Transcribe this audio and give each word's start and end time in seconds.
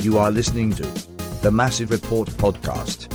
You 0.00 0.16
are 0.16 0.30
listening 0.30 0.72
to 0.76 0.82
the 1.42 1.50
Massive 1.50 1.90
Report 1.90 2.26
podcast. 2.30 3.06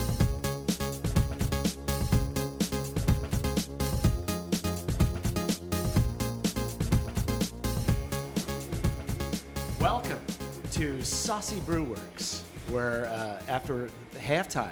Welcome 9.81 10.19
to 10.73 11.01
Saucy 11.01 11.55
Brewworks, 11.61 12.41
where 12.69 13.07
uh, 13.07 13.41
after 13.47 13.89
the 14.11 14.19
halftime 14.19 14.69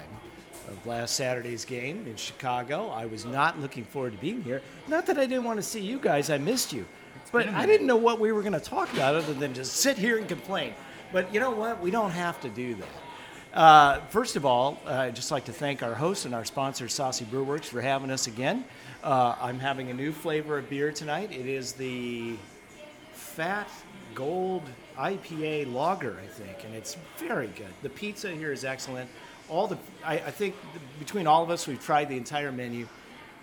of 0.68 0.86
last 0.86 1.16
Saturday's 1.16 1.64
game 1.64 2.06
in 2.06 2.14
Chicago, 2.14 2.90
I 2.90 3.06
was 3.06 3.24
not 3.24 3.58
looking 3.58 3.84
forward 3.84 4.12
to 4.12 4.18
being 4.18 4.40
here. 4.40 4.62
Not 4.86 5.06
that 5.06 5.18
I 5.18 5.26
didn't 5.26 5.42
want 5.42 5.56
to 5.56 5.64
see 5.64 5.80
you 5.80 5.98
guys, 5.98 6.30
I 6.30 6.38
missed 6.38 6.72
you. 6.72 6.86
But 7.32 7.48
I 7.48 7.66
didn't 7.66 7.88
know 7.88 7.96
what 7.96 8.20
we 8.20 8.30
were 8.30 8.42
going 8.42 8.52
to 8.52 8.60
talk 8.60 8.92
about 8.92 9.16
other 9.16 9.34
than 9.34 9.54
just 9.54 9.78
sit 9.78 9.98
here 9.98 10.18
and 10.18 10.28
complain. 10.28 10.74
But 11.14 11.32
you 11.32 11.38
know 11.38 11.52
what? 11.52 11.80
We 11.80 11.92
don't 11.92 12.10
have 12.10 12.40
to 12.40 12.48
do 12.48 12.74
that. 12.74 13.56
Uh, 13.56 14.00
first 14.08 14.34
of 14.34 14.44
all, 14.44 14.80
uh, 14.84 14.94
I'd 14.94 15.14
just 15.14 15.30
like 15.30 15.44
to 15.44 15.52
thank 15.52 15.80
our 15.80 15.94
host 15.94 16.24
and 16.24 16.34
our 16.34 16.44
sponsor, 16.44 16.88
Saucy 16.88 17.24
Brewworks, 17.24 17.66
for 17.66 17.80
having 17.80 18.10
us 18.10 18.26
again. 18.26 18.64
Uh, 19.00 19.36
I'm 19.40 19.60
having 19.60 19.90
a 19.90 19.94
new 19.94 20.10
flavor 20.10 20.58
of 20.58 20.68
beer 20.68 20.90
tonight. 20.90 21.30
It 21.30 21.46
is 21.46 21.72
the 21.74 22.34
Fat 23.12 23.68
Gold 24.16 24.64
IPA 24.98 25.72
lager, 25.72 26.18
I 26.20 26.26
think, 26.26 26.64
and 26.64 26.74
it's 26.74 26.96
very 27.18 27.46
good. 27.46 27.70
The 27.82 27.90
pizza 27.90 28.32
here 28.32 28.50
is 28.50 28.64
excellent. 28.64 29.08
All 29.48 29.68
the, 29.68 29.78
I, 30.04 30.14
I 30.14 30.30
think 30.32 30.56
between 30.98 31.28
all 31.28 31.44
of 31.44 31.50
us, 31.50 31.68
we've 31.68 31.80
tried 31.80 32.08
the 32.08 32.16
entire 32.16 32.50
menu. 32.50 32.88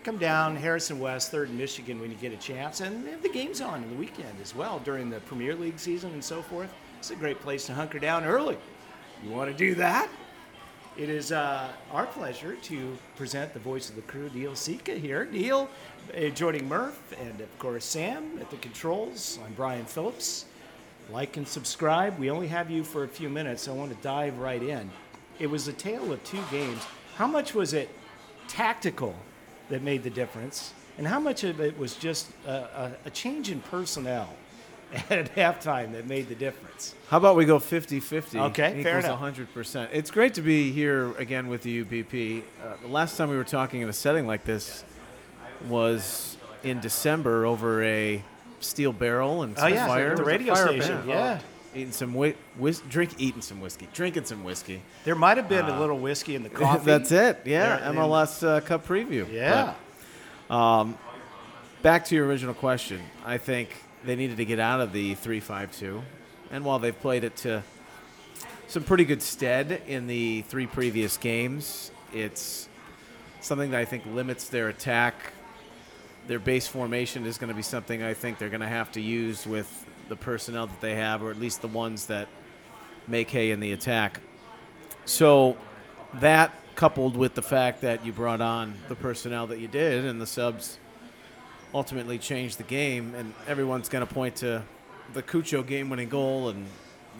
Come 0.04 0.18
down 0.18 0.58
Harrison 0.58 1.00
West, 1.00 1.32
Third 1.32 1.48
and 1.48 1.58
Michigan 1.58 2.02
when 2.02 2.12
you 2.12 2.18
get 2.18 2.34
a 2.34 2.38
chance, 2.38 2.82
and 2.82 3.08
the 3.22 3.30
game's 3.30 3.62
on 3.62 3.82
in 3.82 3.90
the 3.92 3.96
weekend 3.96 4.42
as 4.42 4.54
well 4.54 4.80
during 4.80 5.10
the 5.10 5.22
Premier 5.22 5.56
League 5.56 5.80
season 5.80 6.12
and 6.12 6.22
so 6.22 6.42
forth. 6.42 6.74
It's 7.02 7.10
a 7.10 7.16
great 7.16 7.42
place 7.42 7.66
to 7.66 7.74
hunker 7.74 7.98
down 7.98 8.26
early. 8.26 8.60
You 9.24 9.32
want 9.32 9.50
to 9.50 9.58
do 9.58 9.74
that? 9.74 10.08
It 10.96 11.10
is 11.10 11.32
uh, 11.32 11.68
our 11.92 12.06
pleasure 12.06 12.58
to 12.58 12.96
present 13.16 13.56
the 13.56 13.60
voice 13.60 13.90
of 13.90 13.96
the 13.96 14.04
crew, 14.04 14.30
Neil 14.36 14.54
Sika 14.54 14.94
here. 14.94 15.28
Neil, 15.32 15.68
uh, 16.16 16.30
joining 16.30 16.70
Murph, 16.70 17.12
and 17.20 17.42
of 17.42 17.58
course 17.58 17.86
Sam 17.86 18.38
at 18.40 18.52
the 18.52 18.58
controls. 18.58 19.40
I'm 19.44 19.52
Brian 19.54 19.86
Phillips. 19.86 20.46
Like 21.10 21.38
and 21.38 21.48
subscribe. 21.48 22.20
We 22.20 22.30
only 22.30 22.48
have 22.50 22.70
you 22.70 22.84
for 22.84 23.04
a 23.04 23.08
few 23.08 23.32
minutes. 23.32 23.68
I 23.68 23.72
want 23.72 23.90
to 23.90 24.04
dive 24.04 24.38
right 24.38 24.62
in. 24.62 24.92
It 25.40 25.48
was 25.48 25.68
a 25.68 25.74
tale 25.74 26.14
of 26.14 26.24
two 26.24 26.44
games. 26.52 26.86
How 27.16 27.26
much 27.26 27.56
was 27.56 27.74
it 27.74 27.90
tactical 28.48 29.16
that 29.70 29.82
made 29.82 30.04
the 30.04 30.12
difference, 30.12 30.72
and 31.00 31.08
how 31.08 31.20
much 31.20 31.44
of 31.46 31.62
it 31.62 31.76
was 31.80 31.96
just 31.96 32.28
a, 32.46 32.52
a, 32.52 32.92
a 33.06 33.10
change 33.10 33.50
in 33.50 33.60
personnel 33.60 34.36
at 35.10 35.34
halftime 35.36 35.94
that 35.94 36.08
made 36.08 36.28
the 36.30 36.36
difference? 36.36 36.96
How 37.10 37.18
about 37.18 37.36
we 37.36 37.46
go 37.46 37.60
50 37.60 38.00
50? 38.00 38.40
Okay, 38.40 38.84
fair 38.84 39.00
enough. 39.00 39.20
100%. 39.20 39.90
It's 39.94 40.12
great 40.12 40.34
to 40.36 40.42
be 40.42 40.72
here 40.72 41.12
again 41.18 41.48
with 41.48 41.62
the 41.64 41.84
UBP. 41.84 42.42
Uh, 42.64 42.74
the 42.82 42.88
last 42.88 43.18
time 43.18 43.30
we 43.30 43.38
were 43.38 43.44
talking 43.44 43.82
in 43.82 43.90
a 43.90 43.94
setting 43.94 44.28
like 44.28 44.44
this 44.46 44.84
was 45.68 46.38
in 46.64 46.80
December 46.80 47.46
over 47.46 47.84
a 47.84 48.24
steel 48.60 48.94
barrel 48.94 49.44
and 49.44 49.56
Oh 49.58 49.62
some 49.62 49.74
yeah, 49.74 49.88
fire. 49.88 50.16
the 50.16 50.24
radio 50.24 50.54
station. 50.56 50.98
pit. 51.00 51.08
Yeah, 51.10 51.40
Eating 51.74 51.92
some 51.94 52.14
whi- 52.14 52.36
whis- 52.60 52.82
drink, 52.90 53.12
eating 53.18 53.42
some 53.42 53.62
whiskey, 53.62 53.88
drinking 53.94 54.26
some 54.26 54.44
whiskey. 54.44 54.82
there 55.06 55.16
might 55.16 55.38
have 55.38 55.48
been 55.48 55.66
a 55.66 55.80
little 55.80 55.98
whiskey 55.98 56.36
in 56.36 56.44
the 56.44 56.50
coffee. 56.50 56.84
That's 56.86 57.12
it. 57.12 57.40
Yeah, 57.46 57.78
There- 57.78 57.94
MLS 57.94 58.46
uh, 58.46 58.60
Cup 58.62 58.86
preview. 58.86 59.32
Yeah. 59.32 59.74
But 60.50 60.88
back 61.82 62.06
to 62.06 62.16
your 62.16 62.26
original 62.28 62.54
question, 62.54 63.02
I 63.26 63.38
think 63.38 63.70
they 64.04 64.16
needed 64.16 64.38
to 64.38 64.46
get 64.46 64.60
out 64.60 64.82
of 64.82 64.94
the 64.94 65.16
three-five-two, 65.16 66.02
and 66.52 66.66
while 66.66 66.80
they've 66.80 67.00
played 67.00 67.24
it 67.24 67.36
to 67.38 67.64
some 68.68 68.84
pretty 68.84 69.06
good 69.06 69.22
stead 69.22 69.82
in 69.88 70.08
the 70.08 70.42
three 70.44 70.66
previous 70.66 71.18
games, 71.18 71.92
it's 72.14 72.70
something 73.42 73.72
that 73.72 73.80
I 73.80 73.86
think 73.86 74.06
limits 74.06 74.50
their 74.50 74.70
attack. 74.70 75.16
Their 76.28 76.40
base 76.40 76.68
formation 76.68 77.26
is 77.26 77.38
going 77.38 77.50
to 77.50 77.56
be 77.56 77.64
something 77.64 78.04
I 78.04 78.14
think 78.14 78.38
they're 78.38 78.50
going 78.50 78.62
to 78.62 78.68
have 78.68 78.92
to 78.94 79.02
use 79.02 79.46
with 79.46 79.86
the 80.08 80.16
personnel 80.16 80.68
that 80.68 80.80
they 80.82 80.96
have, 80.96 81.24
or 81.24 81.32
at 81.32 81.40
least 81.40 81.62
the 81.62 81.68
ones 81.68 82.06
that 82.06 82.28
make 83.08 83.30
hay 83.30 83.52
in 83.52 83.60
the 83.60 83.72
attack. 83.72 84.20
So 85.06 85.58
that 86.16 86.54
coupled 86.76 87.18
with 87.18 87.34
the 87.34 87.42
fact 87.42 87.82
that 87.82 88.06
you 88.06 88.14
brought 88.14 88.42
on 88.42 88.76
the 88.88 88.96
personnel 88.96 89.48
that 89.48 89.60
you 89.60 89.68
did 89.68 90.06
and 90.06 90.22
the 90.22 90.28
subs 90.28 90.78
ultimately 91.74 92.18
changed 92.18 92.58
the 92.58 92.64
game 92.64 93.14
and 93.16 93.34
everyone's 93.48 93.90
going 93.90 94.06
to 94.06 94.14
point 94.14 94.38
to 94.38 94.64
the 95.14 95.24
Cucho 95.24 95.66
game 95.66 95.90
winning 95.90 96.10
goal 96.10 96.50
and 96.50 96.66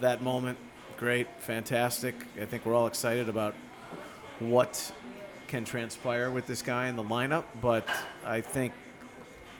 that 0.00 0.22
moment. 0.22 0.58
Great 0.96 1.26
fantastic. 1.40 2.14
I 2.40 2.44
think 2.44 2.64
we're 2.66 2.74
all 2.74 2.86
excited 2.86 3.28
about 3.28 3.54
what 4.38 4.92
can 5.48 5.64
transpire 5.64 6.30
with 6.30 6.46
this 6.46 6.62
guy 6.62 6.88
in 6.88 6.96
the 6.96 7.02
lineup 7.02 7.44
but 7.60 7.86
I 8.24 8.40
think 8.40 8.72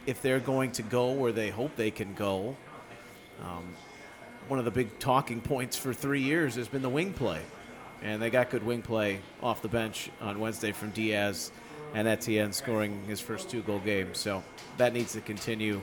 if 0.06 0.22
they're 0.22 0.40
going 0.40 0.72
to 0.72 0.82
go 0.82 1.12
where 1.12 1.32
they 1.32 1.50
hope 1.50 1.76
they 1.76 1.90
can 1.90 2.14
go 2.14 2.56
um, 3.42 3.74
one 4.48 4.58
of 4.58 4.64
the 4.64 4.70
big 4.70 4.98
talking 4.98 5.40
points 5.40 5.76
for 5.76 5.92
three 5.92 6.20
years 6.20 6.54
has 6.56 6.68
been 6.68 6.82
the 6.82 6.88
wing 6.88 7.12
play. 7.12 7.40
And 8.02 8.20
they 8.20 8.30
got 8.30 8.50
good 8.50 8.64
wing 8.64 8.82
play 8.82 9.20
off 9.42 9.62
the 9.62 9.68
bench 9.68 10.10
on 10.20 10.40
Wednesday 10.40 10.72
from 10.72 10.90
Diaz 10.90 11.52
and 11.94 12.08
Etienne 12.08 12.52
scoring 12.52 13.02
his 13.06 13.20
first 13.20 13.50
two 13.50 13.62
goal 13.62 13.78
game. 13.80 14.14
So 14.14 14.42
that 14.78 14.92
needs 14.92 15.12
to 15.12 15.20
continue. 15.20 15.80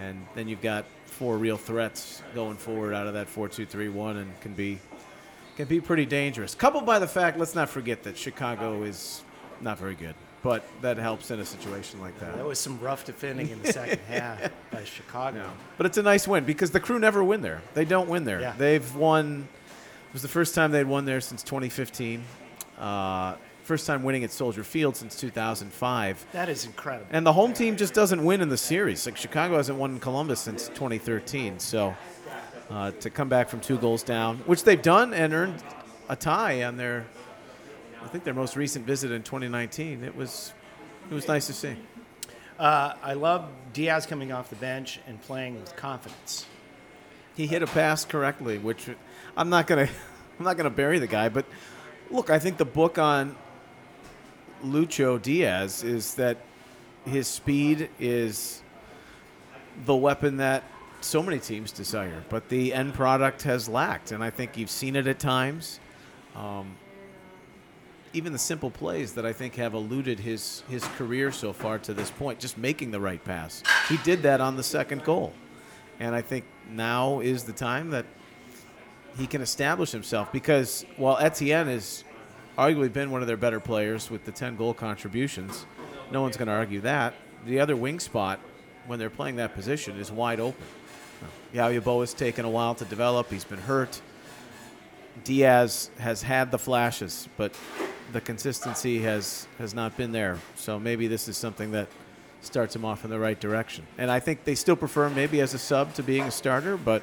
And 0.00 0.24
then 0.34 0.48
you've 0.48 0.62
got 0.62 0.84
four 1.04 1.36
real 1.36 1.56
threats 1.56 2.22
going 2.34 2.56
forward 2.56 2.94
out 2.94 3.06
of 3.06 3.14
that 3.14 3.28
4 3.28 3.48
2 3.48 3.66
3 3.66 3.88
1 3.88 4.16
and 4.16 4.40
can 4.40 4.54
be 4.54 4.78
can 5.56 5.66
be 5.66 5.80
pretty 5.80 6.06
dangerous. 6.06 6.54
Coupled 6.54 6.86
by 6.86 6.98
the 6.98 7.06
fact, 7.06 7.38
let's 7.38 7.54
not 7.54 7.68
forget 7.68 8.02
that 8.04 8.16
Chicago 8.16 8.82
is 8.82 9.22
not 9.60 9.78
very 9.78 9.94
good. 9.94 10.14
But 10.42 10.64
that 10.80 10.96
helps 10.96 11.30
in 11.30 11.38
a 11.38 11.44
situation 11.44 12.00
like 12.00 12.18
that. 12.20 12.34
That 12.36 12.46
was 12.46 12.58
some 12.58 12.80
rough 12.80 13.04
defending 13.04 13.50
in 13.50 13.60
the 13.60 13.72
second 13.72 14.00
half 14.08 14.50
by 14.70 14.84
Chicago. 14.84 15.50
But 15.76 15.84
it's 15.84 15.98
a 15.98 16.02
nice 16.02 16.26
win 16.26 16.44
because 16.44 16.70
the 16.70 16.80
crew 16.80 16.98
never 16.98 17.22
win 17.22 17.42
there. 17.42 17.60
They 17.74 17.84
don't 17.84 18.08
win 18.08 18.24
there. 18.24 18.40
Yeah. 18.40 18.54
They've 18.56 18.94
won. 18.96 19.46
It 20.08 20.12
was 20.14 20.22
the 20.22 20.28
first 20.28 20.54
time 20.54 20.70
they'd 20.70 20.84
won 20.84 21.04
there 21.04 21.20
since 21.20 21.42
2015. 21.42 22.24
Uh, 22.78 23.34
first 23.62 23.86
time 23.86 24.02
winning 24.02 24.24
at 24.24 24.30
Soldier 24.30 24.64
Field 24.64 24.96
since 24.96 25.18
2005. 25.18 26.26
That 26.32 26.48
is 26.48 26.64
incredible. 26.64 27.06
And 27.10 27.24
the 27.24 27.32
home 27.32 27.52
team 27.52 27.76
just 27.76 27.94
doesn't 27.94 28.24
win 28.24 28.40
in 28.40 28.48
the 28.48 28.56
series. 28.56 29.06
Like 29.06 29.16
Chicago 29.16 29.56
hasn't 29.56 29.78
won 29.78 29.92
in 29.92 30.00
Columbus 30.00 30.40
since 30.40 30.68
2013. 30.68 31.58
So 31.58 31.94
uh, 32.70 32.90
to 32.92 33.10
come 33.10 33.28
back 33.28 33.48
from 33.48 33.60
two 33.60 33.78
goals 33.78 34.02
down, 34.02 34.38
which 34.38 34.64
they've 34.64 34.80
done 34.80 35.12
and 35.14 35.32
earned 35.32 35.62
a 36.08 36.16
tie 36.16 36.64
on 36.64 36.76
their, 36.76 37.06
I 38.02 38.08
think 38.08 38.24
their 38.24 38.34
most 38.34 38.56
recent 38.56 38.86
visit 38.86 39.10
in 39.10 39.22
2019. 39.22 40.04
It 40.04 40.16
was, 40.16 40.52
it 41.10 41.14
was 41.14 41.28
nice 41.28 41.46
to 41.46 41.52
see. 41.52 41.76
Uh, 42.58 42.94
I 43.02 43.14
love 43.14 43.48
Diaz 43.72 44.06
coming 44.06 44.32
off 44.32 44.50
the 44.50 44.56
bench 44.56 45.00
and 45.06 45.20
playing 45.22 45.54
with 45.60 45.74
confidence. 45.76 46.46
he 47.36 47.46
hit 47.46 47.62
a 47.62 47.66
pass 47.66 48.04
correctly, 48.04 48.58
which 48.58 48.88
I'm 49.36 49.48
not 49.48 49.66
gonna 49.66 49.88
I'm 50.38 50.44
not 50.44 50.56
gonna 50.56 50.68
bury 50.70 50.98
the 50.98 51.06
guy, 51.06 51.28
but 51.28 51.46
look, 52.10 52.28
I 52.28 52.38
think 52.38 52.58
the 52.58 52.64
book 52.64 52.98
on 52.98 53.36
Lucho 54.64 55.20
Diaz 55.20 55.82
is 55.82 56.14
that 56.14 56.38
his 57.04 57.26
speed 57.26 57.88
is 57.98 58.62
the 59.86 59.96
weapon 59.96 60.36
that 60.38 60.64
so 61.00 61.22
many 61.22 61.38
teams 61.38 61.72
desire, 61.72 62.22
but 62.28 62.48
the 62.48 62.74
end 62.74 62.92
product 62.94 63.42
has 63.42 63.68
lacked, 63.68 64.12
and 64.12 64.22
I 64.22 64.30
think 64.30 64.58
you've 64.58 64.70
seen 64.70 64.96
it 64.96 65.06
at 65.06 65.18
times. 65.18 65.80
Um, 66.36 66.76
even 68.12 68.32
the 68.32 68.38
simple 68.38 68.70
plays 68.70 69.14
that 69.14 69.24
I 69.24 69.32
think 69.32 69.54
have 69.56 69.72
eluded 69.72 70.18
his 70.18 70.62
his 70.68 70.84
career 70.84 71.30
so 71.32 71.52
far 71.52 71.78
to 71.80 71.94
this 71.94 72.10
point, 72.10 72.38
just 72.40 72.58
making 72.58 72.90
the 72.90 73.00
right 73.00 73.22
pass. 73.24 73.62
He 73.88 73.96
did 73.98 74.22
that 74.22 74.40
on 74.40 74.56
the 74.56 74.62
second 74.62 75.04
goal. 75.04 75.32
And 76.00 76.14
I 76.14 76.22
think 76.22 76.44
now 76.70 77.20
is 77.20 77.44
the 77.44 77.52
time 77.52 77.90
that 77.90 78.06
he 79.18 79.26
can 79.26 79.42
establish 79.42 79.90
himself 79.90 80.32
because 80.32 80.84
while 80.96 81.18
Etienne 81.18 81.66
has 81.66 82.04
arguably 82.60 82.92
been 82.92 83.10
one 83.10 83.22
of 83.22 83.26
their 83.26 83.38
better 83.38 83.58
players 83.58 84.10
with 84.10 84.24
the 84.26 84.32
10 84.32 84.56
goal 84.56 84.74
contributions, 84.74 85.64
no 86.10 86.20
one's 86.20 86.36
going 86.36 86.48
to 86.48 86.52
argue 86.52 86.82
that. 86.82 87.14
The 87.46 87.58
other 87.58 87.74
wing 87.74 87.98
spot, 87.98 88.38
when 88.86 88.98
they're 88.98 89.08
playing 89.08 89.36
that 89.36 89.54
position, 89.54 89.98
is 89.98 90.12
wide 90.12 90.40
open. 90.40 90.62
Yeboah 91.54 92.00
has 92.00 92.12
taken 92.12 92.44
a 92.44 92.50
while 92.50 92.74
to 92.74 92.84
develop. 92.84 93.30
He's 93.30 93.44
been 93.44 93.60
hurt. 93.60 94.02
Diaz 95.24 95.90
has 95.98 96.22
had 96.22 96.50
the 96.50 96.58
flashes, 96.58 97.28
but 97.38 97.54
the 98.12 98.20
consistency 98.20 99.00
has, 99.00 99.46
has 99.58 99.74
not 99.74 99.96
been 99.96 100.12
there. 100.12 100.38
So 100.54 100.78
maybe 100.78 101.06
this 101.06 101.28
is 101.28 101.36
something 101.38 101.72
that 101.72 101.88
starts 102.42 102.76
him 102.76 102.84
off 102.84 103.04
in 103.04 103.10
the 103.10 103.18
right 103.18 103.40
direction. 103.40 103.86
And 103.96 104.10
I 104.10 104.20
think 104.20 104.44
they 104.44 104.54
still 104.54 104.76
prefer 104.76 105.06
him 105.06 105.14
maybe 105.14 105.40
as 105.40 105.54
a 105.54 105.58
sub 105.58 105.94
to 105.94 106.02
being 106.02 106.24
a 106.24 106.30
starter, 106.30 106.76
but 106.76 107.02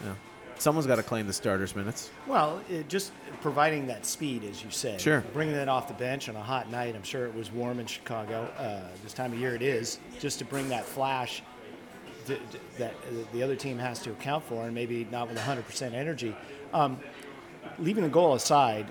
you 0.00 0.08
know, 0.08 0.16
someone's 0.58 0.86
got 0.86 0.96
to 0.96 1.02
claim 1.02 1.26
the 1.26 1.32
starters 1.32 1.74
minutes. 1.76 2.10
Well, 2.26 2.60
it 2.68 2.88
just 2.88 3.12
providing 3.40 3.86
that 3.88 4.06
speed, 4.06 4.44
as 4.44 4.62
you 4.62 4.70
said. 4.70 5.00
Sure. 5.00 5.20
Bringing 5.32 5.54
that 5.54 5.68
off 5.68 5.88
the 5.88 5.94
bench 5.94 6.28
on 6.28 6.36
a 6.36 6.42
hot 6.42 6.70
night. 6.70 6.94
I'm 6.94 7.02
sure 7.02 7.26
it 7.26 7.34
was 7.34 7.52
warm 7.52 7.78
in 7.78 7.86
Chicago. 7.86 8.50
Uh, 8.58 8.88
this 9.02 9.12
time 9.12 9.32
of 9.32 9.38
year 9.38 9.54
it 9.54 9.62
is. 9.62 9.98
Just 10.18 10.38
to 10.38 10.44
bring 10.44 10.68
that 10.70 10.84
flash 10.84 11.42
th- 12.26 12.40
th- 12.50 12.62
that 12.78 12.92
uh, 12.92 13.24
the 13.32 13.42
other 13.42 13.56
team 13.56 13.78
has 13.78 14.00
to 14.00 14.10
account 14.10 14.44
for, 14.44 14.64
and 14.64 14.74
maybe 14.74 15.06
not 15.10 15.28
with 15.28 15.38
100% 15.38 15.92
energy. 15.92 16.34
Um, 16.72 16.98
leaving 17.78 18.02
the 18.02 18.10
goal 18.10 18.34
aside, 18.34 18.86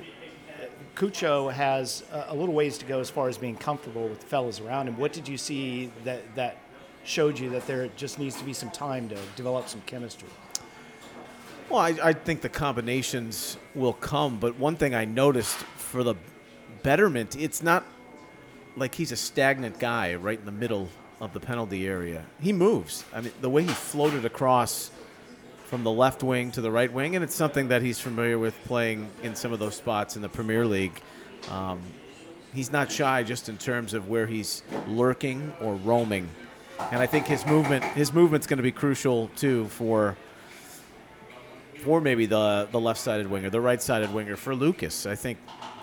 Cucho 0.95 1.51
has 1.51 2.03
a, 2.11 2.25
a 2.29 2.35
little 2.35 2.55
ways 2.55 2.77
to 2.79 2.85
go 2.85 2.99
as 2.99 3.09
far 3.09 3.27
as 3.27 3.37
being 3.37 3.55
comfortable 3.57 4.07
with 4.07 4.21
the 4.21 4.25
fellas 4.27 4.59
around 4.59 4.87
him. 4.87 4.97
What 4.97 5.13
did 5.13 5.27
you 5.27 5.37
see 5.37 5.91
that 6.03 6.35
that 6.35 6.57
showed 7.03 7.37
you 7.37 7.49
that 7.51 7.67
there 7.67 7.87
just 7.95 8.17
needs 8.17 8.35
to 8.37 8.43
be 8.43 8.53
some 8.53 8.71
time 8.71 9.09
to 9.09 9.17
develop 9.35 9.67
some 9.67 9.81
chemistry? 9.81 10.29
Well, 11.69 11.79
I, 11.79 11.95
I 12.03 12.13
think 12.13 12.41
the 12.41 12.49
combinations 12.49 13.57
will 13.73 13.93
come, 13.93 14.37
but 14.39 14.57
one 14.59 14.75
thing 14.75 14.93
I 14.93 15.05
noticed 15.05 15.57
for 15.57 16.03
the 16.03 16.15
betterment, 16.83 17.35
it's 17.35 17.63
not 17.63 17.83
like 18.77 18.93
he's 18.93 19.11
a 19.11 19.15
stagnant 19.15 19.79
guy 19.79 20.13
right 20.15 20.37
in 20.37 20.45
the 20.45 20.51
middle 20.51 20.89
of 21.19 21.33
the 21.33 21.39
penalty 21.39 21.87
area. 21.87 22.23
He 22.39 22.53
moves. 22.53 23.03
I 23.13 23.21
mean, 23.21 23.31
the 23.41 23.49
way 23.49 23.63
he 23.63 23.69
floated 23.69 24.25
across 24.25 24.91
from 25.65 25.83
the 25.83 25.91
left 25.91 26.21
wing 26.21 26.51
to 26.51 26.61
the 26.61 26.69
right 26.69 26.91
wing, 26.91 27.15
and 27.15 27.23
it's 27.23 27.33
something 27.33 27.69
that 27.69 27.81
he's 27.81 27.99
familiar 27.99 28.37
with 28.37 28.53
playing 28.65 29.09
in 29.23 29.35
some 29.35 29.51
of 29.51 29.57
those 29.57 29.75
spots 29.75 30.15
in 30.15 30.21
the 30.21 30.29
Premier 30.29 30.65
League. 30.65 31.01
Um, 31.49 31.81
he's 32.53 32.71
not 32.71 32.91
shy 32.91 33.23
just 33.23 33.49
in 33.49 33.57
terms 33.57 33.95
of 33.95 34.07
where 34.07 34.27
he's 34.27 34.61
lurking 34.87 35.51
or 35.59 35.75
roaming, 35.75 36.29
and 36.91 37.01
I 37.01 37.07
think 37.07 37.25
his 37.25 37.43
movement 37.47 37.83
his 37.83 38.13
movement's 38.13 38.45
going 38.45 38.57
to 38.57 38.63
be 38.63 38.71
crucial 38.71 39.29
too 39.35 39.65
for 39.69 40.15
for 41.85 42.01
maybe 42.01 42.25
the 42.25 42.67
the 42.71 42.79
left-sided 42.79 43.27
winger, 43.27 43.51
the 43.51 43.61
right-sided 43.61 44.11
winger 44.11 44.35
for 44.35 44.55
Lucas. 44.55 45.05
I 45.05 45.15
think 45.15 45.37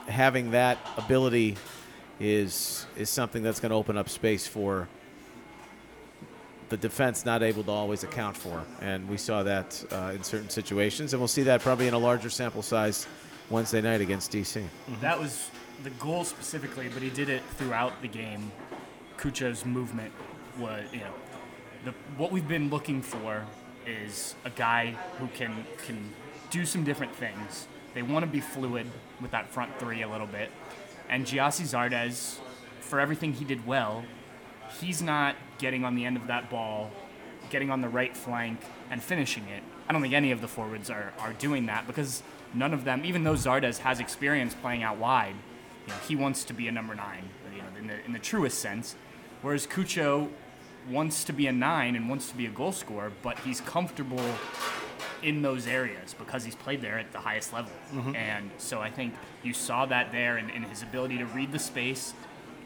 having 0.08 0.50
that 0.50 0.78
ability 0.96 1.56
is 2.18 2.86
is 2.96 3.08
something 3.08 3.42
that's 3.44 3.60
going 3.60 3.70
to 3.70 3.76
open 3.76 3.96
up 3.96 4.08
space 4.08 4.44
for 4.44 4.88
the 6.70 6.76
defense 6.76 7.24
not 7.24 7.42
able 7.42 7.62
to 7.62 7.70
always 7.70 8.02
account 8.02 8.36
for, 8.36 8.64
and 8.80 9.08
we 9.08 9.16
saw 9.16 9.44
that 9.44 9.84
uh, 9.92 10.12
in 10.14 10.24
certain 10.24 10.50
situations, 10.50 11.12
and 11.12 11.20
we'll 11.20 11.28
see 11.28 11.44
that 11.44 11.60
probably 11.60 11.86
in 11.86 11.94
a 11.94 11.98
larger 11.98 12.30
sample 12.30 12.62
size 12.62 13.06
Wednesday 13.48 13.80
night 13.80 14.00
against 14.00 14.32
DC. 14.32 14.64
That 15.00 15.20
was 15.20 15.50
the 15.84 15.90
goal 15.90 16.24
specifically, 16.24 16.88
but 16.92 17.02
he 17.02 17.10
did 17.10 17.28
it 17.28 17.42
throughout 17.58 18.02
the 18.02 18.08
game. 18.08 18.50
Cucho's 19.18 19.64
movement 19.64 20.12
was, 20.58 20.84
you 20.92 21.00
know, 21.00 21.14
the, 21.84 21.92
what 22.16 22.32
we've 22.32 22.48
been 22.48 22.70
looking 22.70 23.02
for 23.02 23.44
is 23.86 24.34
a 24.44 24.50
guy 24.50 24.96
who 25.18 25.28
can 25.28 25.64
can 25.86 26.10
do 26.50 26.64
some 26.66 26.84
different 26.84 27.14
things. 27.14 27.66
They 27.94 28.02
want 28.02 28.24
to 28.24 28.30
be 28.30 28.40
fluid 28.40 28.86
with 29.20 29.30
that 29.32 29.50
front 29.50 29.78
three 29.78 30.02
a 30.02 30.08
little 30.08 30.26
bit, 30.26 30.50
and 31.08 31.26
Gyasi 31.26 31.64
Zardes, 31.64 32.38
for 32.80 33.00
everything 33.00 33.34
he 33.34 33.44
did 33.44 33.66
well, 33.66 34.04
he's 34.80 35.02
not 35.02 35.36
getting 35.58 35.84
on 35.84 35.94
the 35.94 36.04
end 36.04 36.16
of 36.16 36.26
that 36.26 36.50
ball, 36.50 36.90
getting 37.50 37.70
on 37.70 37.80
the 37.80 37.88
right 37.88 38.16
flank 38.16 38.60
and 38.90 39.02
finishing 39.02 39.44
it. 39.44 39.62
I 39.88 39.92
don't 39.92 40.02
think 40.02 40.14
any 40.14 40.32
of 40.32 40.40
the 40.40 40.48
forwards 40.48 40.90
are, 40.90 41.12
are 41.18 41.32
doing 41.34 41.66
that 41.66 41.86
because 41.86 42.22
none 42.54 42.72
of 42.72 42.84
them, 42.84 43.04
even 43.04 43.24
though 43.24 43.34
Zardes 43.34 43.78
has 43.78 44.00
experience 44.00 44.54
playing 44.54 44.82
out 44.82 44.96
wide, 44.96 45.34
you 45.86 45.92
know, 45.92 45.98
he 46.06 46.16
wants 46.16 46.44
to 46.44 46.54
be 46.54 46.68
a 46.68 46.72
number 46.72 46.94
nine, 46.94 47.28
you 47.54 47.58
know, 47.58 47.68
in 47.78 47.86
the, 47.88 48.04
in 48.04 48.12
the 48.12 48.18
truest 48.18 48.58
sense. 48.58 48.94
Whereas 49.42 49.66
Cucho 49.66 50.30
wants 50.90 51.24
to 51.24 51.32
be 51.32 51.46
a 51.46 51.52
nine 51.52 51.96
and 51.96 52.08
wants 52.08 52.28
to 52.30 52.36
be 52.36 52.46
a 52.46 52.50
goal 52.50 52.72
scorer, 52.72 53.12
but 53.22 53.38
he's 53.40 53.60
comfortable 53.60 54.22
in 55.22 55.42
those 55.42 55.66
areas 55.66 56.14
because 56.18 56.44
he's 56.44 56.56
played 56.56 56.82
there 56.82 56.98
at 56.98 57.12
the 57.12 57.18
highest 57.18 57.52
level. 57.52 57.72
And 58.16 58.50
so 58.58 58.80
I 58.80 58.90
think 58.90 59.14
you 59.42 59.52
saw 59.54 59.86
that 59.86 60.10
there 60.10 60.38
in, 60.38 60.50
in 60.50 60.62
his 60.64 60.82
ability 60.82 61.18
to 61.18 61.26
read 61.26 61.52
the 61.52 61.58
space, 61.58 62.12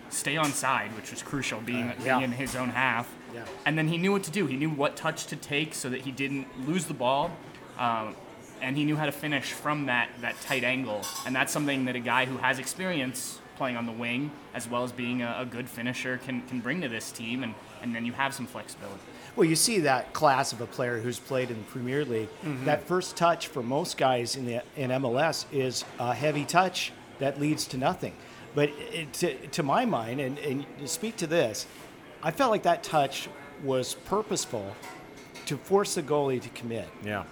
stay 0.09 0.37
on 0.37 0.53
side, 0.53 0.95
which 0.97 1.11
was 1.11 1.23
crucial, 1.23 1.61
being, 1.61 1.93
yeah. 2.03 2.19
being 2.19 2.23
in 2.23 2.33
his 2.33 2.57
own 2.57 2.71
half. 2.71 3.13
Yeah. 3.35 3.45
And 3.67 3.77
then 3.77 3.89
he 3.89 3.99
knew 3.99 4.13
what 4.13 4.23
to 4.25 4.31
do. 4.31 4.47
He 4.47 4.57
knew 4.57 4.71
what 4.71 4.97
touch 4.97 5.27
to 5.27 5.37
take 5.37 5.75
so 5.75 5.91
that 5.91 6.03
he 6.03 6.13
didn't 6.13 6.47
lose 6.67 6.87
the 6.87 6.95
ball. 6.95 7.31
Um, 7.79 8.17
and 8.63 8.77
he 8.77 8.85
knew 8.85 8.97
how 8.97 9.05
to 9.05 9.13
finish 9.13 9.53
from 9.53 9.87
that, 9.87 10.09
that 10.23 10.41
tight 10.41 10.65
angle. 10.65 11.03
And 11.27 11.37
that's 11.37 11.53
something 11.53 11.85
that 11.85 11.97
a 11.97 12.01
guy 12.01 12.25
who 12.25 12.39
has 12.39 12.59
experience 12.59 13.39
playing 13.57 13.77
on 13.77 13.85
the 13.85 13.93
wing, 13.93 14.31
as 14.55 14.69
well 14.69 14.85
as 14.85 14.93
being 14.93 15.23
a, 15.23 15.37
a 15.41 15.45
good 15.45 15.69
finisher, 15.69 16.19
can, 16.19 16.41
can 16.43 16.61
bring 16.61 16.81
to 16.81 16.89
this 16.89 17.11
team. 17.11 17.43
And, 17.43 17.55
and 17.87 17.95
then 17.95 18.05
you 18.05 18.13
have 18.13 18.35
some 18.35 18.47
flexibility. 18.47 19.01
Well, 19.37 19.45
you 19.47 19.57
see 19.57 19.81
that 19.81 20.13
class 20.13 20.53
of 20.53 20.61
a 20.61 20.67
player 20.67 20.99
who's 20.99 21.19
played 21.19 21.51
in 21.51 21.59
the 21.59 21.65
Premier 21.65 22.05
League. 22.05 22.29
Mm-hmm. 22.43 22.65
That 22.65 22.83
first 22.85 23.17
touch 23.17 23.49
for 23.49 23.63
most 23.63 23.97
guys 23.97 24.35
in 24.37 24.47
the 24.47 24.63
in 24.77 24.91
MLS 24.91 25.45
is 25.53 25.85
a 25.99 26.15
heavy 26.15 26.45
touch 26.45 26.93
that 27.19 27.39
leads 27.41 27.67
to 27.69 27.77
nothing. 27.79 28.13
But 28.55 28.71
it, 28.71 29.13
to, 29.15 29.35
to 29.49 29.63
my 29.63 29.85
mind, 29.85 30.21
and, 30.21 30.39
and 30.39 30.65
to 30.79 30.89
speak 30.89 31.17
to 31.17 31.27
this, 31.27 31.67
I 32.23 32.31
felt 32.31 32.51
like 32.51 32.63
that 32.63 32.83
touch 32.83 33.29
was 33.63 33.95
purposeful 34.07 34.75
to 35.47 35.57
force 35.59 35.95
the 35.95 36.03
goalie 36.03 36.41
to 36.41 36.49
commit. 36.51 36.89
Yeah. 37.05 37.25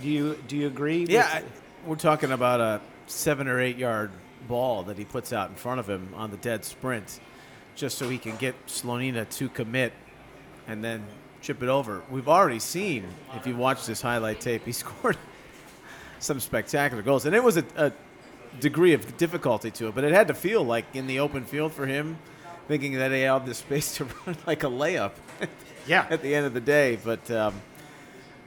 Do 0.00 0.08
you 0.08 0.38
do 0.48 0.56
you 0.56 0.66
agree? 0.66 1.02
with- 1.02 1.10
Yeah, 1.10 1.28
I- 1.32 1.44
we're 1.86 1.94
talking 1.96 2.32
about 2.32 2.60
a 2.60 2.80
seven 3.06 3.46
or 3.46 3.60
eight 3.60 3.78
yard 3.78 4.10
ball 4.48 4.82
that 4.84 4.98
he 4.98 5.04
puts 5.04 5.32
out 5.32 5.48
in 5.50 5.54
front 5.54 5.78
of 5.78 5.88
him 5.88 6.12
on 6.16 6.32
the 6.32 6.36
dead 6.38 6.64
sprint, 6.64 7.20
just 7.76 7.98
so 7.98 8.08
he 8.08 8.18
can 8.18 8.36
get 8.36 8.54
Slonina 8.66 9.28
to 9.36 9.48
commit 9.48 9.92
and 10.66 10.82
then 10.82 11.04
chip 11.40 11.62
it 11.62 11.68
over. 11.68 12.02
We've 12.10 12.28
already 12.28 12.58
seen, 12.58 13.06
if 13.34 13.46
you 13.46 13.56
watch 13.56 13.86
this 13.86 14.02
highlight 14.02 14.40
tape, 14.40 14.64
he 14.64 14.72
scored 14.84 15.16
some 16.18 16.40
spectacular 16.40 17.02
goals, 17.02 17.26
and 17.26 17.36
it 17.36 17.44
was 17.44 17.58
a, 17.58 17.64
a 17.76 17.92
degree 18.58 18.94
of 18.94 19.16
difficulty 19.16 19.70
to 19.70 19.88
it, 19.88 19.94
but 19.94 20.02
it 20.02 20.12
had 20.12 20.28
to 20.28 20.34
feel 20.34 20.64
like 20.64 20.86
in 20.94 21.06
the 21.06 21.20
open 21.20 21.44
field 21.44 21.72
for 21.72 21.86
him, 21.86 22.18
thinking 22.66 22.94
that 22.94 23.12
he 23.12 23.20
had 23.20 23.46
the 23.46 23.54
space 23.54 23.94
to 23.96 24.04
run 24.26 24.36
like 24.46 24.64
a 24.64 24.68
layup. 24.68 25.12
Yeah. 25.88 26.04
at 26.10 26.20
the 26.20 26.34
end 26.34 26.46
of 26.46 26.52
the 26.52 26.60
day, 26.60 26.98
but. 27.04 27.30
Um, 27.30 27.54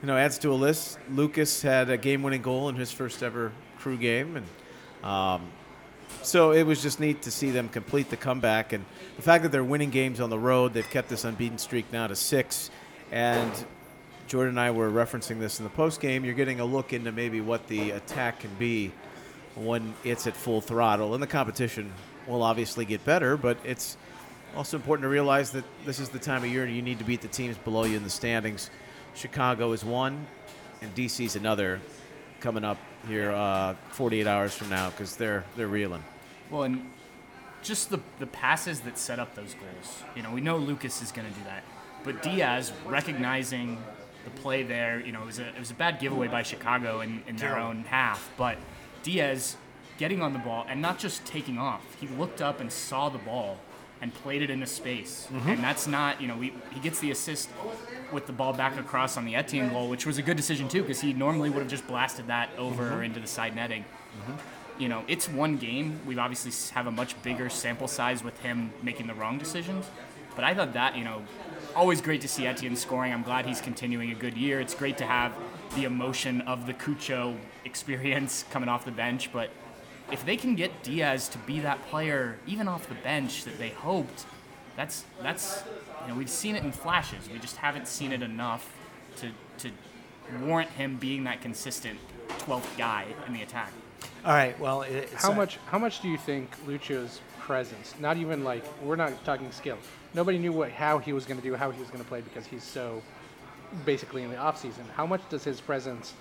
you 0.02 0.08
know, 0.08 0.16
adds 0.18 0.38
to 0.40 0.52
a 0.52 0.56
list. 0.56 0.98
Lucas 1.10 1.62
had 1.62 1.90
a 1.90 1.98
game-winning 1.98 2.42
goal 2.42 2.70
in 2.70 2.76
his 2.76 2.92
first 2.92 3.22
ever 3.22 3.52
crew 3.80 3.98
game, 3.98 4.38
and 4.38 5.06
um, 5.06 5.50
so 6.22 6.52
it 6.52 6.64
was 6.64 6.82
just 6.82 7.00
neat 7.00 7.22
to 7.24 7.32
see 7.32 7.52
them 7.52 7.70
complete 7.70 8.10
the 8.10 8.18
comeback. 8.18 8.74
And 8.74 8.86
the 9.16 9.22
fact 9.22 9.44
that 9.44 9.52
they're 9.52 9.64
winning 9.64 9.90
games 9.90 10.20
on 10.20 10.30
the 10.30 10.40
road, 10.40 10.74
they've 10.74 10.90
kept 10.90 11.10
this 11.10 11.24
unbeaten 11.24 11.58
streak 11.58 11.92
now 11.92 12.08
to 12.08 12.16
six. 12.16 12.70
And 13.12 13.52
Jordan 14.28 14.50
and 14.50 14.60
I 14.60 14.72
were 14.72 14.90
referencing 14.90 15.40
this 15.40 15.60
in 15.60 15.64
the 15.64 15.72
post 15.72 16.00
game. 16.00 16.24
You're 16.24 16.36
getting 16.36 16.60
a 16.60 16.66
look 16.66 16.94
into 16.94 17.12
maybe 17.12 17.42
what 17.42 17.68
the 17.68 17.92
attack 17.92 18.42
can 18.42 18.54
be 18.60 18.92
when 19.56 19.94
it's 20.04 20.28
at 20.28 20.36
full 20.36 20.62
throttle, 20.62 21.14
and 21.14 21.24
the 21.24 21.28
competition 21.28 21.92
will 22.28 22.44
obviously 22.44 22.86
get 22.86 23.04
better. 23.06 23.38
But 23.38 23.58
it's 23.64 23.98
also 24.56 24.78
important 24.78 25.04
to 25.04 25.10
realize 25.10 25.52
that 25.52 25.64
this 25.86 26.00
is 26.00 26.10
the 26.10 26.20
time 26.20 26.44
of 26.44 26.50
year 26.50 26.66
you 26.68 26.82
need 26.82 27.00
to 27.00 27.06
beat 27.06 27.22
the 27.22 27.28
teams 27.28 27.58
below 27.58 27.86
you 27.86 27.98
in 27.98 28.04
the 28.04 28.10
standings. 28.10 28.70
Chicago 29.16 29.72
is 29.72 29.84
one, 29.84 30.28
and 30.82 30.94
DC's 30.96 31.36
another 31.36 31.82
coming 32.40 32.64
up 32.64 32.78
here 33.08 33.32
uh, 33.32 33.76
48 33.92 34.28
hours 34.28 34.54
from 34.54 34.70
now 34.70 34.90
because 34.90 35.16
they're 35.16 35.44
they're 35.56 35.68
reeling. 35.68 36.04
Well, 36.50 36.64
and 36.64 36.90
just 37.62 37.90
the, 37.90 38.00
the 38.20 38.28
passes 38.28 38.82
that 38.82 38.98
set 38.98 39.20
up 39.20 39.36
those 39.36 39.54
goals. 39.54 40.04
You 40.16 40.24
know, 40.24 40.32
we 40.32 40.42
know 40.42 40.58
Lucas 40.58 41.02
is 41.02 41.12
going 41.12 41.28
to 41.28 41.34
do 41.34 41.44
that. 41.46 41.64
But 42.04 42.24
Diaz 42.24 42.72
recognizing 42.86 43.78
the 44.24 44.30
play 44.32 44.64
there, 44.64 45.00
you 45.00 45.12
know, 45.12 45.24
it 45.24 45.26
was 45.26 45.40
a, 45.40 45.48
it 45.50 45.60
was 45.60 45.72
a 45.72 45.76
bad 45.76 46.00
giveaway 46.00 46.28
by 46.28 46.44
Chicago 46.44 47.02
in, 47.02 47.22
in 47.28 47.36
their 47.36 47.58
own 47.58 47.84
half. 47.84 48.32
But 48.38 48.58
Diaz 49.04 49.58
getting 49.98 50.22
on 50.22 50.34
the 50.34 50.40
ball 50.40 50.66
and 50.70 50.82
not 50.82 50.98
just 50.98 51.26
taking 51.26 51.58
off. 51.58 51.84
He 52.00 52.08
looked 52.08 52.42
up 52.42 52.62
and 52.62 52.72
saw 52.72 53.10
the 53.10 53.18
ball 53.18 53.60
and 54.02 54.14
played 54.14 54.42
it 54.42 54.50
into 54.50 54.66
space. 54.66 55.28
Mm-hmm. 55.32 55.50
And 55.50 55.64
that's 55.64 55.88
not, 55.88 56.22
you 56.22 56.28
know, 56.28 56.38
we, 56.38 56.54
he 56.72 56.80
gets 56.80 57.00
the 57.00 57.12
assist 57.12 57.50
with 58.12 58.28
the 58.28 58.34
ball 58.34 58.54
back 58.54 58.78
across 58.80 59.18
on 59.18 59.26
the 59.26 59.36
Etienne 59.36 59.70
goal, 59.70 59.90
which 59.90 60.06
was 60.06 60.18
a 60.18 60.22
good 60.22 60.38
decision 60.38 60.68
too, 60.68 60.82
because 60.82 61.02
he 61.02 61.14
normally 61.14 61.50
would 61.50 61.60
have 61.60 61.70
just 61.70 61.88
blasted 61.88 62.28
that 62.28 62.50
over 62.58 62.94
or 62.94 63.04
into 63.04 63.20
the 63.20 63.28
side 63.28 63.56
netting 63.56 63.84
mm-hmm. 63.84 64.82
you 64.82 64.90
know, 64.90 65.04
it's 65.08 65.28
one 65.28 65.58
game. 65.58 66.00
We 66.06 66.18
obviously 66.18 66.52
have 66.74 66.88
a 66.88 66.92
much 66.92 67.22
bigger 67.22 67.50
sample 67.50 67.88
size 67.88 68.24
with 68.24 68.40
him 68.42 68.72
making 68.82 69.08
the 69.08 69.14
wrong 69.14 69.38
decisions. 69.38 69.86
But 70.36 70.46
I 70.46 70.54
thought 70.54 70.74
that, 70.74 70.96
you 70.96 71.04
know, 71.04 71.24
always 71.76 72.02
great 72.02 72.22
to 72.22 72.28
see 72.28 72.48
Etienne 72.48 72.76
scoring. 72.76 73.14
I'm 73.14 73.24
glad 73.24 73.46
he's 73.46 73.62
continuing 73.62 74.12
a 74.12 74.16
good 74.16 74.38
year. 74.38 74.60
It's 74.60 74.76
great 74.76 74.98
to 75.00 75.06
have 75.06 75.34
the 75.76 75.84
emotion 75.84 76.42
of 76.42 76.66
the 76.66 76.74
Cucho 76.74 77.36
experience 77.66 78.46
coming 78.52 78.70
off 78.70 78.86
the 78.86 78.92
bench. 78.92 79.32
But 79.32 79.50
if 80.12 80.26
they 80.26 80.38
can 80.38 80.56
get 80.56 80.84
Diaz 80.84 81.30
to 81.30 81.38
be 81.40 81.60
that 81.62 81.86
player, 81.90 82.38
even 82.48 82.68
off 82.68 82.88
the 82.88 82.96
bench, 82.96 83.44
that 83.46 83.58
they 83.58 83.70
hoped, 83.70 84.26
that's 84.76 85.06
that's 85.22 85.64
you 86.04 86.10
know 86.10 86.16
we've 86.16 86.30
seen 86.30 86.56
it 86.56 86.64
in 86.64 86.72
flashes. 86.72 87.30
We 87.32 87.40
just 87.40 87.58
haven't 87.58 87.88
seen 87.88 88.12
it 88.12 88.22
enough 88.22 88.72
to 89.18 89.30
to 89.60 89.72
warrant 90.42 90.70
him 90.72 90.98
being 90.98 91.24
that 91.26 91.42
consistent 91.42 92.00
12th 92.40 92.78
guy 92.78 93.06
in 93.28 93.34
the 93.34 93.42
attack. 93.42 93.72
All 94.26 94.34
right. 94.34 94.58
Well, 94.60 94.84
it- 94.84 95.10
it's 95.12 95.24
How 95.24 95.32
uh, 95.32 95.36
much? 95.36 95.58
How 95.68 95.80
much 95.80 96.02
do 96.02 96.10
you 96.10 96.18
think 96.18 96.50
Lucio's 96.68 97.22
presence? 97.40 97.94
Not 98.00 98.18
even 98.18 98.44
like 98.44 98.64
we're 98.84 98.96
not 98.96 99.24
talking 99.26 99.52
skill. 99.52 99.78
Nobody 100.14 100.38
knew 100.38 100.52
what 100.52 100.72
how 100.72 101.00
he 101.00 101.14
was 101.14 101.26
going 101.26 101.40
to 101.40 101.44
do, 101.44 101.56
how 101.56 101.72
he 101.72 101.80
was 101.80 101.90
going 101.90 102.04
to 102.04 102.08
play 102.08 102.22
because 102.22 102.46
he's 102.46 102.64
so 102.64 103.02
basically 103.86 104.24
in 104.24 104.30
the 104.30 104.38
off 104.38 104.60
season. 104.60 104.84
How 104.96 105.06
much 105.06 105.22
does 105.30 105.44
his 105.44 105.62
presence 105.62 106.14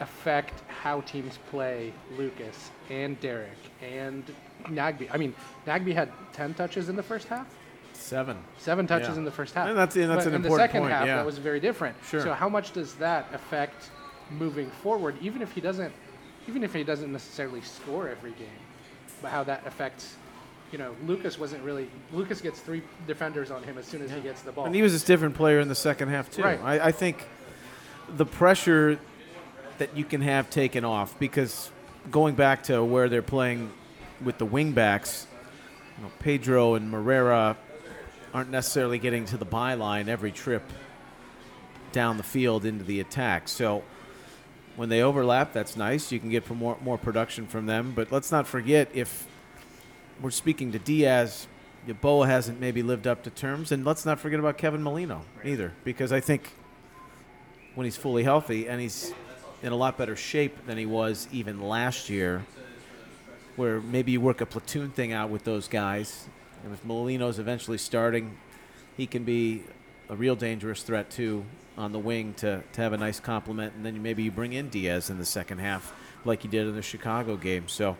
affect 0.00 0.62
how 0.68 1.00
teams 1.02 1.38
play 1.50 1.92
Lucas 2.16 2.70
and 2.90 3.18
Derrick 3.20 3.58
and 3.82 4.24
Nagbe? 4.66 5.08
I 5.12 5.16
mean, 5.16 5.34
Nagbe 5.66 5.92
had 5.94 6.10
ten 6.32 6.54
touches 6.54 6.88
in 6.88 6.96
the 6.96 7.02
first 7.02 7.28
half. 7.28 7.46
Seven. 7.92 8.36
Seven 8.58 8.86
touches 8.86 9.08
Yeah. 9.10 9.16
in 9.16 9.24
the 9.24 9.30
first 9.30 9.54
half. 9.54 9.68
And 9.68 9.76
that's- 9.76 9.96
and 9.96 10.08
that's 10.10 10.24
but 10.24 10.28
an 10.32 10.36
in 10.36 10.42
the 10.42 10.56
second 10.56 10.82
point, 10.82 10.92
half, 10.92 11.06
yeah. 11.06 11.16
that 11.16 11.26
was 11.26 11.38
very 11.38 11.58
different. 11.60 11.96
Sure. 12.08 12.20
So 12.20 12.32
how 12.32 12.48
much 12.48 12.72
does 12.72 12.94
that 12.94 13.26
affect 13.32 13.90
moving 14.30 14.70
forward? 14.70 15.16
Even 15.20 15.42
if 15.42 15.52
he 15.52 15.60
doesn't 15.60 15.92
even 16.46 16.62
if 16.64 16.72
he 16.72 16.82
doesn't 16.82 17.12
necessarily 17.12 17.60
score 17.60 18.08
every 18.08 18.30
game, 18.32 18.48
but 19.20 19.30
how 19.30 19.44
that 19.44 19.66
affects. 19.66 20.16
You 20.72 20.78
know, 20.78 20.94
Lucas 21.06 21.38
wasn't 21.38 21.62
really. 21.64 21.90
Lucas 22.12 22.40
gets 22.40 22.60
three 22.60 22.82
defenders 23.06 23.50
on 23.50 23.62
him 23.62 23.76
as 23.78 23.86
soon 23.86 24.00
as 24.02 24.10
he 24.10 24.20
gets 24.20 24.42
the 24.42 24.52
ball. 24.52 24.64
And 24.66 24.74
he 24.74 24.80
was 24.82 25.02
a 25.02 25.06
different 25.06 25.34
player 25.34 25.60
in 25.60 25.68
the 25.68 25.74
second 25.74 26.08
half 26.08 26.30
too. 26.30 26.42
Right. 26.42 26.60
I, 26.62 26.86
I 26.88 26.92
think 26.92 27.26
the 28.16 28.24
pressure 28.26 28.98
that 29.78 29.96
you 29.96 30.04
can 30.04 30.20
have 30.20 30.50
taken 30.50 30.84
off 30.84 31.18
because 31.18 31.70
going 32.10 32.34
back 32.34 32.64
to 32.64 32.84
where 32.84 33.08
they're 33.08 33.22
playing 33.22 33.72
with 34.22 34.38
the 34.38 34.46
wingbacks, 34.46 35.26
you 35.96 36.04
know, 36.04 36.10
Pedro 36.18 36.74
and 36.74 36.90
Moreira 36.90 37.56
aren't 38.34 38.50
necessarily 38.50 38.98
getting 38.98 39.24
to 39.26 39.36
the 39.36 39.46
byline 39.46 40.08
every 40.08 40.32
trip 40.32 40.62
down 41.92 42.16
the 42.16 42.22
field 42.22 42.64
into 42.64 42.84
the 42.84 43.00
attack. 43.00 43.48
So 43.48 43.82
when 44.76 44.88
they 44.88 45.02
overlap, 45.02 45.52
that's 45.52 45.76
nice. 45.76 46.12
You 46.12 46.20
can 46.20 46.30
get 46.30 46.48
more 46.50 46.76
more 46.80 46.98
production 46.98 47.46
from 47.46 47.66
them. 47.66 47.92
But 47.94 48.12
let's 48.12 48.30
not 48.30 48.46
forget 48.46 48.88
if 48.94 49.26
we're 50.20 50.30
speaking 50.30 50.72
to 50.72 50.78
Diaz, 50.78 51.46
Boa 52.00 52.26
hasn't 52.26 52.60
maybe 52.60 52.82
lived 52.82 53.06
up 53.06 53.22
to 53.22 53.30
terms, 53.30 53.72
and 53.72 53.84
let's 53.84 54.04
not 54.04 54.20
forget 54.20 54.38
about 54.38 54.58
Kevin 54.58 54.82
Molino 54.82 55.22
either, 55.42 55.72
because 55.84 56.12
I 56.12 56.20
think 56.20 56.52
when 57.74 57.84
he's 57.84 57.96
fully 57.96 58.24
healthy 58.24 58.68
and 58.68 58.80
he's 58.80 59.14
in 59.62 59.72
a 59.72 59.76
lot 59.76 59.98
better 59.98 60.16
shape 60.16 60.66
than 60.66 60.78
he 60.78 60.86
was 60.86 61.28
even 61.32 61.60
last 61.60 62.08
year, 62.08 62.44
where 63.56 63.80
maybe 63.80 64.12
you 64.12 64.20
work 64.20 64.40
a 64.40 64.46
platoon 64.46 64.90
thing 64.90 65.12
out 65.12 65.30
with 65.30 65.44
those 65.44 65.68
guys, 65.68 66.26
and 66.64 66.72
if 66.72 66.84
Molino's 66.84 67.38
eventually 67.38 67.78
starting, 67.78 68.36
he 68.96 69.06
can 69.06 69.24
be 69.24 69.64
a 70.08 70.16
real 70.16 70.36
dangerous 70.36 70.82
threat 70.82 71.10
too 71.10 71.44
on 71.76 71.92
the 71.92 71.98
wing 71.98 72.34
to, 72.34 72.62
to 72.72 72.80
have 72.80 72.92
a 72.92 72.96
nice 72.96 73.20
complement, 73.20 73.74
and 73.74 73.84
then 73.84 74.02
maybe 74.02 74.22
you 74.22 74.30
bring 74.30 74.52
in 74.52 74.68
Diaz 74.68 75.10
in 75.10 75.18
the 75.18 75.24
second 75.24 75.58
half, 75.58 75.92
like 76.24 76.44
you 76.44 76.50
did 76.50 76.66
in 76.66 76.74
the 76.74 76.82
Chicago 76.82 77.36
game. 77.36 77.68
So 77.68 77.96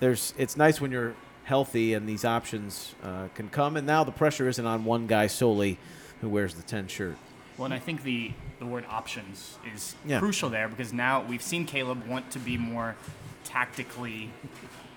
there's 0.00 0.32
it's 0.38 0.56
nice 0.56 0.80
when 0.80 0.90
you're 0.90 1.14
healthy 1.44 1.94
and 1.94 2.08
these 2.08 2.24
options 2.24 2.94
uh, 3.02 3.28
can 3.34 3.48
come, 3.48 3.76
and 3.76 3.86
now 3.86 4.04
the 4.04 4.12
pressure 4.12 4.48
isn't 4.48 4.66
on 4.66 4.84
one 4.84 5.06
guy 5.06 5.26
solely 5.26 5.78
who 6.20 6.28
wears 6.28 6.54
the 6.54 6.62
10 6.62 6.88
shirt. 6.88 7.16
Well, 7.60 7.66
and 7.66 7.74
I 7.74 7.78
think 7.78 8.04
the, 8.04 8.32
the 8.58 8.64
word 8.64 8.86
options 8.88 9.58
is 9.74 9.94
Yeah. 10.06 10.18
crucial 10.18 10.48
there 10.48 10.66
because 10.66 10.94
now 10.94 11.22
we've 11.22 11.42
seen 11.42 11.66
Caleb 11.66 12.06
want 12.06 12.30
to 12.30 12.38
be 12.38 12.56
more 12.56 12.96
tactically 13.44 14.30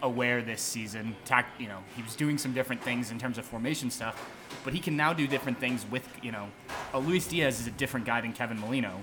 aware 0.01 0.41
this 0.41 0.61
season. 0.61 1.17
Tac- 1.25 1.49
you 1.59 1.67
know, 1.67 1.79
he 1.97 2.01
was 2.01 2.15
doing 2.15 2.37
some 2.37 2.53
different 2.53 2.81
things 2.81 3.11
in 3.11 3.19
terms 3.19 3.37
of 3.37 3.43
formation 3.43 3.91
stuff, 3.91 4.15
but 4.63 4.73
he 4.73 4.79
can 4.79 4.95
now 4.95 5.11
do 5.11 5.27
different 5.27 5.59
things 5.59 5.85
with, 5.91 6.07
you 6.21 6.31
know, 6.31 6.47
a 6.93 6.99
Luis 6.99 7.27
Diaz 7.27 7.59
is 7.59 7.67
a 7.67 7.71
different 7.71 8.05
guy 8.05 8.21
than 8.21 8.31
Kevin 8.31 8.57
Molino 8.57 9.01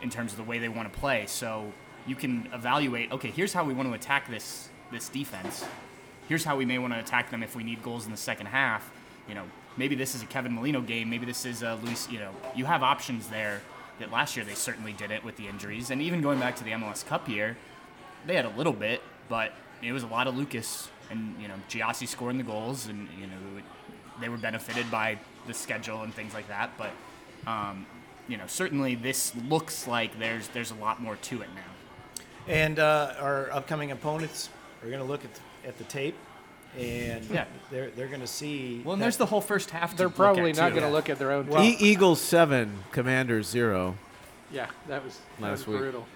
in 0.00 0.08
terms 0.08 0.30
of 0.30 0.36
the 0.36 0.44
way 0.44 0.60
they 0.60 0.68
want 0.68 0.92
to 0.92 0.96
play. 1.00 1.24
So 1.26 1.72
you 2.06 2.14
can 2.14 2.48
evaluate, 2.52 3.10
okay, 3.10 3.32
here's 3.32 3.52
how 3.52 3.64
we 3.64 3.74
want 3.74 3.88
to 3.88 3.94
attack 3.94 4.30
this 4.30 4.68
this 4.92 5.08
defense. 5.08 5.64
Here's 6.28 6.44
how 6.44 6.56
we 6.56 6.64
may 6.64 6.78
want 6.78 6.92
to 6.92 7.00
attack 7.00 7.30
them 7.32 7.42
if 7.42 7.56
we 7.56 7.64
need 7.64 7.82
goals 7.82 8.04
in 8.04 8.12
the 8.12 8.16
second 8.16 8.46
half. 8.46 8.92
You 9.28 9.34
know, 9.34 9.44
maybe 9.76 9.94
this 9.94 10.14
is 10.14 10.22
a 10.22 10.26
Kevin 10.26 10.54
Molino 10.54 10.80
game. 10.80 11.10
Maybe 11.10 11.26
this 11.26 11.44
is 11.44 11.62
a 11.62 11.78
Luis. 11.82 12.08
You 12.10 12.18
know, 12.18 12.30
you 12.54 12.64
have 12.64 12.82
options 12.82 13.28
there 13.28 13.60
that 13.98 14.10
last 14.10 14.36
year 14.36 14.44
they 14.44 14.54
certainly 14.54 14.92
did 14.92 15.10
it 15.10 15.24
with 15.24 15.36
the 15.36 15.48
injuries, 15.48 15.90
and 15.90 16.00
even 16.02 16.20
going 16.20 16.38
back 16.38 16.56
to 16.56 16.64
the 16.64 16.70
MLS 16.72 17.06
Cup 17.06 17.28
year, 17.28 17.56
they 18.26 18.34
had 18.36 18.44
a 18.44 18.50
little 18.56 18.72
bit, 18.72 19.02
but 19.28 19.52
it 19.82 19.92
was 19.92 20.02
a 20.02 20.06
lot 20.06 20.26
of 20.26 20.36
Lucas 20.36 20.88
and 21.10 21.40
you 21.40 21.48
know 21.48 21.54
Gyasi 21.68 22.08
scoring 22.08 22.38
the 22.38 22.44
goals, 22.44 22.86
and 22.86 23.08
you 23.18 23.26
know 23.26 23.62
they 24.20 24.28
were 24.28 24.38
benefited 24.38 24.90
by 24.90 25.18
the 25.46 25.54
schedule 25.54 26.02
and 26.02 26.14
things 26.14 26.34
like 26.34 26.48
that. 26.48 26.70
But 26.78 26.90
um, 27.46 27.86
you 28.28 28.36
know, 28.36 28.46
certainly 28.46 28.94
this 28.94 29.34
looks 29.48 29.86
like 29.86 30.18
there's 30.18 30.48
there's 30.48 30.70
a 30.70 30.76
lot 30.76 31.00
more 31.00 31.16
to 31.16 31.42
it 31.42 31.48
now. 31.54 32.12
And 32.48 32.78
uh, 32.78 33.14
our 33.20 33.52
upcoming 33.52 33.92
opponents 33.92 34.48
are 34.82 34.88
going 34.88 35.00
to 35.00 35.06
look 35.06 35.24
at 35.24 35.32
the, 35.34 35.68
at 35.68 35.78
the 35.78 35.84
tape, 35.84 36.16
and 36.78 37.24
Yeah. 37.26 37.44
they're 37.70 37.90
they're 37.90 38.08
going 38.08 38.20
to 38.20 38.26
see. 38.26 38.80
Well, 38.84 38.94
and 38.94 39.02
there's 39.02 39.16
the 39.16 39.26
whole 39.26 39.40
first 39.40 39.70
half. 39.70 39.90
to 39.92 39.96
They're 39.96 40.06
look 40.06 40.16
probably 40.16 40.50
at, 40.50 40.56
not 40.56 40.70
going 40.70 40.82
to 40.84 40.90
look 40.90 41.08
at 41.10 41.18
their 41.18 41.32
own. 41.32 41.46
Well- 41.48 41.62
E- 41.62 41.76
Eagles 41.78 42.20
seven, 42.20 42.84
Commanders 42.92 43.46
zero. 43.48 43.96
yeah, 44.50 44.66
that 44.88 45.04
was, 45.04 45.18
that 45.38 45.42
Last 45.42 45.58
was 45.60 45.66
week. 45.68 45.78
brutal. 45.78 46.06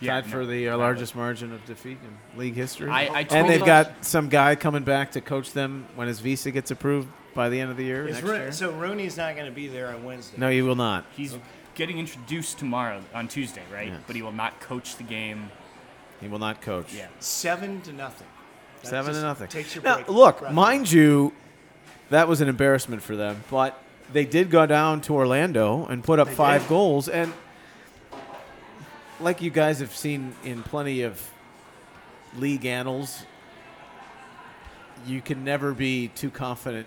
Yeah, 0.00 0.20
tied 0.20 0.26
for 0.30 0.44
the 0.44 0.68
uh, 0.70 0.76
largest 0.76 1.14
margin 1.16 1.52
of 1.52 1.64
defeat 1.66 1.98
in 2.02 2.38
league 2.38 2.54
history. 2.54 2.90
I- 2.90 3.06
I 3.06 3.20
and 3.30 3.48
they've 3.48 3.62
us- 3.62 3.66
got 3.66 4.04
some 4.04 4.28
guy 4.28 4.54
coming 4.56 4.82
back 4.82 5.12
to 5.12 5.20
coach 5.20 5.52
them 5.52 5.86
when 5.94 6.08
his 6.08 6.20
visa 6.20 6.50
gets 6.50 6.70
approved 6.70 7.08
by 7.34 7.48
the 7.48 7.60
end 7.60 7.70
of 7.70 7.76
the 7.76 7.84
year. 7.84 8.04
Next 8.04 8.22
Ro- 8.22 8.34
year. 8.34 8.52
so 8.52 8.70
Rooney's 8.72 9.16
not 9.16 9.34
going 9.34 9.46
to 9.46 9.52
be 9.52 9.66
there 9.66 9.88
on 9.88 10.04
Wednesday. 10.04 10.36
No, 10.38 10.50
he 10.50 10.62
will 10.62 10.74
not. 10.76 11.04
He's 11.16 11.36
getting 11.74 11.98
introduced 11.98 12.58
tomorrow 12.58 13.00
on 13.14 13.26
Tuesday, 13.28 13.62
right? 13.72 13.88
Yes. 13.88 14.00
But 14.06 14.14
he 14.16 14.22
will 14.22 14.30
not 14.32 14.60
coach 14.60 14.96
the 14.96 15.02
game. 15.04 15.50
He 16.20 16.28
will 16.28 16.38
not 16.38 16.60
coach. 16.60 16.92
Yeah. 16.94 17.06
Seven 17.20 17.80
to 17.82 17.92
nothing. 17.92 18.26
That 18.84 18.90
Seven 18.90 19.14
to 19.14 19.20
nothing. 19.22 19.48
Takes 19.48 19.74
your 19.74 19.84
now, 19.84 19.96
break. 19.96 20.08
look, 20.08 20.38
breath 20.40 20.52
mind 20.52 20.90
you, 20.90 21.32
that 22.10 22.28
was 22.28 22.40
an 22.40 22.48
embarrassment 22.48 23.02
for 23.02 23.16
them, 23.16 23.42
but 23.50 23.82
they 24.12 24.24
did 24.24 24.50
go 24.50 24.66
down 24.66 25.00
to 25.02 25.14
Orlando 25.14 25.86
and 25.86 26.02
put 26.04 26.18
up 26.18 26.28
They 26.28 26.34
five 26.34 26.62
did. 26.62 26.68
goals. 26.68 27.08
And 27.08 27.32
like 29.20 29.40
you 29.42 29.50
guys 29.50 29.80
have 29.80 29.94
seen 29.94 30.34
in 30.44 30.62
plenty 30.62 31.02
of 31.02 31.20
league 32.38 32.64
annals, 32.66 33.24
you 35.06 35.20
can 35.20 35.44
never 35.44 35.72
be 35.72 36.08
too 36.08 36.30
confident 36.30 36.86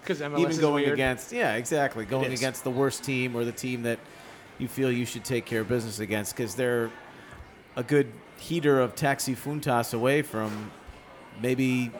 Because 0.00 0.20
even 0.20 0.58
going 0.60 0.84
weird. 0.84 0.92
against 0.94 1.32
yeah 1.32 1.54
exactly 1.54 2.04
going 2.04 2.32
against 2.32 2.62
the 2.64 2.70
worst 2.70 3.02
team 3.04 3.34
or 3.34 3.44
the 3.44 3.52
team 3.52 3.82
that 3.84 3.98
you 4.58 4.68
feel 4.68 4.92
you 4.92 5.04
should 5.06 5.24
take 5.24 5.44
care 5.46 5.62
of 5.62 5.68
business 5.68 5.98
against 5.98 6.36
because 6.36 6.54
they're 6.54 6.90
a 7.76 7.82
good 7.82 8.12
heater 8.38 8.80
of 8.80 8.94
Taxi 8.94 9.34
Fountas 9.34 9.94
away 9.94 10.22
from 10.22 10.70
maybe 11.40 11.90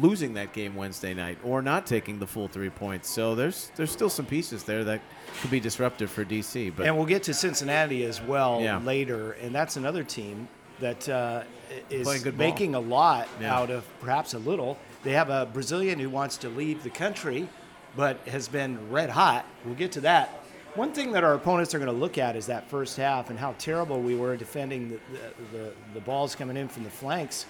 losing 0.00 0.34
that 0.34 0.52
game 0.54 0.74
Wednesday 0.74 1.12
night 1.12 1.38
or 1.44 1.60
not 1.60 1.86
taking 1.86 2.18
the 2.18 2.26
full 2.26 2.48
three 2.48 2.70
points 2.70 3.10
so 3.10 3.34
there's 3.34 3.70
there's 3.76 3.90
still 3.90 4.08
some 4.08 4.24
pieces 4.24 4.64
there 4.64 4.84
that 4.84 5.02
could 5.42 5.50
be 5.50 5.60
disruptive 5.60 6.10
for 6.10 6.24
DC 6.24 6.72
but 6.74 6.86
And 6.86 6.96
we'll 6.96 7.04
get 7.06 7.22
to 7.24 7.34
Cincinnati 7.34 8.04
as 8.04 8.20
well 8.22 8.60
Yeah. 8.62 8.78
later, 8.78 9.32
and 9.32 9.54
that's 9.54 9.76
another 9.76 10.02
team 10.02 10.48
that 10.80 11.06
uh, 11.08 11.42
is 11.90 12.22
good 12.22 12.38
making 12.38 12.74
a 12.74 12.80
lot 12.80 13.28
Yeah. 13.40 13.54
out 13.54 13.70
of 13.70 13.84
perhaps 14.00 14.32
a 14.34 14.38
little. 14.38 14.78
They 15.04 15.12
have 15.12 15.28
a 15.30 15.46
Brazilian 15.52 15.98
who 15.98 16.08
wants 16.08 16.36
to 16.38 16.48
leave 16.48 16.82
the 16.82 16.90
country, 16.90 17.48
but 17.96 18.16
has 18.28 18.48
been 18.48 18.90
red 18.90 19.10
hot. 19.10 19.44
We'll 19.64 19.74
get 19.74 19.92
to 19.92 20.00
that. 20.02 20.38
One 20.74 20.92
thing 20.92 21.12
that 21.12 21.22
our 21.22 21.34
opponents 21.34 21.74
are 21.74 21.78
going 21.78 21.92
to 21.92 21.96
look 22.00 22.16
at 22.16 22.34
is 22.34 22.46
that 22.46 22.68
first 22.70 22.96
half 22.96 23.28
and 23.28 23.38
how 23.38 23.54
terrible 23.58 24.00
we 24.00 24.14
were 24.14 24.36
defending 24.38 24.88
the, 24.88 24.98
the, 25.12 25.58
the, 25.58 25.72
the 25.94 26.00
balls 26.00 26.34
coming 26.34 26.56
in 26.56 26.66
from 26.68 26.84
the 26.84 26.90
flanks. 26.90 27.44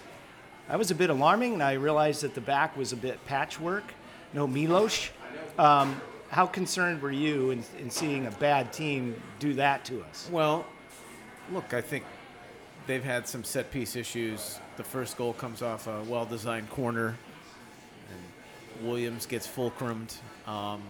That 0.73 0.79
was 0.79 0.91
a 0.91 0.95
bit 0.95 1.11
alarming, 1.11 1.53
and 1.53 1.63
I 1.63 1.75
realized 1.75 2.23
that 2.23 2.35
the 2.35 2.41
back 2.41 2.79
was 2.79 2.95
a 2.95 2.97
bit 2.97 3.23
patchwork. 3.27 3.85
No 4.33 4.47
Milos. 4.47 5.11
Um, 5.59 6.01
how 6.31 6.47
concerned 6.47 7.03
were 7.03 7.13
you 7.13 7.51
in, 7.51 7.63
in 7.79 7.91
seeing 7.91 8.25
a 8.27 8.31
bad 8.31 8.73
team 8.73 9.21
do 9.39 9.53
that 9.53 9.85
to 9.85 10.03
us? 10.05 10.31
Well, 10.33 10.65
look, 11.53 11.75
I 11.75 11.83
think 11.83 12.07
they've 12.87 13.05
had 13.05 13.29
some 13.29 13.45
set 13.45 13.71
piece 13.71 13.97
issues. 13.97 14.61
The 14.79 14.83
first 14.83 15.19
goal 15.19 15.35
comes 15.35 15.61
off 15.61 15.89
a 15.89 16.05
well 16.05 16.25
designed 16.25 16.71
corner, 16.71 17.19
and 18.09 18.89
Williams 18.89 19.27
gets 19.27 19.47
fulcrumed. 19.47 20.15
Um, 20.47 20.83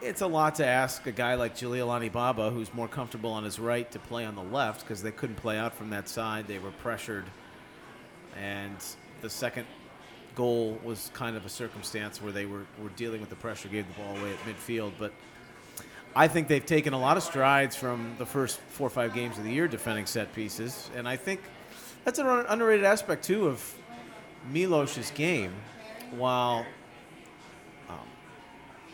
it's 0.00 0.22
a 0.22 0.26
lot 0.26 0.54
to 0.54 0.64
ask 0.64 1.06
a 1.06 1.12
guy 1.12 1.34
like 1.34 1.54
Giuliani 1.54 2.10
Baba, 2.10 2.48
who's 2.48 2.72
more 2.72 2.88
comfortable 2.88 3.30
on 3.30 3.44
his 3.44 3.58
right, 3.58 3.90
to 3.90 3.98
play 3.98 4.24
on 4.24 4.36
the 4.36 4.42
left 4.42 4.80
because 4.80 5.02
they 5.02 5.12
couldn't 5.12 5.36
play 5.36 5.58
out 5.58 5.74
from 5.74 5.90
that 5.90 6.08
side. 6.08 6.46
They 6.46 6.58
were 6.58 6.70
pressured. 6.70 7.26
And 8.38 8.76
the 9.20 9.30
second 9.30 9.66
goal 10.34 10.78
was 10.84 11.10
kind 11.14 11.36
of 11.36 11.44
a 11.44 11.48
circumstance 11.48 12.22
where 12.22 12.32
they 12.32 12.46
were, 12.46 12.64
were 12.82 12.90
dealing 12.96 13.20
with 13.20 13.30
the 13.30 13.36
pressure, 13.36 13.68
gave 13.68 13.86
the 13.86 14.02
ball 14.02 14.16
away 14.16 14.32
at 14.32 14.38
midfield. 14.44 14.92
But 14.98 15.12
I 16.14 16.26
think 16.26 16.48
they've 16.48 16.64
taken 16.64 16.92
a 16.92 16.98
lot 16.98 17.16
of 17.16 17.22
strides 17.22 17.76
from 17.76 18.14
the 18.18 18.26
first 18.26 18.58
four 18.70 18.88
or 18.88 18.90
five 18.90 19.14
games 19.14 19.38
of 19.38 19.44
the 19.44 19.52
year 19.52 19.68
defending 19.68 20.06
set 20.06 20.34
pieces, 20.34 20.90
and 20.96 21.08
I 21.08 21.16
think 21.16 21.40
that's 22.04 22.18
an 22.18 22.26
underrated 22.26 22.84
aspect 22.84 23.24
too 23.24 23.46
of 23.46 23.74
Milos's 24.52 25.10
game. 25.12 25.52
While 26.10 26.66
um, 27.88 27.98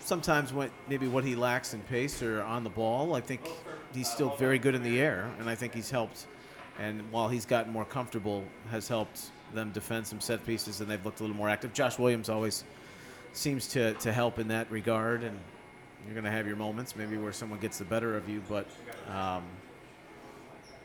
sometimes 0.00 0.52
when 0.52 0.71
maybe 0.88 1.09
what 1.09 1.25
he 1.25 1.35
lacks 1.35 1.73
in 1.73 1.81
pace 1.81 2.23
or 2.23 2.43
on 2.43 2.64
the 2.64 2.71
ball, 2.71 3.14
I 3.14 3.23
think 3.23 3.40
he's 3.95 4.11
still 4.11 4.37
very 4.37 4.59
good 4.59 4.75
in 4.75 4.83
the 4.83 5.00
air, 5.00 5.31
and 5.38 5.49
I 5.49 5.55
think 5.55 5.73
he's 5.73 5.90
helped. 5.90 6.26
And 6.78 7.11
while 7.11 7.28
he's 7.28 7.47
gotten 7.47 7.73
more 7.73 7.85
comfortable, 7.85 8.45
has 8.71 8.87
helped 8.88 9.30
them 9.54 9.71
defend 9.73 10.06
some 10.06 10.21
set 10.21 10.45
pieces, 10.45 10.80
and 10.80 10.90
they've 10.90 11.04
looked 11.04 11.21
a 11.21 11.23
little 11.23 11.37
more 11.37 11.49
active. 11.49 11.73
Josh 11.73 11.99
Williams 11.99 12.28
always 12.28 12.64
seems 13.33 13.68
to, 13.68 13.95
to 13.95 14.12
help 14.12 14.38
in 14.38 14.49
that 14.49 14.71
regard, 14.71 15.23
and 15.23 15.38
you're 16.04 16.14
going 16.14 16.25
to 16.25 16.30
have 16.30 16.47
your 16.47 16.56
moments, 16.56 16.97
maybe 16.97 17.16
where 17.16 17.33
someone 17.33 17.59
gets 17.59 17.78
the 17.78 17.85
better 17.85 18.16
of 18.16 18.28
you, 18.28 18.42
but 18.49 18.66
um, 19.09 19.42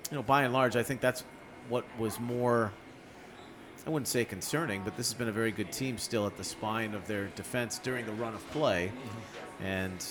you 0.10 0.17
know, 0.17 0.24
by 0.24 0.43
and 0.43 0.53
large, 0.53 0.75
I 0.75 0.83
think 0.83 1.01
that's 1.01 1.24
what 1.69 1.86
was 1.98 2.19
more. 2.19 2.71
I 3.86 3.89
wouldn't 3.89 4.07
say 4.07 4.25
concerning, 4.25 4.83
but 4.83 4.95
this 4.95 5.10
has 5.10 5.17
been 5.17 5.29
a 5.29 5.31
very 5.31 5.51
good 5.51 5.71
team 5.71 5.98
still 5.98 6.27
at 6.27 6.38
the 6.38 6.43
spine 6.43 6.93
of 6.93 7.07
their 7.07 7.27
defense 7.27 7.79
during 7.79 8.05
the 8.05 8.12
run 8.13 8.36
of 8.36 8.51
play, 8.51 8.91
and 9.63 10.05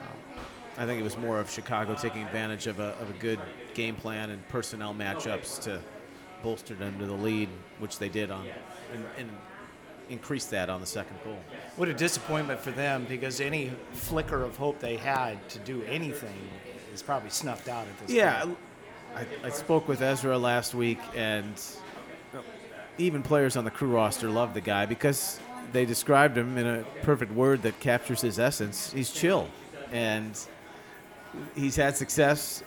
um, 0.00 0.42
I 0.78 0.86
think 0.86 1.00
it 1.00 1.04
was 1.04 1.18
more 1.18 1.38
of 1.38 1.50
Chicago 1.50 1.94
taking 1.94 2.22
advantage 2.22 2.66
of 2.66 2.80
a, 2.80 2.94
of 2.98 3.10
a 3.10 3.12
good 3.14 3.38
game 3.80 3.96
plan 3.96 4.28
and 4.30 4.46
personnel 4.48 4.94
matchups 4.94 5.60
to 5.62 5.80
bolster 6.42 6.74
them 6.74 6.98
to 6.98 7.06
the 7.06 7.14
lead, 7.14 7.48
which 7.78 7.98
they 7.98 8.08
did 8.08 8.30
on, 8.30 8.46
and, 8.92 9.04
and 9.16 9.30
increase 10.10 10.46
that 10.46 10.68
on 10.68 10.80
the 10.80 10.86
second 10.86 11.16
goal. 11.24 11.38
What 11.76 11.88
a 11.88 11.94
disappointment 11.94 12.60
for 12.60 12.72
them 12.72 13.06
because 13.08 13.40
any 13.40 13.72
flicker 13.92 14.42
of 14.42 14.56
hope 14.56 14.80
they 14.80 14.96
had 14.96 15.48
to 15.50 15.58
do 15.60 15.82
anything 15.84 16.36
is 16.92 17.02
probably 17.02 17.30
snuffed 17.30 17.68
out 17.68 17.86
at 17.86 18.06
this 18.06 18.14
Yeah, 18.14 18.42
point. 18.44 18.58
I, 19.16 19.46
I 19.46 19.50
spoke 19.50 19.88
with 19.88 20.02
Ezra 20.02 20.36
last 20.36 20.74
week, 20.74 20.98
and 21.16 21.54
even 22.98 23.22
players 23.22 23.56
on 23.56 23.64
the 23.64 23.70
crew 23.70 23.90
roster 23.90 24.28
love 24.28 24.52
the 24.52 24.60
guy 24.60 24.84
because 24.86 25.40
they 25.72 25.86
described 25.86 26.36
him 26.36 26.58
in 26.58 26.66
a 26.66 26.84
perfect 27.02 27.32
word 27.32 27.62
that 27.62 27.80
captures 27.80 28.20
his 28.20 28.38
essence. 28.38 28.92
He's 28.92 29.10
chill, 29.10 29.48
and 29.90 30.38
he's 31.54 31.76
had 31.76 31.96
success 31.96 32.62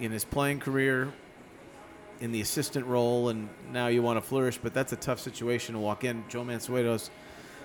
in 0.00 0.10
his 0.10 0.24
playing 0.24 0.60
career 0.60 1.12
in 2.20 2.32
the 2.32 2.40
assistant 2.40 2.86
role, 2.86 3.28
and 3.28 3.48
now 3.72 3.88
you 3.88 4.02
want 4.02 4.16
to 4.16 4.20
flourish, 4.20 4.58
but 4.58 4.72
that's 4.72 4.92
a 4.92 4.96
tough 4.96 5.20
situation 5.20 5.74
to 5.74 5.80
walk 5.80 6.04
in. 6.04 6.24
Joe 6.28 6.42
Mansueto's 6.42 7.10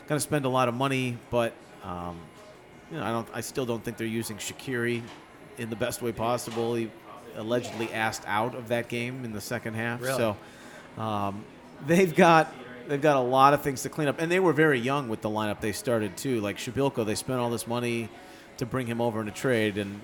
going 0.08 0.18
to 0.18 0.24
spend 0.24 0.46
a 0.46 0.50
lot 0.50 0.68
of 0.68 0.74
money, 0.74 1.18
but 1.30 1.54
um, 1.84 2.20
you 2.92 2.98
know, 2.98 3.04
I 3.04 3.12
don't. 3.12 3.28
I 3.34 3.42
still 3.42 3.66
don't 3.66 3.84
think 3.84 3.98
they're 3.98 4.08
using 4.08 4.38
Shaqiri 4.38 5.02
in 5.58 5.70
the 5.70 5.76
best 5.76 6.02
way 6.02 6.12
possible. 6.12 6.76
He 6.76 6.90
allegedly 7.36 7.92
asked 7.94 8.24
out 8.26 8.56
of 8.56 8.70
that 8.70 8.90
game 8.90 9.24
in 9.24 9.34
the 9.34 9.42
second 9.42 9.76
half. 9.76 10.02
Really? 10.02 10.18
So 10.18 10.38
um, 10.98 11.46
they've 11.86 12.14
got 12.14 12.54
they've 12.88 13.02
got 13.02 13.18
a 13.18 13.22
lot 13.22 13.54
of 13.54 13.62
things 13.62 13.84
to 13.84 13.90
clean 13.90 14.08
up, 14.08 14.20
and 14.20 14.32
they 14.32 14.40
were 14.40 14.54
very 14.54 14.80
young 14.80 15.10
with 15.10 15.22
the 15.22 15.30
lineup 15.30 15.62
they 15.62 15.72
started 15.72 16.18
too. 16.18 16.42
Like 16.42 16.58
Przybyłko, 16.58 17.06
they 17.06 17.16
spent 17.16 17.40
all 17.40 17.50
this 17.50 17.68
money 17.68 18.10
to 18.58 18.66
bring 18.66 18.88
him 18.88 19.00
over 19.00 19.22
in 19.22 19.28
a 19.28 19.32
trade, 19.32 19.78
and 19.78 20.02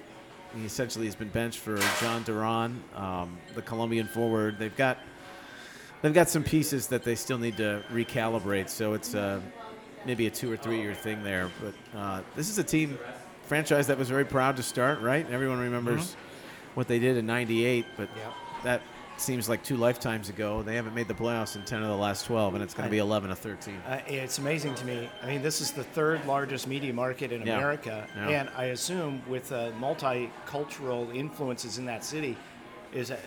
he 0.55 0.65
essentially 0.65 1.05
has 1.05 1.15
been 1.15 1.29
benched 1.29 1.59
for 1.59 1.77
Jhon 1.77 2.23
Durán, 2.25 2.97
um, 2.99 3.37
the 3.55 3.61
Colombian 3.61 4.07
forward. 4.07 4.57
They've 4.57 4.75
got 4.75 4.97
they've 6.01 6.13
got 6.13 6.29
some 6.29 6.43
pieces 6.43 6.87
that 6.87 7.03
they 7.03 7.15
still 7.15 7.37
need 7.37 7.57
to 7.57 7.83
recalibrate. 7.91 8.69
So 8.69 8.93
it's 8.93 9.15
uh, 9.15 9.41
maybe 10.05 10.27
a 10.27 10.29
two 10.31 10.51
or 10.51 10.57
three 10.57 10.81
year 10.81 10.93
thing 10.93 11.23
there. 11.23 11.51
But 11.61 11.99
uh, 11.99 12.21
this 12.35 12.49
is 12.49 12.57
a 12.57 12.63
team 12.63 12.97
franchise 13.43 13.87
that 13.87 13.97
was 13.97 14.09
very 14.09 14.25
proud 14.25 14.57
to 14.57 14.63
start, 14.63 15.01
right? 15.01 15.29
Everyone 15.29 15.59
remembers 15.59 16.15
what 16.73 16.87
they 16.87 16.99
did 16.99 17.17
in 17.17 17.25
'98, 17.25 17.85
but 17.97 18.09
Yep. 18.15 18.33
that 18.63 18.81
seems 19.17 19.47
like 19.47 19.63
two 19.63 19.77
lifetimes 19.77 20.29
ago. 20.29 20.61
They 20.61 20.75
haven't 20.75 20.93
made 20.93 21.07
the 21.07 21.13
playoffs 21.13 21.55
in 21.55 21.63
10 21.63 21.81
of 21.81 21.87
the 21.89 21.95
last 21.95 22.25
12, 22.25 22.55
and 22.55 22.63
it's 22.63 22.73
going 22.73 22.85
to 22.87 22.91
be 22.91 22.97
11 22.97 23.31
of 23.31 23.39
13. 23.39 23.75
Uh, 23.87 23.99
it's 24.07 24.37
amazing 24.39 24.75
to 24.75 24.85
me. 24.85 25.09
I 25.23 25.27
mean, 25.27 25.41
this 25.41 25.61
is 25.61 25.71
the 25.71 25.83
third 25.83 26.25
largest 26.25 26.67
media 26.67 26.93
market 26.93 27.31
in 27.31 27.45
Yeah. 27.45 27.55
America, 27.57 28.07
Yeah. 28.15 28.27
and 28.29 28.49
I 28.57 28.65
assume 28.65 29.21
with 29.27 29.51
uh, 29.51 29.71
multicultural 29.79 31.13
influences 31.15 31.77
in 31.77 31.85
that 31.85 32.03
city, 32.03 32.35
is 32.93 33.09
a, 33.11 33.17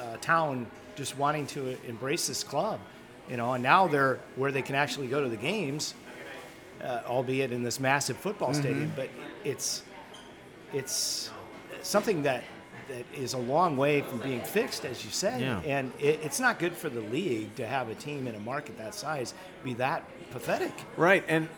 a, 0.00 0.14
a 0.14 0.16
town 0.18 0.66
just 0.96 1.16
wanting 1.18 1.46
to 1.48 1.76
embrace 1.88 2.26
this 2.26 2.44
club, 2.44 2.78
you 3.28 3.36
know. 3.36 3.52
And 3.54 3.62
now 3.62 3.86
they're 3.86 4.20
where 4.36 4.52
they 4.52 4.62
can 4.62 4.74
actually 4.74 5.06
go 5.08 5.22
to 5.22 5.28
the 5.28 5.36
games, 5.36 5.94
uh, 6.82 7.00
albeit 7.06 7.50
in 7.52 7.62
this 7.62 7.80
massive 7.80 8.16
football 8.16 8.50
Mm-hmm. 8.50 8.60
stadium. 8.60 8.92
But 8.96 9.08
it's 9.44 9.82
it's 10.72 11.30
something 11.82 12.22
that 12.22 12.44
that 12.88 13.04
is 13.14 13.34
a 13.34 13.38
long 13.38 13.76
way 13.76 14.02
from 14.02 14.18
being 14.18 14.40
fixed, 14.40 14.84
as 14.84 15.04
you 15.04 15.10
said. 15.10 15.40
Yeah. 15.40 15.60
And 15.60 15.92
it, 15.98 16.20
it's 16.22 16.40
not 16.40 16.58
good 16.58 16.74
for 16.74 16.88
the 16.88 17.00
league 17.00 17.54
to 17.56 17.66
have 17.66 17.88
a 17.88 17.94
team 17.94 18.26
in 18.26 18.34
a 18.34 18.40
market 18.40 18.78
that 18.78 18.94
size 18.94 19.34
be 19.62 19.74
that 19.74 20.08
pathetic. 20.30 20.72
Right, 20.96 21.24
and 21.28 21.48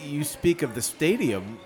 you 0.00 0.24
speak 0.24 0.62
of 0.62 0.74
the 0.74 0.82
stadium. 0.82 1.58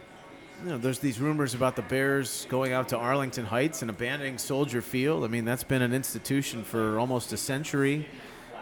You 0.64 0.70
know, 0.70 0.78
there's 0.78 0.98
these 0.98 1.20
rumors 1.20 1.54
about 1.54 1.76
the 1.76 1.82
Bears 1.82 2.46
going 2.48 2.72
out 2.72 2.88
to 2.88 2.96
Arlington 2.96 3.44
Heights 3.44 3.82
and 3.82 3.90
abandoning 3.90 4.38
Soldier 4.38 4.80
Field. 4.80 5.24
I 5.24 5.28
mean, 5.28 5.44
that's 5.44 5.64
been 5.64 5.82
an 5.82 5.92
institution 5.92 6.64
for 6.64 6.98
almost 6.98 7.32
a 7.32 7.36
century. 7.36 8.08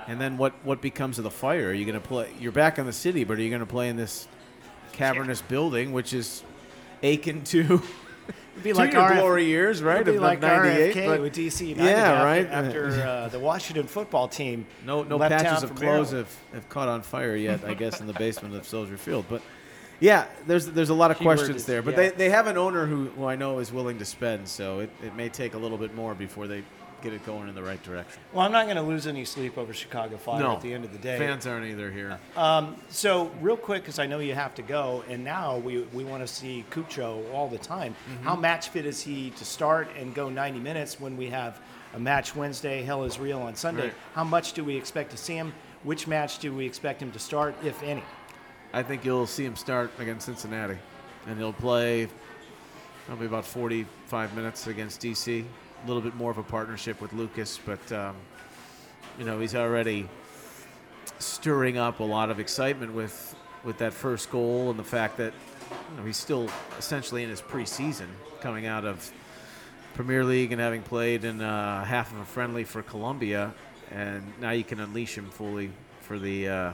And 0.06 0.20
then 0.20 0.36
what, 0.36 0.52
what 0.64 0.82
becomes 0.82 1.18
of 1.18 1.24
the 1.24 1.30
fire? 1.30 1.68
Are 1.68 1.72
you 1.72 1.84
going 1.84 2.00
to 2.00 2.06
play? 2.06 2.30
You're 2.38 2.52
back 2.52 2.78
in 2.78 2.86
the 2.86 2.92
city, 2.92 3.24
but 3.24 3.38
are 3.38 3.42
you 3.42 3.48
going 3.48 3.60
to 3.60 3.66
play 3.66 3.88
in 3.88 3.96
this 3.96 4.28
cavernous 4.92 5.40
building, 5.42 5.92
which 5.92 6.12
is 6.12 6.42
akin 7.02 7.44
to 7.44 7.82
be 8.62 8.72
to 8.72 8.78
like 8.78 8.92
your 8.92 9.02
RF 9.02 9.18
glory 9.18 9.44
years, 9.46 9.82
right? 9.82 10.00
It'd 10.00 10.14
be 10.14 10.18
like 10.18 10.40
98, 10.40 11.06
but- 11.06 11.20
with 11.20 11.34
DC 11.34 11.66
United 11.68 11.90
Yeah, 11.90 12.12
after, 12.12 12.24
right. 12.24 12.46
after 12.46 13.02
uh, 13.06 13.28
the 13.28 13.38
Washington 13.38 13.86
football 13.86 14.28
team. 14.28 14.66
No, 14.86 15.02
no 15.02 15.16
left 15.16 15.32
patches 15.32 15.60
town 15.60 15.70
of 15.70 15.76
clothes 15.76 16.12
Maryland. 16.12 16.12
have, 16.52 16.54
have 16.54 16.68
caught 16.68 16.88
on 16.88 17.02
fire 17.02 17.36
yet. 17.36 17.64
I 17.64 17.74
guess 17.74 18.00
in 18.00 18.06
the 18.06 18.12
basement 18.14 18.54
of 18.54 18.66
Soldier 18.66 18.96
Field, 18.96 19.26
but 19.28 19.42
yeah, 20.00 20.26
there's 20.46 20.66
there's 20.66 20.90
a 20.90 20.94
lot 20.94 21.10
of 21.10 21.18
Keyword 21.18 21.38
questions 21.38 21.60
is- 21.62 21.66
there. 21.66 21.82
But 21.82 21.92
yeah. 21.92 21.96
they, 21.96 22.10
they 22.10 22.30
have 22.30 22.46
an 22.46 22.56
owner 22.58 22.86
who, 22.86 23.06
who 23.10 23.26
I 23.26 23.36
know 23.36 23.58
is 23.58 23.72
willing 23.72 23.98
to 23.98 24.04
spend, 24.04 24.48
so 24.48 24.80
it, 24.80 24.90
it 25.02 25.14
may 25.14 25.28
take 25.28 25.54
a 25.54 25.58
little 25.58 25.78
bit 25.78 25.94
more 25.94 26.14
before 26.14 26.46
they 26.46 26.62
get 27.04 27.12
it 27.12 27.24
going 27.26 27.48
in 27.48 27.54
the 27.54 27.62
right 27.62 27.80
direction. 27.82 28.20
Well, 28.32 28.44
I'm 28.44 28.50
not 28.50 28.64
going 28.64 28.76
to 28.76 28.82
lose 28.82 29.06
any 29.06 29.26
sleep 29.26 29.58
over 29.58 29.74
Chicago 29.74 30.16
Fire 30.16 30.40
no, 30.40 30.52
at 30.52 30.62
the 30.62 30.72
end 30.72 30.84
of 30.84 30.92
the 30.92 30.98
day. 30.98 31.18
fans 31.18 31.46
aren't 31.46 31.66
either 31.66 31.90
here. 31.90 32.18
So, 32.88 33.30
real 33.40 33.58
quick, 33.58 33.82
because 33.82 33.98
I 33.98 34.06
know 34.06 34.20
you 34.20 34.34
have 34.34 34.54
to 34.54 34.62
go, 34.62 35.04
and 35.08 35.22
now 35.22 35.58
we, 35.58 35.82
we 35.92 36.02
want 36.02 36.26
to 36.26 36.26
see 36.26 36.64
Cucho 36.70 37.30
all 37.32 37.48
the 37.48 37.58
time. 37.58 37.94
Mm-hmm. 37.94 38.24
How 38.24 38.34
match 38.34 38.70
fit 38.70 38.86
is 38.86 39.02
he 39.02 39.30
to 39.30 39.44
start 39.44 39.88
and 39.98 40.14
go 40.14 40.30
90 40.30 40.58
minutes 40.60 40.98
when 40.98 41.16
we 41.16 41.28
have 41.28 41.60
a 41.94 42.00
match 42.00 42.34
Wednesday, 42.34 42.82
Hell 42.82 43.04
is 43.04 43.18
Real 43.18 43.40
on 43.40 43.54
Sunday? 43.54 43.84
Right. 43.84 43.94
How 44.14 44.24
much 44.24 44.54
do 44.54 44.64
we 44.64 44.74
expect 44.74 45.10
to 45.10 45.16
see 45.18 45.34
him? 45.34 45.52
Which 45.82 46.06
match 46.06 46.38
do 46.38 46.54
we 46.54 46.64
expect 46.64 47.02
him 47.02 47.12
to 47.12 47.18
start, 47.18 47.54
if 47.62 47.82
any? 47.82 48.02
I 48.72 48.82
think 48.82 49.04
you'll 49.04 49.26
see 49.26 49.44
him 49.44 49.56
start 49.56 49.90
against 49.98 50.24
Cincinnati, 50.26 50.78
and 51.26 51.38
he'll 51.38 51.52
play 51.52 52.08
probably 53.06 53.26
about 53.26 53.44
45 53.44 54.34
minutes 54.34 54.66
against 54.66 55.02
DC. 55.02 55.44
A 55.84 55.86
little 55.86 56.02
bit 56.02 56.14
more 56.16 56.30
of 56.30 56.38
a 56.38 56.42
partnership 56.42 57.00
with 57.02 57.12
Lucas, 57.12 57.60
but 57.62 57.92
um, 57.92 58.16
you 59.18 59.26
know 59.26 59.38
he's 59.38 59.54
already 59.54 60.08
stirring 61.18 61.76
up 61.76 62.00
a 62.00 62.04
lot 62.04 62.30
of 62.30 62.40
excitement 62.40 62.94
with 62.94 63.36
with 63.64 63.76
that 63.78 63.92
first 63.92 64.30
goal 64.30 64.70
and 64.70 64.78
the 64.78 64.84
fact 64.84 65.18
that 65.18 65.34
you 65.90 65.96
know, 65.98 66.06
he's 66.06 66.16
still 66.16 66.48
essentially 66.78 67.22
in 67.22 67.28
his 67.28 67.42
preseason, 67.42 68.06
coming 68.40 68.64
out 68.64 68.86
of 68.86 69.12
Premier 69.92 70.24
League 70.24 70.52
and 70.52 70.60
having 70.60 70.82
played 70.82 71.24
in 71.24 71.42
uh, 71.42 71.84
half 71.84 72.12
of 72.12 72.18
a 72.18 72.24
friendly 72.24 72.64
for 72.64 72.82
Colombia, 72.82 73.54
and 73.90 74.24
now 74.40 74.50
you 74.52 74.64
can 74.64 74.80
unleash 74.80 75.16
him 75.16 75.28
fully 75.30 75.70
for 76.00 76.18
the 76.18 76.48
uh, 76.48 76.72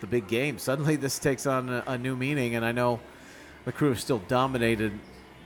the 0.00 0.06
big 0.06 0.28
game. 0.28 0.58
Suddenly, 0.58 0.96
this 0.96 1.18
takes 1.18 1.46
on 1.46 1.70
a, 1.70 1.82
a 1.86 1.98
new 1.98 2.14
meaning, 2.14 2.56
and 2.56 2.64
I 2.64 2.72
know 2.72 3.00
the 3.64 3.72
crew 3.72 3.94
still 3.94 4.18
dominated 4.18 4.92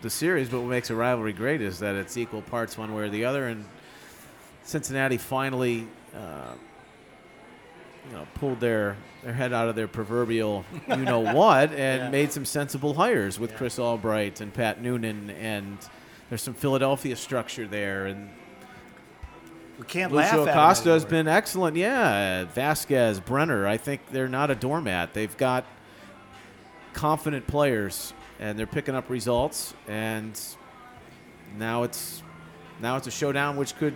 the 0.03 0.11
series, 0.11 0.49
but 0.49 0.61
what 0.61 0.69
makes 0.71 0.91
a 0.91 0.95
rivalry 0.95 1.33
great 1.33 1.61
is 1.61 1.79
that 1.81 1.95
it's 1.95 2.17
equal 2.17 2.43
parts 2.43 2.77
one 2.79 2.95
way 2.95 3.05
or 3.05 3.09
the 3.09 3.25
other, 3.25 3.47
and 3.49 3.65
Cincinnati 4.65 5.17
finally. 5.17 5.87
Uh, 6.15 6.53
you 8.11 8.17
know, 8.17 8.27
pulled 8.37 8.59
their, 8.59 8.97
their 9.23 9.35
head 9.35 9.53
out 9.53 9.69
of 9.69 9.77
their 9.77 9.87
proverbial 9.89 10.65
you 10.89 10.97
know 10.97 11.19
what 11.35 11.71
and 11.75 12.05
Yeah. 12.05 12.09
made 12.09 12.33
some 12.33 12.47
sensible 12.47 12.95
hires 12.95 13.39
with 13.39 13.55
Chris 13.55 13.79
Albright 13.79 14.41
and 14.41 14.55
Pat 14.55 14.81
Noonan 14.81 15.29
and 15.29 15.77
there's 16.31 16.41
some 16.41 16.55
Philadelphia 16.55 17.17
structure 17.17 17.67
there 17.67 18.07
and 18.07 18.31
We 19.79 19.85
can't 19.85 20.11
laugh 20.11 20.33
Luciano 20.33 20.51
Acosta 20.51 20.89
has 20.89 21.05
been 21.05 21.29
excellent. 21.29 21.77
Yeah, 21.77 22.47
Vazquez, 22.47 23.23
Brenner. 23.23 23.67
I 23.67 23.77
think 23.77 24.01
they're 24.11 24.27
not 24.27 24.51
a 24.51 24.55
doormat. 24.55 25.13
They've 25.13 25.37
got 25.37 25.67
confident 26.95 27.47
players, 27.47 28.15
and 28.38 28.59
they're 28.59 28.66
picking 28.66 28.94
up 28.94 29.11
results. 29.11 29.74
And 29.87 30.38
now 31.59 31.83
it's 31.83 32.22
now 32.81 32.96
it's 32.96 33.07
a 33.07 33.11
showdown, 33.11 33.57
which 33.57 33.77
could 33.77 33.94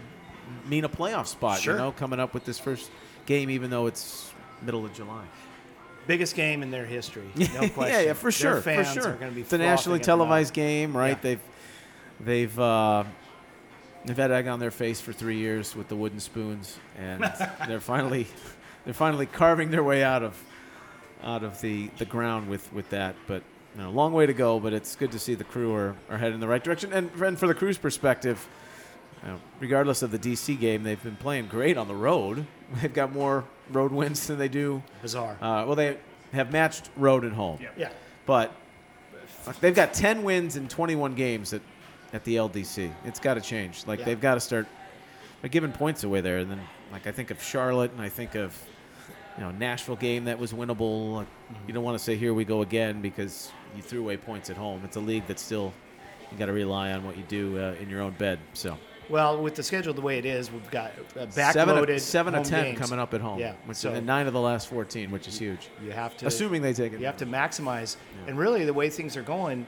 mean 0.66 0.85
a 0.85 0.88
playoff 0.88 1.26
spot. 1.26 1.61
Sure. 1.61 1.74
You 1.74 1.78
know, 1.78 1.92
coming 1.92 2.20
up 2.20 2.35
with 2.35 2.44
this 2.44 2.59
first 2.59 2.90
game, 3.26 3.50
even 3.50 3.70
though 3.70 3.87
it's 3.87 4.33
middle 4.62 4.85
of 4.85 4.92
July. 4.94 5.24
biggest 6.07 6.35
game 6.35 6.62
in 6.62 6.70
their 6.70 6.85
history. 6.87 7.28
No 7.37 7.68
question. 7.68 7.94
yeah, 7.94 8.00
yeah, 8.00 8.12
for 8.12 8.31
sure, 8.33 8.61
for 8.61 8.85
sure. 8.85 9.09
Are 9.09 9.12
gonna 9.14 9.33
be 9.33 9.42
it's 9.42 9.52
a 9.52 9.59
nationally 9.59 9.98
at 9.98 10.02
the 10.05 10.11
mouth. 10.12 10.18
televised 10.18 10.55
game, 10.55 10.96
right? 10.96 11.16
Yeah. 11.16 11.22
They've 11.22 11.40
they've 12.20 12.59
uh, 12.59 13.05
they've 14.05 14.16
had 14.16 14.31
egg 14.33 14.48
on 14.48 14.59
their 14.59 14.70
face 14.70 15.00
for 15.00 15.12
three 15.12 15.38
years 15.38 15.76
with 15.76 15.88
the 15.88 15.96
wooden 15.96 16.20
spoons, 16.20 16.78
and 16.98 17.22
they're 17.68 17.81
finally 17.81 18.26
they're 18.85 18.94
finally 18.94 19.26
carving 19.26 19.70
their 19.70 19.85
way 19.85 20.02
out 20.02 20.22
of 20.22 20.37
out 21.22 21.44
of 21.44 21.61
the, 21.61 21.88
the 21.98 22.05
ground 22.05 22.48
with, 22.48 22.72
with 22.72 22.90
that. 22.90 23.14
But 23.28 23.44
you 23.76 23.82
know, 23.82 23.90
long 23.90 24.12
way 24.12 24.26
to 24.26 24.32
go. 24.35 24.61
But 24.61 24.72
it's 24.72 24.96
good 24.96 25.12
to 25.12 25.18
see 25.18 25.35
the 25.35 25.44
crew 25.44 25.74
are, 25.74 25.96
are 26.11 26.18
heading 26.18 26.35
in 26.35 26.40
the 26.40 26.48
right 26.48 26.62
direction. 26.62 26.92
And, 26.92 27.11
and 27.20 27.38
for 27.38 27.46
the 27.46 27.54
crew's 27.54 27.78
perspective, 27.78 28.46
you 29.22 29.28
know, 29.28 29.40
regardless 29.61 30.02
of 30.02 30.11
the 30.11 30.18
DC 30.18 30.58
game, 30.58 30.82
they've 30.82 31.02
been 31.02 31.16
playing 31.16 31.46
great 31.46 31.76
on 31.76 31.88
the 31.88 31.94
road. 31.94 32.46
They've 32.80 32.92
got 32.92 33.12
more 33.12 33.44
road 33.70 33.92
wins 33.92 34.26
than 34.26 34.38
they 34.38 34.48
do. 34.48 34.82
Bizarre. 35.02 35.37
Uh, 35.40 35.64
well, 35.66 35.74
they 35.76 35.98
have 36.32 36.50
matched 36.50 36.90
road 36.96 37.22
and 37.24 37.32
home. 37.32 37.58
Yeah. 37.62 37.68
yeah. 37.76 37.90
But 38.26 38.52
they've 39.61 39.74
got 39.74 39.92
10 39.94 40.22
wins 40.22 40.56
in 40.56 40.68
21 40.68 41.14
games 41.14 41.52
at, 41.52 41.61
at 42.12 42.24
the 42.24 42.37
LDC. 42.37 42.92
It's 43.04 43.20
got 43.20 43.35
to 43.35 43.40
change. 43.40 43.87
Like, 43.87 43.98
Yeah. 44.00 44.04
they've 44.06 44.20
got 44.20 44.35
to 44.35 44.40
start 44.40 44.66
giving 45.50 45.70
points 45.72 46.02
away 46.04 46.20
there. 46.20 46.38
And 46.38 46.50
then, 46.50 46.61
like, 46.90 47.06
I 47.06 47.12
think 47.12 47.30
of 47.30 47.42
Charlotte 47.42 47.92
and 47.92 48.00
I 48.00 48.08
think 48.08 48.35
of, 48.35 48.58
you 49.37 49.44
know, 49.44 49.50
Nashville 49.50 49.96
game 49.96 50.24
that 50.24 50.38
was 50.38 50.52
winnable. 50.52 51.14
Like, 51.16 51.26
You 51.66 51.74
don't 51.74 51.85
want 51.85 51.98
to 51.98 52.02
say, 52.02 52.16
here 52.16 52.32
we 52.35 52.44
go 52.44 52.62
again 52.62 53.02
because 53.02 53.52
you 53.76 53.82
threw 53.82 54.00
away 54.00 54.16
points 54.16 54.50
at 54.50 54.56
home. 54.56 54.82
It's 54.85 54.96
a 54.96 55.00
league 55.00 55.26
that 55.26 55.38
still 55.38 55.72
you 56.30 56.38
got 56.38 56.46
to 56.46 56.52
rely 56.52 56.92
on 56.92 57.04
what 57.04 57.16
you 57.16 57.24
do 57.28 57.58
uh, 57.58 57.74
in 57.80 57.88
your 57.90 58.00
own 58.00 58.12
bed. 58.12 58.38
So 58.54 58.78
Well, 59.08 59.42
with 59.42 59.54
the 59.54 59.62
schedule 59.62 59.92
the 59.94 60.00
way 60.00 60.18
it 60.18 60.24
is, 60.24 60.50
we've 60.50 60.70
got 60.70 60.92
uh, 61.18 61.28
seven, 61.30 61.74
backloaded 61.76 61.94
of, 61.96 62.00
seven 62.00 62.35
of 62.35 62.46
ten 62.46 62.64
games. 62.64 62.78
coming 62.78 62.98
up 62.98 63.12
at 63.14 63.20
home. 63.20 63.38
Yeah, 63.38 63.54
which 63.66 63.76
so 63.76 63.92
and 63.92 64.06
nine 64.06 64.26
of 64.26 64.32
the 64.32 64.40
last 64.40 64.68
fourteen, 64.68 65.11
which 65.11 65.28
is 65.28 65.38
huge. 65.38 65.68
you 65.85 65.90
have 65.90 66.16
to 66.18 66.26
Assuming 66.26 66.62
they 66.62 66.72
take 66.72 66.92
it. 66.92 67.00
you 67.00 67.06
have 67.06 67.18
to 67.18 67.26
maximize. 67.26 67.96
And 68.26 68.38
really, 68.38 68.64
the 68.64 68.72
way 68.74 68.88
things 68.90 69.16
are 69.16 69.22
going, 69.22 69.66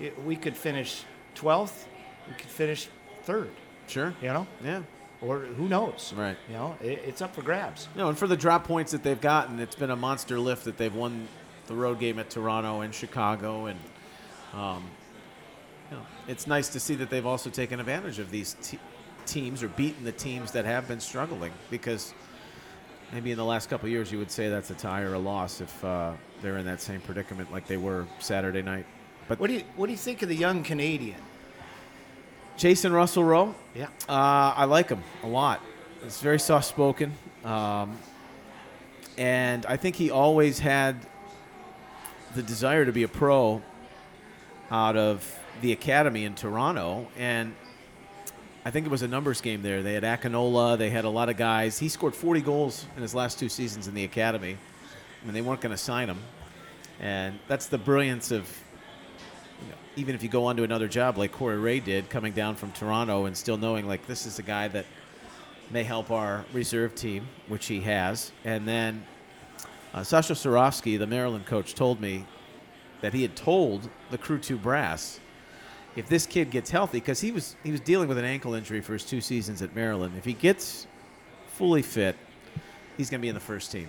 it, 0.00 0.20
we 0.24 0.34
could 0.36 0.56
finish 0.56 1.04
12th, 1.36 1.84
we 2.28 2.34
could 2.34 2.50
finish 2.50 2.88
third. 3.22 3.50
Sure. 3.86 4.14
You 4.22 4.28
know, 4.28 4.46
Yeah. 4.64 4.82
or 5.20 5.40
who 5.40 5.68
knows? 5.68 6.12
Right. 6.16 6.36
You 6.48 6.54
know, 6.54 6.76
it, 6.80 7.02
it's 7.06 7.20
up 7.22 7.34
for 7.34 7.42
grabs. 7.42 7.88
No, 7.96 8.08
and 8.08 8.16
for 8.18 8.26
the 8.26 8.36
drop 8.36 8.64
points 8.64 8.92
that 8.92 9.02
they've 9.02 9.20
gotten, 9.20 9.60
it's 9.60 9.76
been 9.76 9.90
a 9.90 9.96
monster 9.96 10.38
lift 10.40 10.64
that 10.64 10.76
they've 10.78 10.94
won 10.94 11.28
the 11.70 11.76
road 11.76 12.00
game 12.00 12.18
at 12.18 12.28
Toronto 12.28 12.80
and 12.80 12.92
Chicago, 12.92 13.66
and 13.66 13.78
um, 14.52 14.82
you 15.88 15.96
know, 15.96 16.02
it's 16.26 16.48
nice 16.48 16.68
to 16.70 16.80
see 16.80 16.96
that 16.96 17.08
they've 17.08 17.24
also 17.24 17.48
taken 17.48 17.78
advantage 17.78 18.18
of 18.18 18.30
these 18.30 18.56
te- 18.60 18.80
teams 19.24 19.62
or 19.62 19.68
beaten 19.68 20.04
the 20.04 20.12
teams 20.12 20.50
that 20.50 20.64
have 20.64 20.88
been 20.88 20.98
struggling 20.98 21.52
because 21.70 22.12
maybe 23.12 23.30
in 23.30 23.38
the 23.38 23.44
last 23.44 23.70
couple 23.70 23.86
of 23.86 23.92
years 23.92 24.10
you 24.10 24.18
would 24.18 24.30
say 24.32 24.48
that's 24.48 24.70
a 24.70 24.74
tie 24.74 25.02
or 25.02 25.14
a 25.14 25.18
loss 25.18 25.60
if 25.60 25.84
uh, 25.84 26.12
they're 26.42 26.58
in 26.58 26.66
that 26.66 26.80
same 26.80 27.00
predicament 27.00 27.52
like 27.52 27.66
they 27.68 27.76
were 27.76 28.04
Saturday 28.18 28.62
night. 28.62 28.84
But 29.28 29.38
What 29.38 29.46
do 29.46 29.54
you 29.54 29.62
What 29.76 29.86
do 29.86 29.92
you 29.92 29.98
think 29.98 30.22
of 30.22 30.28
the 30.28 30.36
young 30.36 30.64
Canadian? 30.64 31.20
Jacen 32.58 32.92
Russell 32.92 33.24
Rowe, 33.24 33.54
Yeah. 33.76 33.86
Uh, 34.08 34.52
I 34.56 34.64
like 34.64 34.88
him 34.88 35.02
a 35.22 35.28
lot. 35.28 35.60
He's 36.02 36.20
very 36.20 36.40
soft 36.40 36.66
spoken. 36.66 37.12
Um, 37.44 37.96
and 39.16 39.64
I 39.66 39.76
think 39.76 39.96
he 39.96 40.10
always 40.10 40.58
had 40.58 41.06
the 42.34 42.42
desire 42.42 42.84
to 42.84 42.92
be 42.92 43.02
a 43.02 43.08
pro 43.08 43.62
out 44.70 44.96
of 44.96 45.38
the 45.60 45.72
academy 45.72 46.24
in 46.24 46.34
Toronto. 46.34 47.08
And 47.16 47.54
I 48.64 48.70
think 48.70 48.86
it 48.86 48.90
was 48.90 49.02
a 49.02 49.08
numbers 49.08 49.40
game 49.40 49.62
there. 49.62 49.82
They 49.82 49.94
had 49.94 50.04
Akinola, 50.04 50.78
they 50.78 50.90
had 50.90 51.04
a 51.04 51.08
lot 51.08 51.28
of 51.28 51.36
guys. 51.36 51.78
He 51.78 51.88
scored 51.88 52.14
40 52.14 52.40
goals 52.42 52.86
in 52.96 53.02
his 53.02 53.14
last 53.14 53.38
two 53.38 53.48
seasons 53.48 53.88
in 53.88 53.94
the 53.94 54.04
academy. 54.04 54.56
I 55.20 55.24
mean, 55.24 55.34
they 55.34 55.42
weren't 55.42 55.60
going 55.60 55.72
to 55.74 55.78
sign 55.78 56.08
him. 56.08 56.18
And 57.00 57.38
that's 57.48 57.66
the 57.66 57.78
brilliance 57.78 58.30
of 58.30 58.46
you 59.62 59.68
know, 59.70 59.76
even 59.96 60.14
if 60.14 60.22
you 60.22 60.28
go 60.28 60.44
on 60.46 60.56
to 60.56 60.62
another 60.62 60.88
job 60.88 61.18
like 61.18 61.32
Corey 61.32 61.58
Ray 61.58 61.80
did, 61.80 62.10
coming 62.10 62.32
down 62.32 62.54
from 62.54 62.72
Toronto 62.72 63.24
and 63.24 63.36
still 63.36 63.56
knowing 63.56 63.88
like 63.88 64.06
this 64.06 64.26
is 64.26 64.38
a 64.38 64.42
guy 64.42 64.68
that 64.68 64.86
may 65.70 65.82
help 65.82 66.10
our 66.10 66.44
reserve 66.52 66.94
team, 66.94 67.26
which 67.48 67.66
he 67.66 67.80
has. 67.80 68.32
And 68.44 68.68
then 68.68 69.04
uh, 69.92 70.00
Sasho 70.00 70.34
Cirovski, 70.34 70.98
the 70.98 71.06
Maryland 71.06 71.46
coach, 71.46 71.74
told 71.74 72.00
me 72.00 72.24
that 73.00 73.12
he 73.12 73.22
had 73.22 73.34
told 73.34 73.88
the 74.10 74.18
Crew 74.18 74.38
Two 74.38 74.56
brass 74.56 75.20
if 75.96 76.08
this 76.08 76.26
kid 76.26 76.50
gets 76.50 76.70
healthy, 76.70 76.98
because 76.98 77.20
he 77.20 77.32
was 77.32 77.56
he 77.64 77.72
was 77.72 77.80
dealing 77.80 78.08
with 78.08 78.18
an 78.18 78.24
ankle 78.24 78.54
injury 78.54 78.80
for 78.80 78.92
his 78.92 79.04
two 79.04 79.20
seasons 79.20 79.62
at 79.62 79.74
Maryland. 79.74 80.14
If 80.16 80.24
he 80.24 80.32
gets 80.32 80.86
fully 81.54 81.82
fit, 81.82 82.16
he's 82.96 83.10
going 83.10 83.20
to 83.20 83.22
be 83.22 83.28
in 83.28 83.34
the 83.34 83.40
first 83.40 83.72
team. 83.72 83.88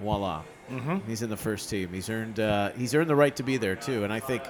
Voila, 0.00 0.42
mm-hmm. 0.70 0.98
he's 1.08 1.22
in 1.22 1.30
the 1.30 1.36
first 1.36 1.70
team. 1.70 1.92
He's 1.92 2.10
earned 2.10 2.38
uh, 2.38 2.70
he's 2.70 2.94
earned 2.94 3.08
the 3.08 3.16
right 3.16 3.34
to 3.36 3.42
be 3.42 3.56
there 3.56 3.76
too, 3.76 4.04
and 4.04 4.12
I 4.12 4.20
think. 4.20 4.42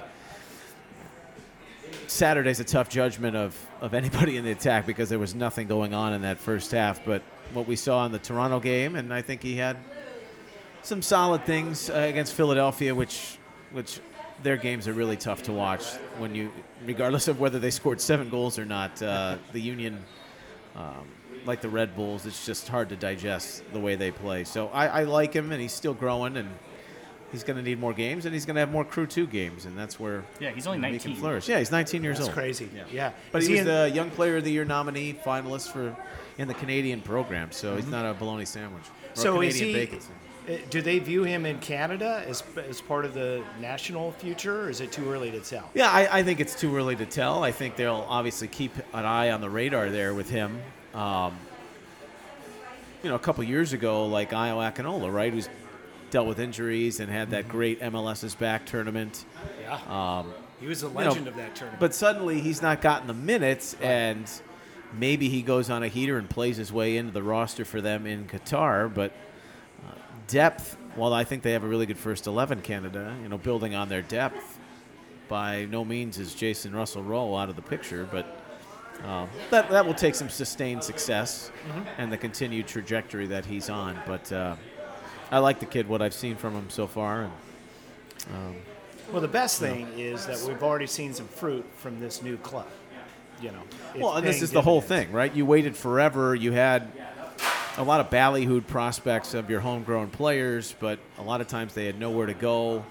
Saturday's 2.05 2.59
a 2.59 2.63
tough 2.63 2.89
judgment 2.89 3.35
of, 3.35 3.55
of 3.81 3.93
anybody 3.93 4.37
in 4.37 4.43
the 4.43 4.51
attack 4.51 4.87
because 4.87 5.09
there 5.09 5.19
was 5.19 5.35
nothing 5.35 5.67
going 5.67 5.93
on 5.93 6.13
in 6.13 6.23
that 6.23 6.39
first 6.39 6.71
half. 6.71 7.03
But 7.05 7.21
what 7.53 7.67
we 7.67 7.75
saw 7.75 8.03
in 8.05 8.11
the 8.11 8.17
Toronto 8.19 8.59
game, 8.59 8.95
and 8.95 9.13
I 9.13 9.21
think 9.21 9.43
he 9.43 9.55
had 9.57 9.77
some 10.83 11.01
solid 11.01 11.45
things 11.45 11.89
uh, 11.89 11.93
against 11.93 12.33
Philadelphia, 12.33 12.93
which 12.95 13.37
which 13.71 13.99
their 14.41 14.57
games 14.57 14.87
are 14.87 14.93
really 14.93 15.17
tough 15.17 15.43
to 15.43 15.51
watch 15.51 15.83
when 16.17 16.33
you, 16.33 16.51
regardless 16.85 17.27
of 17.27 17.39
whether 17.39 17.59
they 17.59 17.69
scored 17.71 17.99
seven 18.01 18.29
goals 18.29 18.57
or 18.57 18.65
not. 18.65 19.01
Uh, 19.01 19.37
the 19.53 19.59
Union, 19.61 20.03
um, 20.75 21.05
like 21.45 21.61
the 21.61 21.69
Red 21.69 21.95
Bulls, 21.95 22.25
it's 22.25 22.45
just 22.45 22.67
hard 22.67 22.89
to 22.89 22.95
digest 22.95 23.63
the 23.73 23.79
way 23.79 23.95
they 23.95 24.11
play. 24.11 24.43
So 24.45 24.69
I, 24.69 24.87
I 24.87 25.03
like 25.03 25.33
him, 25.33 25.51
and 25.51 25.61
he's 25.61 25.73
still 25.73 25.93
growing, 25.93 26.37
and 26.37 26.49
he's 27.31 27.43
going 27.43 27.57
to 27.57 27.63
need 27.63 27.79
more 27.79 27.93
games, 27.93 28.25
and 28.25 28.33
he's 28.33 28.45
going 28.45 28.55
to 28.55 28.61
have 28.61 28.71
more 28.71 28.85
Crew 28.85 29.05
Two 29.05 29.27
games, 29.27 29.65
and 29.65 29.77
that's 29.77 29.99
where 29.99 30.23
Yeah, 30.39 30.51
he's 30.51 30.65
only 30.67 30.77
he 30.79 30.93
19. 30.93 30.99
can 30.99 31.15
flourish. 31.15 31.47
Yeah, 31.49 31.59
he's 31.59 31.71
19 31.71 32.01
years 32.01 32.17
That's 32.17 32.29
old. 32.29 32.35
crazy. 32.37 32.69
Yeah. 32.73 32.83
yeah. 32.91 33.11
But 33.31 33.41
Is 33.41 33.47
he 33.49 33.55
was 33.55 33.65
the 33.65 33.91
Young 33.93 34.09
Player 34.11 34.37
of 34.37 34.45
the 34.45 34.51
Year 34.51 34.65
nominee, 34.65 35.13
finalist 35.25 35.71
for 35.73 35.95
in 36.37 36.47
the 36.47 36.53
Canadian 36.53 37.01
program, 37.01 37.51
so 37.51 37.75
he's 37.75 37.87
not 37.87 38.05
a 38.05 38.13
bologna 38.13 38.45
sandwich. 38.45 38.83
Or 38.83 38.93
Mm-hmm. 39.09 39.21
so 39.21 39.41
a 39.41 39.45
is 39.45 39.57
Canadian 39.57 39.89
he? 39.91 39.99
Uh, 40.47 40.53
Do 40.69 40.81
they 40.81 40.99
view 40.99 41.23
him 41.23 41.45
in 41.45 41.59
Canada 41.59 42.23
as, 42.27 42.43
as 42.67 42.81
part 42.81 43.05
of 43.05 43.13
the 43.13 43.43
national 43.59 44.11
future, 44.13 44.63
or 44.63 44.69
is 44.69 44.81
it 44.81 44.91
too 44.91 45.11
early 45.11 45.31
to 45.31 45.39
tell? 45.39 45.69
Yeah, 45.73 45.89
I, 45.89 46.19
I 46.19 46.23
think 46.23 46.39
it's 46.39 46.59
too 46.59 46.75
early 46.75 46.95
to 46.95 47.05
tell. 47.05 47.43
I 47.43 47.51
think 47.51 47.75
they'll 47.75 48.05
obviously 48.09 48.47
keep 48.47 48.75
an 48.93 49.05
eye 49.05 49.31
on 49.31 49.41
the 49.41 49.49
radar 49.49 49.89
there 49.89 50.13
with 50.13 50.29
him. 50.29 50.61
Um, 50.93 51.37
you 53.03 53.09
know, 53.09 53.15
a 53.15 53.19
couple 53.19 53.43
years 53.43 53.73
ago, 53.73 54.05
like 54.05 54.31
Ayo 54.31 54.57
Akinola, 54.73 55.13
right, 55.13 55.31
who's 55.31 55.49
dealt 56.09 56.27
with 56.27 56.39
injuries 56.39 56.99
and 56.99 57.09
had 57.09 57.29
that 57.31 57.47
great 57.47 57.79
MLS's 57.81 58.35
back 58.35 58.65
tournament. 58.65 59.25
Yeah. 59.61 60.19
Um, 60.19 60.33
he 60.59 60.67
was 60.67 60.83
a 60.83 60.87
know, 60.87 60.93
legend 60.93 61.27
of 61.27 61.35
that 61.35 61.55
tournament. 61.55 61.79
But 61.79 61.93
suddenly 61.93 62.41
he's 62.41 62.61
not 62.61 62.81
gotten 62.81 63.07
the 63.07 63.13
minutes, 63.13 63.75
and 63.81 64.29
maybe 64.93 65.29
he 65.29 65.41
goes 65.41 65.69
on 65.69 65.83
a 65.83 65.87
heater 65.87 66.17
and 66.17 66.29
plays 66.29 66.57
his 66.57 66.73
way 66.73 66.97
into 66.97 67.11
the 67.11 67.23
roster 67.23 67.63
for 67.63 67.79
them 67.79 68.05
in 68.05 68.25
Qatar. 68.25 68.93
But 68.93 69.13
depth, 70.29 70.77
while 70.95 71.13
I 71.13 71.23
think 71.23 71.43
they 71.43 71.51
have 71.51 71.63
a 71.63 71.67
really 71.67 71.85
good 71.85 71.97
first 71.97 72.27
11, 72.27 72.61
Canada, 72.61 73.15
you 73.21 73.29
know, 73.29 73.37
building 73.37 73.75
on 73.75 73.89
their 73.89 74.01
depth, 74.01 74.59
by 75.27 75.65
no 75.65 75.83
means 75.83 76.17
is 76.17 76.33
Jacen 76.33 76.73
Russell 76.73 77.03
Rowe 77.03 77.35
out 77.35 77.49
of 77.49 77.55
the 77.55 77.61
picture, 77.61 78.07
but 78.11 78.39
um, 79.05 79.29
that, 79.49 79.69
that 79.69 79.85
will 79.85 79.93
take 79.93 80.15
some 80.15 80.29
sustained 80.29 80.83
success 80.83 81.51
and 81.97 82.11
the 82.11 82.17
continued 82.17 82.67
trajectory 82.67 83.27
that 83.27 83.45
he's 83.45 83.69
on. 83.69 83.97
But 84.05 84.31
uh, 84.31 84.55
I 85.31 85.39
like 85.39 85.59
the 85.59 85.65
kid, 85.65 85.87
what 85.87 86.01
I've 86.01 86.13
seen 86.13 86.35
from 86.35 86.53
him 86.53 86.69
so 86.69 86.87
far. 86.87 87.23
And, 87.23 87.33
um, 88.33 88.55
well, 89.11 89.21
the 89.21 89.27
best 89.27 89.59
thing 89.59 89.87
is 89.97 90.25
that 90.25 90.41
we've 90.41 90.61
already 90.61 90.87
seen 90.87 91.13
some 91.13 91.27
fruit 91.27 91.65
from 91.77 91.99
this 91.99 92.21
new 92.21 92.37
club. 92.37 92.67
You 93.41 93.51
know. 93.51 93.63
well, 93.95 94.15
and 94.15 94.27
this 94.27 94.41
is 94.41 94.51
the 94.51 94.61
whole 94.61 94.81
thing, 94.81 95.13
right? 95.13 95.33
You 95.33 95.45
waited 95.45 95.77
forever. 95.77 96.35
You 96.35 96.51
had 96.51 96.91
a 97.79 97.83
lot 97.83 98.01
of 98.01 98.09
ballyhooed 98.09 98.67
prospects 98.67 99.33
of 99.33 99.49
your 99.49 99.61
homegrown 99.61 100.09
players, 100.09 100.75
but 100.81 100.99
a 101.17 101.21
lot 101.23 101.39
of 101.39 101.47
times 101.47 101.73
they 101.73 101.85
had 101.85 101.97
nowhere 101.97 102.25
to 102.25 102.33
go. 102.33 102.85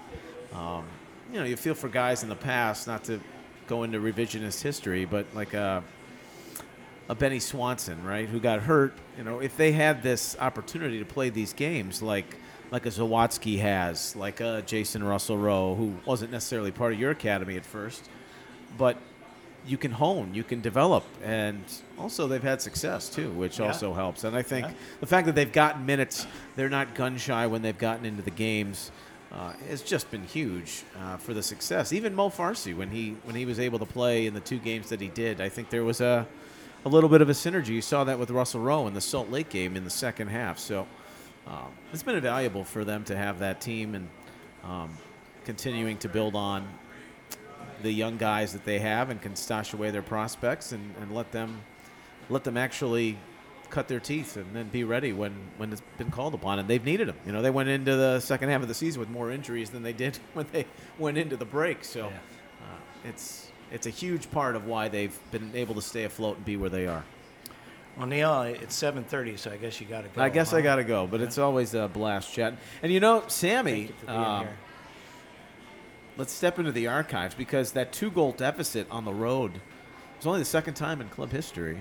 Um, 0.51 0.83
you 1.31 1.37
know, 1.39 1.45
you 1.45 1.55
feel 1.55 1.75
for 1.75 1.89
guys 1.89 2.23
in 2.23 2.29
the 2.29 2.35
past, 2.35 2.87
not 2.87 3.03
to 3.03 3.19
go 3.67 3.83
into 3.83 3.99
revisionist 3.99 4.63
history, 4.63 5.05
but 5.05 5.27
like 5.35 5.53
a, 5.53 5.83
a 7.07 7.13
Benny 7.13 7.39
Swanson, 7.39 8.03
right, 8.03 8.27
who 8.27 8.39
got 8.39 8.61
hurt. 8.61 8.95
You 9.15 9.23
know, 9.23 9.39
if 9.39 9.55
they 9.55 9.73
had 9.73 10.01
this 10.01 10.35
opportunity 10.39 10.97
to 10.97 11.05
play 11.05 11.29
these 11.29 11.53
games, 11.53 12.01
like 12.01 12.37
like 12.71 12.87
a 12.87 12.89
Zawadzki 12.89 13.59
has, 13.59 14.15
like 14.15 14.41
a 14.41 14.63
Jacen 14.65 15.07
Russell 15.07 15.37
Rowe, 15.37 15.75
who 15.75 15.93
wasn't 16.05 16.31
necessarily 16.31 16.71
part 16.71 16.93
of 16.93 16.99
your 16.99 17.11
academy 17.11 17.57
at 17.57 17.65
first, 17.65 18.09
but 18.75 18.97
you 19.67 19.77
can 19.77 19.91
hone, 19.91 20.33
you 20.33 20.43
can 20.43 20.61
develop, 20.61 21.03
and 21.23 21.63
also 21.99 22.27
they've 22.27 22.41
had 22.43 22.61
success 22.61 23.09
too, 23.09 23.29
which 23.31 23.59
Yeah. 23.59 23.67
also 23.67 23.93
helps. 23.93 24.23
And 24.23 24.35
I 24.35 24.41
think 24.41 24.67
Yeah. 24.67 24.73
the 25.01 25.05
fact 25.07 25.25
that 25.27 25.35
they've 25.35 25.51
gotten 25.51 25.85
minutes, 25.85 26.25
they're 26.55 26.69
not 26.69 26.95
gun 26.95 27.17
shy 27.17 27.45
when 27.47 27.61
they've 27.61 27.77
gotten 27.77 28.05
into 28.05 28.21
the 28.23 28.31
games, 28.31 28.91
uh, 29.31 29.53
has 29.67 29.81
just 29.81 30.09
been 30.09 30.23
huge 30.23 30.83
uh, 30.99 31.17
for 31.17 31.33
the 31.33 31.43
success. 31.43 31.93
Even 31.93 32.15
Mo 32.15 32.29
Farsi, 32.29 32.75
when 32.75 32.89
he 32.89 33.15
when 33.23 33.35
he 33.35 33.45
was 33.45 33.59
able 33.59 33.77
to 33.79 33.85
play 33.85 34.25
in 34.25 34.33
the 34.33 34.39
two 34.39 34.57
games 34.57 34.89
that 34.89 35.01
he 35.01 35.07
did, 35.09 35.39
I 35.41 35.49
think 35.49 35.69
there 35.69 35.83
was 35.83 36.01
a 36.01 36.25
a 36.85 36.89
little 36.89 37.09
bit 37.09 37.21
of 37.21 37.29
a 37.29 37.33
synergy. 37.33 37.69
You 37.69 37.81
saw 37.81 38.05
that 38.05 38.17
with 38.17 38.31
Russell 38.31 38.61
Rowe 38.61 38.87
in 38.87 38.93
the 38.93 39.01
Salt 39.01 39.29
Lake 39.29 39.49
game 39.49 39.75
in 39.75 39.83
the 39.83 39.89
second 39.89 40.29
half. 40.29 40.57
So 40.57 40.87
um, 41.45 41.67
it's 41.91 42.03
been 42.03 42.15
invaluable 42.15 42.63
for 42.63 42.85
them 42.85 43.03
to 43.03 43.17
have 43.17 43.39
that 43.39 43.59
team 43.59 43.95
and 43.95 44.07
um, 44.63 44.89
continuing 45.43 45.97
to 45.97 46.07
build 46.07 46.35
on 46.35 46.65
the 47.83 47.91
young 47.91 48.17
guys 48.17 48.53
that 48.53 48.63
they 48.65 48.79
have 48.79 49.09
and 49.09 49.21
can 49.21 49.35
stash 49.35 49.73
away 49.73 49.91
their 49.91 50.01
prospects 50.01 50.71
and, 50.71 50.93
and 51.01 51.13
let 51.13 51.31
them 51.31 51.61
let 52.29 52.43
them 52.43 52.57
actually 52.57 53.17
cut 53.69 53.87
their 53.87 53.99
teeth 53.99 54.35
and 54.35 54.55
then 54.55 54.67
be 54.69 54.83
ready 54.83 55.13
when, 55.13 55.33
when 55.57 55.71
it's 55.71 55.81
been 55.97 56.09
called 56.11 56.33
upon. 56.33 56.59
And 56.59 56.67
they've 56.67 56.83
needed 56.83 57.07
them. 57.07 57.17
You 57.25 57.31
know, 57.31 57.41
they 57.41 57.51
went 57.51 57.69
into 57.69 57.95
the 57.95 58.19
second 58.19 58.49
half 58.49 58.61
of 58.61 58.67
the 58.67 58.73
season 58.73 58.99
with 58.99 59.09
more 59.09 59.29
injuries 59.31 59.69
than 59.69 59.83
they 59.83 59.93
did 59.93 60.17
when 60.33 60.47
they 60.51 60.65
went 60.97 61.17
into 61.17 61.37
the 61.37 61.45
break. 61.45 61.83
So 61.83 62.07
Yeah. 62.07 62.15
uh, 62.61 63.07
it's 63.09 63.51
it's 63.71 63.85
a 63.85 63.91
huge 63.91 64.31
part 64.31 64.55
of 64.55 64.65
why 64.65 64.87
they've 64.87 65.15
been 65.31 65.51
able 65.53 65.75
to 65.75 65.81
stay 65.81 66.03
afloat 66.03 66.37
and 66.37 66.45
be 66.45 66.57
where 66.57 66.71
they 66.71 66.87
are. 66.87 67.03
Well, 67.97 68.07
Neil, 68.07 68.41
it's 68.43 68.81
7:30, 68.81 69.37
so 69.37 69.51
I 69.51 69.57
guess 69.57 69.79
you 69.79 69.85
got 69.85 70.01
to 70.03 70.09
go. 70.09 70.21
I 70.21 70.29
guess 70.29 70.53
I 70.53 70.61
got 70.61 70.77
to 70.77 70.83
go, 70.83 71.05
but 71.05 71.21
it's 71.21 71.37
always 71.37 71.73
a 71.73 71.87
blast 71.87 72.33
chatting. 72.33 72.57
And 72.81 72.91
you 72.91 72.99
know, 72.99 73.23
Sammy, 73.27 73.91
you 74.07 74.13
um, 74.13 74.47
let's 76.17 76.31
step 76.33 76.59
into 76.59 76.71
the 76.71 76.87
archives 76.87 77.35
because 77.35 77.73
that 77.73 77.91
two 77.91 78.09
goal 78.09 78.31
deficit 78.31 78.87
on 78.89 79.05
the 79.05 79.13
road 79.13 79.51
was 80.17 80.25
only 80.25 80.39
the 80.39 80.45
second 80.45 80.73
time 80.75 81.01
in 81.01 81.09
club 81.09 81.31
history 81.31 81.79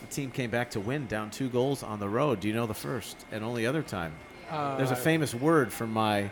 the 0.00 0.06
team 0.06 0.30
came 0.30 0.50
back 0.50 0.70
to 0.72 0.80
win 0.80 1.06
down 1.06 1.30
two 1.30 1.48
goals 1.48 1.82
on 1.82 1.98
the 2.00 2.08
road. 2.08 2.40
Do 2.40 2.48
you 2.48 2.54
know 2.54 2.66
the 2.66 2.74
first 2.74 3.24
and 3.32 3.44
only 3.44 3.66
other 3.66 3.82
time? 3.82 4.12
There's 4.50 4.90
a 4.90 4.94
Uh, 4.94 4.96
famous 4.96 5.34
word 5.34 5.72
from 5.72 5.92
my 5.92 6.30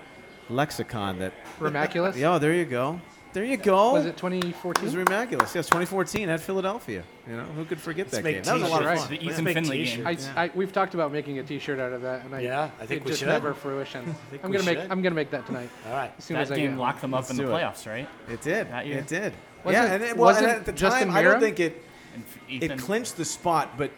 lexicon 0.48 1.18
that. 1.18 1.32
Remaculous? 1.58 2.16
Yeah, 2.18 2.38
there 2.38 2.54
you 2.54 2.64
go. 2.64 3.00
There 3.32 3.44
you 3.44 3.58
go. 3.58 3.92
Was 3.92 4.06
it 4.06 4.16
2014? 4.16 4.82
It 4.82 4.84
was 4.86 4.92
2014? 4.94 4.98
ridiculous. 5.04 5.54
Yes, 5.54 5.66
2014 5.66 6.28
at 6.30 6.40
Philadelphia. 6.40 7.02
You 7.28 7.36
know, 7.36 7.42
who 7.42 7.66
could 7.66 7.78
forget 7.78 8.08
that 8.10 8.24
make 8.24 8.36
game? 8.36 8.44
That 8.44 8.54
was 8.54 8.62
a 8.62 8.66
lot 8.68 8.82
of 8.86 8.98
fun. 8.98 9.08
The 9.10 9.14
Let's 9.16 9.24
Ethan 9.26 9.44
make 9.44 9.54
Finlay 9.54 9.76
t-shirts. 9.84 10.24
game. 10.26 10.34
I, 10.38 10.44
I, 10.44 10.50
we've 10.54 10.72
talked 10.72 10.94
about 10.94 11.12
making 11.12 11.38
a 11.38 11.42
T-shirt 11.42 11.78
out 11.78 11.92
of 11.92 12.00
that, 12.00 12.24
and 12.24 12.34
I 12.34 12.40
Yeah, 12.40 12.70
I 12.80 12.86
think 12.86 13.02
it 13.02 13.04
we 13.04 13.10
just 13.10 13.20
should. 13.20 13.28
never 13.28 13.52
fruition. 13.52 14.14
think 14.30 14.42
I'm 14.42 14.50
gonna 14.52 14.64
make. 14.64 14.78
I'm 14.78 15.02
gonna 15.02 15.14
make 15.14 15.30
that 15.32 15.44
tonight. 15.44 15.68
All 15.86 15.92
right. 15.92 16.10
As 16.16 16.24
soon 16.24 16.36
That 16.36 16.44
as 16.44 16.52
I 16.52 16.56
game 16.56 16.70
get 16.70 16.78
locked 16.80 17.02
them 17.02 17.12
up 17.12 17.18
Let's 17.20 17.30
in 17.32 17.36
the 17.36 17.42
do 17.42 17.50
it. 17.50 17.52
playoffs, 17.60 17.86
right? 17.86 18.08
It 18.30 18.40
did. 18.40 18.70
That 18.70 18.86
year. 18.86 18.98
It 18.98 19.06
did. 19.06 19.34
Wasn't- 19.64 19.84
yeah, 19.86 19.92
and 19.94 20.02
it, 20.02 20.16
well, 20.16 20.28
and 20.30 20.36
wasn't 20.46 20.48
at 20.48 20.64
the 20.64 20.72
Justin 20.72 21.08
time, 21.08 21.16
I 21.18 21.22
don't 21.22 21.36
Meram? 21.36 21.40
think 21.40 21.60
it 21.60 21.82
And 22.16 22.24
F- 22.62 22.70
it 22.70 22.78
clinched 22.78 23.16
the 23.16 23.24
spot, 23.24 23.76
but 23.78 23.90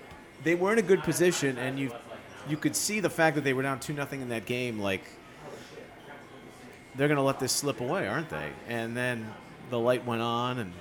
they 0.44 0.54
were 0.54 0.72
in 0.72 0.78
a 0.78 0.82
good 0.82 1.02
position, 1.02 1.56
and 1.58 1.78
you 1.78 1.92
you 2.48 2.56
could 2.56 2.74
see 2.76 3.00
the 3.00 3.10
fact 3.10 3.34
that 3.36 3.44
they 3.44 3.52
were 3.52 3.62
down 3.62 3.78
two 3.80 3.92
nothing 3.92 4.20
in 4.22 4.28
that 4.30 4.46
game. 4.46 4.78
Like 4.80 5.02
they're 6.96 7.08
going 7.08 7.16
to 7.16 7.22
let 7.22 7.38
this 7.40 7.52
slip 7.52 7.80
away, 7.80 8.08
aren't 8.08 8.28
they? 8.30 8.50
And 8.68 8.96
then 8.96 9.32
the 9.70 9.78
light 9.78 10.04
went 10.04 10.22
on, 10.22 10.58
and 10.58 10.72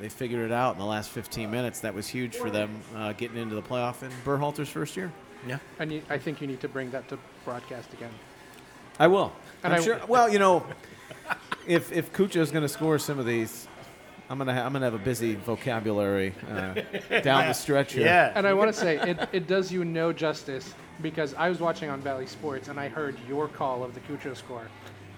they 0.00 0.08
figured 0.08 0.44
it 0.44 0.52
out 0.52 0.74
in 0.74 0.78
the 0.78 0.86
last 0.86 1.10
15 1.10 1.50
minutes. 1.50 1.80
That 1.80 1.94
was 1.94 2.06
huge 2.06 2.36
for 2.36 2.50
them 2.50 2.80
uh, 2.94 3.12
getting 3.14 3.36
into 3.38 3.54
the 3.54 3.62
playoff 3.62 4.02
in 4.02 4.10
Berhalter's 4.24 4.68
first 4.68 4.96
year. 4.96 5.10
Yeah. 5.46 5.58
And 5.78 5.92
you, 5.92 6.02
I 6.10 6.18
think 6.18 6.40
you 6.40 6.46
need 6.46 6.60
to 6.60 6.68
bring 6.68 6.90
that 6.90 7.08
to 7.08 7.18
broadcast 7.44 7.92
again. 7.92 8.10
I 8.98 9.06
will. 9.06 9.32
And 9.62 9.72
I'm 9.72 9.80
I- 9.80 9.84
sure. 9.84 10.00
Well, 10.06 10.28
you 10.28 10.38
know, 10.38 10.64
if 11.66 11.92
if 11.92 12.12
Cucho 12.12 12.36
is 12.40 12.50
going 12.50 12.62
to 12.62 12.68
score 12.68 12.98
some 12.98 13.18
of 13.18 13.26
these. 13.26 13.66
I'm 14.28 14.38
gonna 14.38 14.54
ha- 14.54 14.64
I'm 14.66 14.72
gonna 14.72 14.84
have 14.86 14.94
a 14.94 14.98
busy 14.98 15.34
vocabulary 15.36 16.34
uh, 16.50 16.74
down 17.20 17.46
the 17.46 17.52
stretch 17.52 17.92
here. 17.92 18.04
Yeah. 18.06 18.32
And 18.34 18.46
I 18.46 18.54
want 18.54 18.72
to 18.74 18.78
say 18.78 18.96
it, 18.98 19.28
it 19.32 19.46
does 19.46 19.70
you 19.70 19.84
no 19.84 20.12
justice 20.12 20.74
because 21.02 21.34
I 21.34 21.48
was 21.48 21.60
watching 21.60 21.90
on 21.90 22.00
Bally 22.00 22.26
Sports 22.26 22.68
and 22.68 22.80
I 22.80 22.88
heard 22.88 23.16
your 23.28 23.46
call 23.48 23.84
of 23.84 23.94
the 23.94 24.00
Cucho 24.00 24.36
score. 24.36 24.66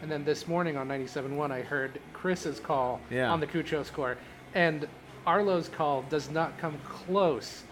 And 0.03 0.11
then 0.11 0.25
this 0.25 0.47
morning 0.47 0.77
on 0.77 0.88
97.1, 0.88 1.51
I 1.51 1.62
heard 1.62 2.01
Chris's 2.12 2.61
call 2.61 3.01
Yeah. 3.11 3.31
on 3.33 3.40
the 3.40 3.47
Cucho 3.47 3.85
score. 3.85 4.16
And 4.55 4.87
Arlo's 5.27 5.68
call 5.68 6.03
does 6.03 6.31
not 6.31 6.57
come 6.59 6.79
close 6.88 7.62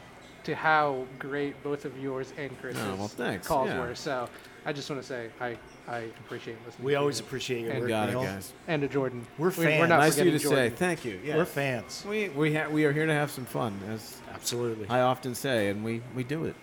to 0.45 0.55
how 0.55 1.05
great 1.19 1.61
both 1.63 1.85
of 1.85 1.97
yours 1.99 2.33
and 2.39 2.59
Chris's 2.61 2.83
Oh, 2.83 2.95
well, 2.97 3.09
thanks. 3.09 3.47
calls 3.47 3.69
Yeah. 3.69 3.81
were. 3.81 3.95
So 3.95 4.29
I 4.65 4.73
just 4.73 4.89
want 4.89 5.03
to 5.03 5.07
say 5.07 5.29
I, 5.41 5.57
I 5.89 5.99
appreciate 6.25 6.57
listening. 6.67 6.85
We 6.85 6.93
to 6.93 6.99
always 6.99 7.21
you. 7.21 7.27
appreciate 7.27 7.61
your 7.63 7.71
And 7.71 7.81
work, 7.81 7.89
Got 7.89 8.09
it, 8.09 8.13
Neil. 8.13 8.23
guys. 8.25 8.53
And 8.67 8.83
to 8.83 8.89
Jordan. 8.89 9.27
We're 9.39 9.51
We- 9.51 9.57
We're 9.59 9.65
fans. 9.71 9.89
not 9.89 9.99
nice 10.01 10.19
of 10.19 10.27
you 10.27 10.33
to 10.33 10.39
Jordan. 10.39 10.71
say. 10.71 10.77
Thank 10.77 11.05
you. 11.05 11.21
Yeah. 11.25 11.37
We're 11.37 11.45
fans. 11.45 12.05
We 12.09 12.29
we 12.31 12.55
ha- 12.55 12.69
we 12.69 12.85
are 12.85 12.93
here 12.93 13.07
to 13.07 13.13
have 13.15 13.31
some 13.31 13.45
fun, 13.45 13.79
as 13.91 14.17
Absolutely. 14.35 14.89
I 14.89 15.01
often 15.01 15.35
say, 15.35 15.69
and 15.69 15.85
we, 15.85 16.03
we 16.15 16.25
do 16.25 16.45
it. 16.45 16.55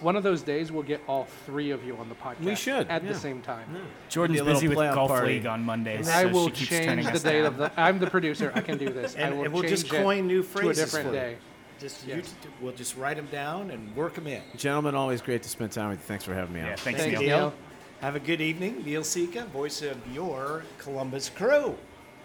One 0.00 0.16
of 0.16 0.22
those 0.22 0.40
days 0.40 0.72
we'll 0.72 0.82
get 0.82 1.02
all 1.06 1.26
three 1.44 1.70
of 1.72 1.84
you 1.84 1.94
on 1.98 2.08
the 2.08 2.14
podcast. 2.14 2.40
We 2.40 2.54
should, 2.54 2.88
at 2.88 3.04
yeah. 3.04 3.12
the 3.12 3.18
same 3.18 3.42
time. 3.42 3.66
Jordan's 4.08 4.40
a 4.40 4.44
little 4.44 4.58
busy 4.58 4.68
with 4.68 4.78
golf 4.78 5.10
party. 5.10 5.34
league 5.34 5.46
on 5.46 5.62
Mondays. 5.62 6.08
I 6.08 6.22
so 6.22 6.28
will 6.30 6.46
she 6.46 6.52
keeps 6.52 6.68
change 6.70 7.06
the 7.12 7.18
date 7.18 7.44
of 7.44 7.58
the. 7.58 7.70
I'm 7.78 7.98
the 7.98 8.08
producer. 8.08 8.50
I 8.54 8.62
can 8.62 8.78
do 8.78 8.88
this. 8.88 9.14
I 9.18 9.20
And- 9.20 9.36
will 9.36 9.44
and 9.44 9.52
we'll 9.52 9.62
just 9.64 9.90
coin 9.90 10.26
new 10.26 10.40
to 10.42 10.48
a 10.48 10.50
phrases 10.50 10.84
different 10.84 11.08
for 11.08 11.12
day. 11.14 11.36
Just 11.78 12.06
Yes. 12.06 12.34
t- 12.42 12.48
we'll 12.62 12.72
just 12.74 12.96
write 12.96 13.16
them 13.18 13.28
down 13.30 13.70
and 13.70 13.94
work 13.94 14.14
them 14.14 14.26
in. 14.26 14.42
Gentlemen, 14.56 14.94
always 14.94 15.20
great 15.20 15.42
to 15.42 15.48
spend 15.50 15.72
time 15.72 15.90
with 15.90 15.98
you. 15.98 16.04
Thanks 16.06 16.24
for 16.24 16.34
having 16.34 16.54
me 16.54 16.60
on. 16.60 16.66
Yeah, 16.66 16.72
out. 16.72 16.80
thanks, 16.80 17.00
Thank 17.00 17.18
Neil. 17.18 17.52
Have 18.00 18.16
a 18.16 18.20
good 18.20 18.40
evening. 18.40 18.82
Neil 18.82 19.04
Sika, 19.04 19.44
voice 19.44 19.82
of 19.82 19.98
your 20.10 20.64
Columbus 20.78 21.28
crew, 21.28 21.76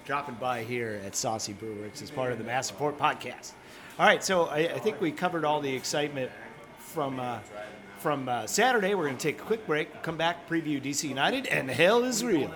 dropping 0.06 0.36
by 0.36 0.64
here 0.64 1.02
at 1.06 1.18
Saucy 1.18 1.54
Brewworks 1.54 2.02
as 2.02 2.10
part 2.10 2.32
of 2.32 2.38
the 2.38 2.46
Mass 2.46 2.68
Support 2.68 2.98
Podcast. 2.98 3.52
All 4.00 4.06
right, 4.06 4.24
so 4.24 4.46
I, 4.46 4.60
I 4.60 4.80
think 4.80 5.02
we 5.02 5.12
covered 5.12 5.44
all 5.44 5.60
the 5.60 5.76
excitement 5.76 6.32
from 6.80 7.20
uh, 7.20 7.40
from 7.98 8.30
uh, 8.30 8.48
Saturday. 8.48 8.96
We're 8.96 9.08
going 9.08 9.18
to 9.18 9.22
take 9.22 9.42
a 9.42 9.44
quick 9.44 9.68
break, 9.68 10.02
come 10.02 10.16
back, 10.16 10.48
preview 10.48 10.82
DC 10.82 11.10
United, 11.10 11.46
and 11.48 11.70
hell 11.70 12.06
is 12.06 12.24
real. 12.24 12.54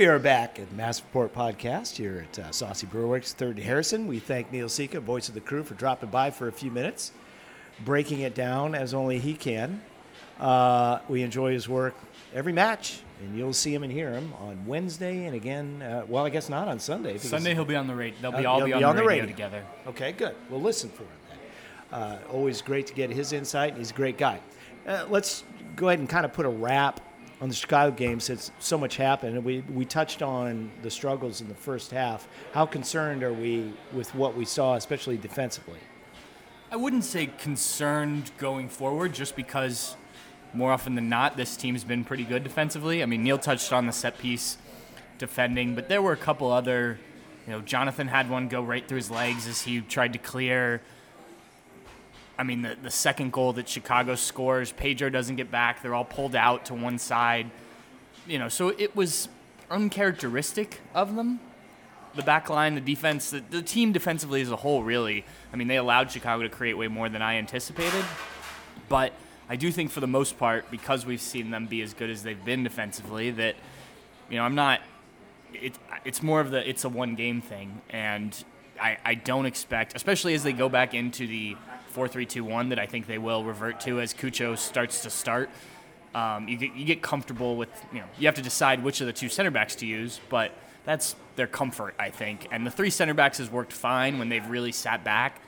We 0.00 0.06
are 0.06 0.18
back 0.18 0.58
at 0.58 0.66
the 0.70 0.74
Mass 0.76 1.02
Report 1.02 1.34
Podcast 1.34 1.96
here 1.96 2.24
at 2.26 2.38
uh, 2.38 2.50
Saucy 2.52 2.86
Brewerworks, 2.86 3.36
3rd 3.36 3.58
Harrison. 3.58 4.06
We 4.06 4.18
thank 4.18 4.50
Neil 4.50 4.70
Sika, 4.70 4.98
voice 4.98 5.28
of 5.28 5.34
the 5.34 5.42
crew, 5.42 5.62
for 5.62 5.74
dropping 5.74 6.08
by 6.08 6.30
for 6.30 6.48
a 6.48 6.52
few 6.52 6.70
minutes, 6.70 7.12
breaking 7.84 8.20
it 8.20 8.34
down 8.34 8.74
as 8.74 8.94
only 8.94 9.18
he 9.18 9.34
can. 9.34 9.82
Uh, 10.38 11.00
we 11.10 11.20
enjoy 11.20 11.52
his 11.52 11.68
work 11.68 11.94
every 12.32 12.54
match, 12.54 13.02
and 13.20 13.36
you'll 13.36 13.52
see 13.52 13.74
him 13.74 13.82
and 13.82 13.92
hear 13.92 14.10
him 14.10 14.32
on 14.40 14.64
Wednesday 14.64 15.26
and 15.26 15.34
again, 15.36 15.82
uh, 15.82 16.06
well, 16.08 16.24
I 16.24 16.30
guess 16.30 16.48
not 16.48 16.66
on 16.66 16.78
Sunday. 16.78 17.18
Sunday 17.18 17.52
he'll 17.52 17.66
be 17.66 17.76
on 17.76 17.86
the 17.86 17.94
radio. 17.94 18.18
They'll 18.22 18.32
be 18.32 18.46
Uh, 18.46 18.50
all 18.50 18.60
be 18.60 18.68
be 18.68 18.72
on, 18.72 18.84
on 18.84 18.96
the 18.96 19.04
radio, 19.04 19.24
radio. 19.24 19.36
together. 19.36 19.66
Okay, 19.86 20.12
good. 20.12 20.34
We'll 20.48 20.62
listen 20.62 20.88
for 20.88 21.02
him 21.02 21.10
then. 21.28 22.00
Uh, 22.00 22.18
always 22.32 22.62
great 22.62 22.86
to 22.86 22.94
get 22.94 23.10
his 23.10 23.34
insight. 23.34 23.76
He's 23.76 23.90
a 23.90 23.94
great 23.94 24.16
guy. 24.16 24.40
Uh, 24.86 25.04
let's 25.10 25.44
go 25.76 25.88
ahead 25.88 25.98
and 25.98 26.08
kind 26.08 26.24
of 26.24 26.32
put 26.32 26.46
a 26.46 26.50
wrap 26.50 27.02
on 27.40 27.48
the 27.48 27.54
Chicago 27.54 27.94
game 27.94 28.20
since 28.20 28.50
so 28.58 28.76
much 28.76 28.96
happened. 28.96 29.36
And 29.36 29.44
we, 29.44 29.60
we 29.72 29.84
touched 29.84 30.22
on 30.22 30.70
the 30.82 30.90
struggles 30.90 31.40
in 31.40 31.48
the 31.48 31.54
first 31.54 31.90
half. 31.90 32.28
How 32.52 32.66
concerned 32.66 33.22
are 33.22 33.32
we 33.32 33.72
with 33.92 34.14
what 34.14 34.36
we 34.36 34.44
saw, 34.44 34.74
especially 34.74 35.16
defensively? 35.16 35.78
I 36.70 36.76
wouldn't 36.76 37.04
say 37.04 37.26
concerned 37.26 38.30
going 38.38 38.68
forward, 38.68 39.12
just 39.14 39.34
because 39.34 39.96
more 40.52 40.70
often 40.70 40.94
than 40.94 41.08
not, 41.08 41.36
this 41.36 41.56
team's 41.56 41.82
been 41.82 42.04
pretty 42.04 42.24
good 42.24 42.44
defensively. 42.44 43.02
I 43.02 43.06
mean, 43.06 43.24
Neil 43.24 43.38
touched 43.38 43.72
on 43.72 43.86
the 43.86 43.92
set 43.92 44.18
piece 44.18 44.58
defending, 45.18 45.74
but 45.74 45.88
there 45.88 46.02
were 46.02 46.12
a 46.12 46.16
couple 46.16 46.50
other. 46.52 46.98
You 47.46 47.54
know, 47.54 47.60
Jonathan 47.60 48.08
had 48.08 48.30
one 48.30 48.48
go 48.48 48.62
right 48.62 48.86
through 48.86 48.96
his 48.96 49.10
legs 49.10 49.46
as 49.46 49.62
he 49.62 49.80
tried 49.80 50.12
to 50.12 50.18
clear. 50.18 50.82
I 52.40 52.42
mean, 52.42 52.62
the, 52.62 52.74
the 52.82 52.90
second 52.90 53.32
goal 53.32 53.52
that 53.52 53.68
Chicago 53.68 54.14
scores, 54.14 54.72
Pedro 54.72 55.10
doesn't 55.10 55.36
get 55.36 55.50
back. 55.50 55.82
They're 55.82 55.94
all 55.94 56.06
pulled 56.06 56.34
out 56.34 56.64
to 56.66 56.74
one 56.74 56.98
side. 56.98 57.50
You 58.26 58.38
know, 58.38 58.48
so 58.48 58.68
it 58.68 58.96
was 58.96 59.28
uncharacteristic 59.70 60.80
of 60.94 61.16
them 61.16 61.40
the 62.14 62.22
back 62.22 62.50
line, 62.50 62.74
the 62.74 62.80
defense, 62.80 63.30
the, 63.30 63.42
the 63.50 63.62
team 63.62 63.92
defensively 63.92 64.40
as 64.40 64.50
a 64.50 64.56
whole, 64.56 64.82
really. 64.82 65.24
I 65.52 65.56
mean, 65.56 65.68
they 65.68 65.76
allowed 65.76 66.10
Chicago 66.10 66.42
to 66.42 66.48
create 66.48 66.74
way 66.74 66.88
more 66.88 67.08
than 67.08 67.22
I 67.22 67.36
anticipated. 67.36 68.04
But 68.88 69.12
I 69.48 69.56
do 69.56 69.70
think, 69.70 69.90
for 69.90 70.00
the 70.00 70.08
most 70.08 70.38
part, 70.38 70.70
because 70.70 71.06
we've 71.06 71.20
seen 71.20 71.50
them 71.50 71.66
be 71.66 71.82
as 71.82 71.94
good 71.94 72.10
as 72.10 72.22
they've 72.22 72.44
been 72.44 72.64
defensively, 72.64 73.30
that 73.32 73.54
you 74.28 74.38
know 74.38 74.44
I'm 74.44 74.54
not. 74.54 74.80
It, 75.52 75.78
it's 76.04 76.22
more 76.22 76.40
of 76.40 76.50
the 76.50 76.68
it's 76.68 76.84
a 76.84 76.88
one 76.88 77.14
game 77.14 77.40
thing, 77.40 77.80
and 77.90 78.36
I, 78.80 78.98
I 79.04 79.14
don't 79.14 79.46
expect, 79.46 79.94
especially 79.94 80.34
as 80.34 80.42
they 80.42 80.52
go 80.52 80.68
back 80.68 80.94
into 80.94 81.26
the 81.26 81.56
four 81.90 82.08
three 82.08 82.26
two 82.26 82.44
one, 82.44 82.70
that 82.70 82.78
I 82.78 82.86
think 82.86 83.06
they 83.06 83.18
will 83.18 83.44
revert 83.44 83.80
to 83.80 84.00
as 84.00 84.14
Cucho 84.14 84.56
starts 84.56 85.02
to 85.02 85.10
start. 85.10 85.50
Um, 86.14 86.48
you 86.48 86.56
get 86.56 86.74
you 86.74 86.84
get 86.84 87.02
comfortable 87.02 87.56
with 87.56 87.70
you 87.92 88.00
know 88.00 88.06
you 88.18 88.26
have 88.26 88.34
to 88.36 88.42
decide 88.42 88.82
which 88.82 89.00
of 89.00 89.06
the 89.06 89.12
two 89.12 89.28
center 89.28 89.50
backs 89.50 89.74
to 89.76 89.86
use, 89.86 90.20
but 90.28 90.52
that's 90.84 91.14
their 91.36 91.46
comfort, 91.46 91.94
I 91.98 92.10
think. 92.10 92.48
And 92.50 92.66
the 92.66 92.70
three 92.70 92.90
center 92.90 93.14
backs 93.14 93.38
has 93.38 93.50
worked 93.50 93.72
fine 93.72 94.18
when 94.18 94.28
they've 94.28 94.46
really 94.46 94.72
sat 94.72 95.04
back, 95.04 95.40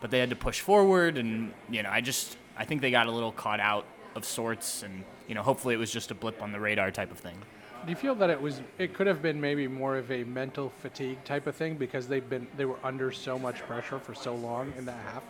but 0.00 0.10
they 0.10 0.18
had 0.18 0.30
to 0.30 0.36
push 0.36 0.60
forward, 0.60 1.16
and 1.16 1.52
you 1.70 1.82
know 1.82 1.90
I 1.90 2.00
just 2.00 2.36
I 2.56 2.64
think 2.64 2.80
they 2.80 2.90
got 2.90 3.06
a 3.06 3.10
little 3.10 3.32
caught 3.32 3.60
out 3.60 3.86
of 4.14 4.24
sorts, 4.24 4.82
and 4.82 5.04
you 5.28 5.34
know 5.34 5.42
hopefully 5.42 5.74
it 5.74 5.78
was 5.78 5.92
just 5.92 6.10
a 6.10 6.14
blip 6.14 6.42
on 6.42 6.52
the 6.52 6.60
radar 6.60 6.90
type 6.90 7.10
of 7.10 7.18
thing. 7.18 7.36
Do 7.84 7.90
you 7.90 7.96
feel 7.96 8.14
that 8.16 8.28
it 8.28 8.40
was? 8.40 8.60
It 8.78 8.92
could 8.92 9.06
have 9.06 9.22
been 9.22 9.40
maybe 9.40 9.66
more 9.66 9.96
of 9.96 10.10
a 10.10 10.24
mental 10.24 10.70
fatigue 10.80 11.24
type 11.24 11.46
of 11.46 11.56
thing 11.56 11.76
because 11.76 12.08
they've 12.08 12.28
been 12.28 12.46
they 12.56 12.66
were 12.66 12.78
under 12.84 13.10
so 13.10 13.38
much 13.38 13.60
pressure 13.60 13.98
for 13.98 14.14
so 14.14 14.34
long 14.34 14.72
in 14.76 14.84
that 14.84 14.98
half. 15.12 15.22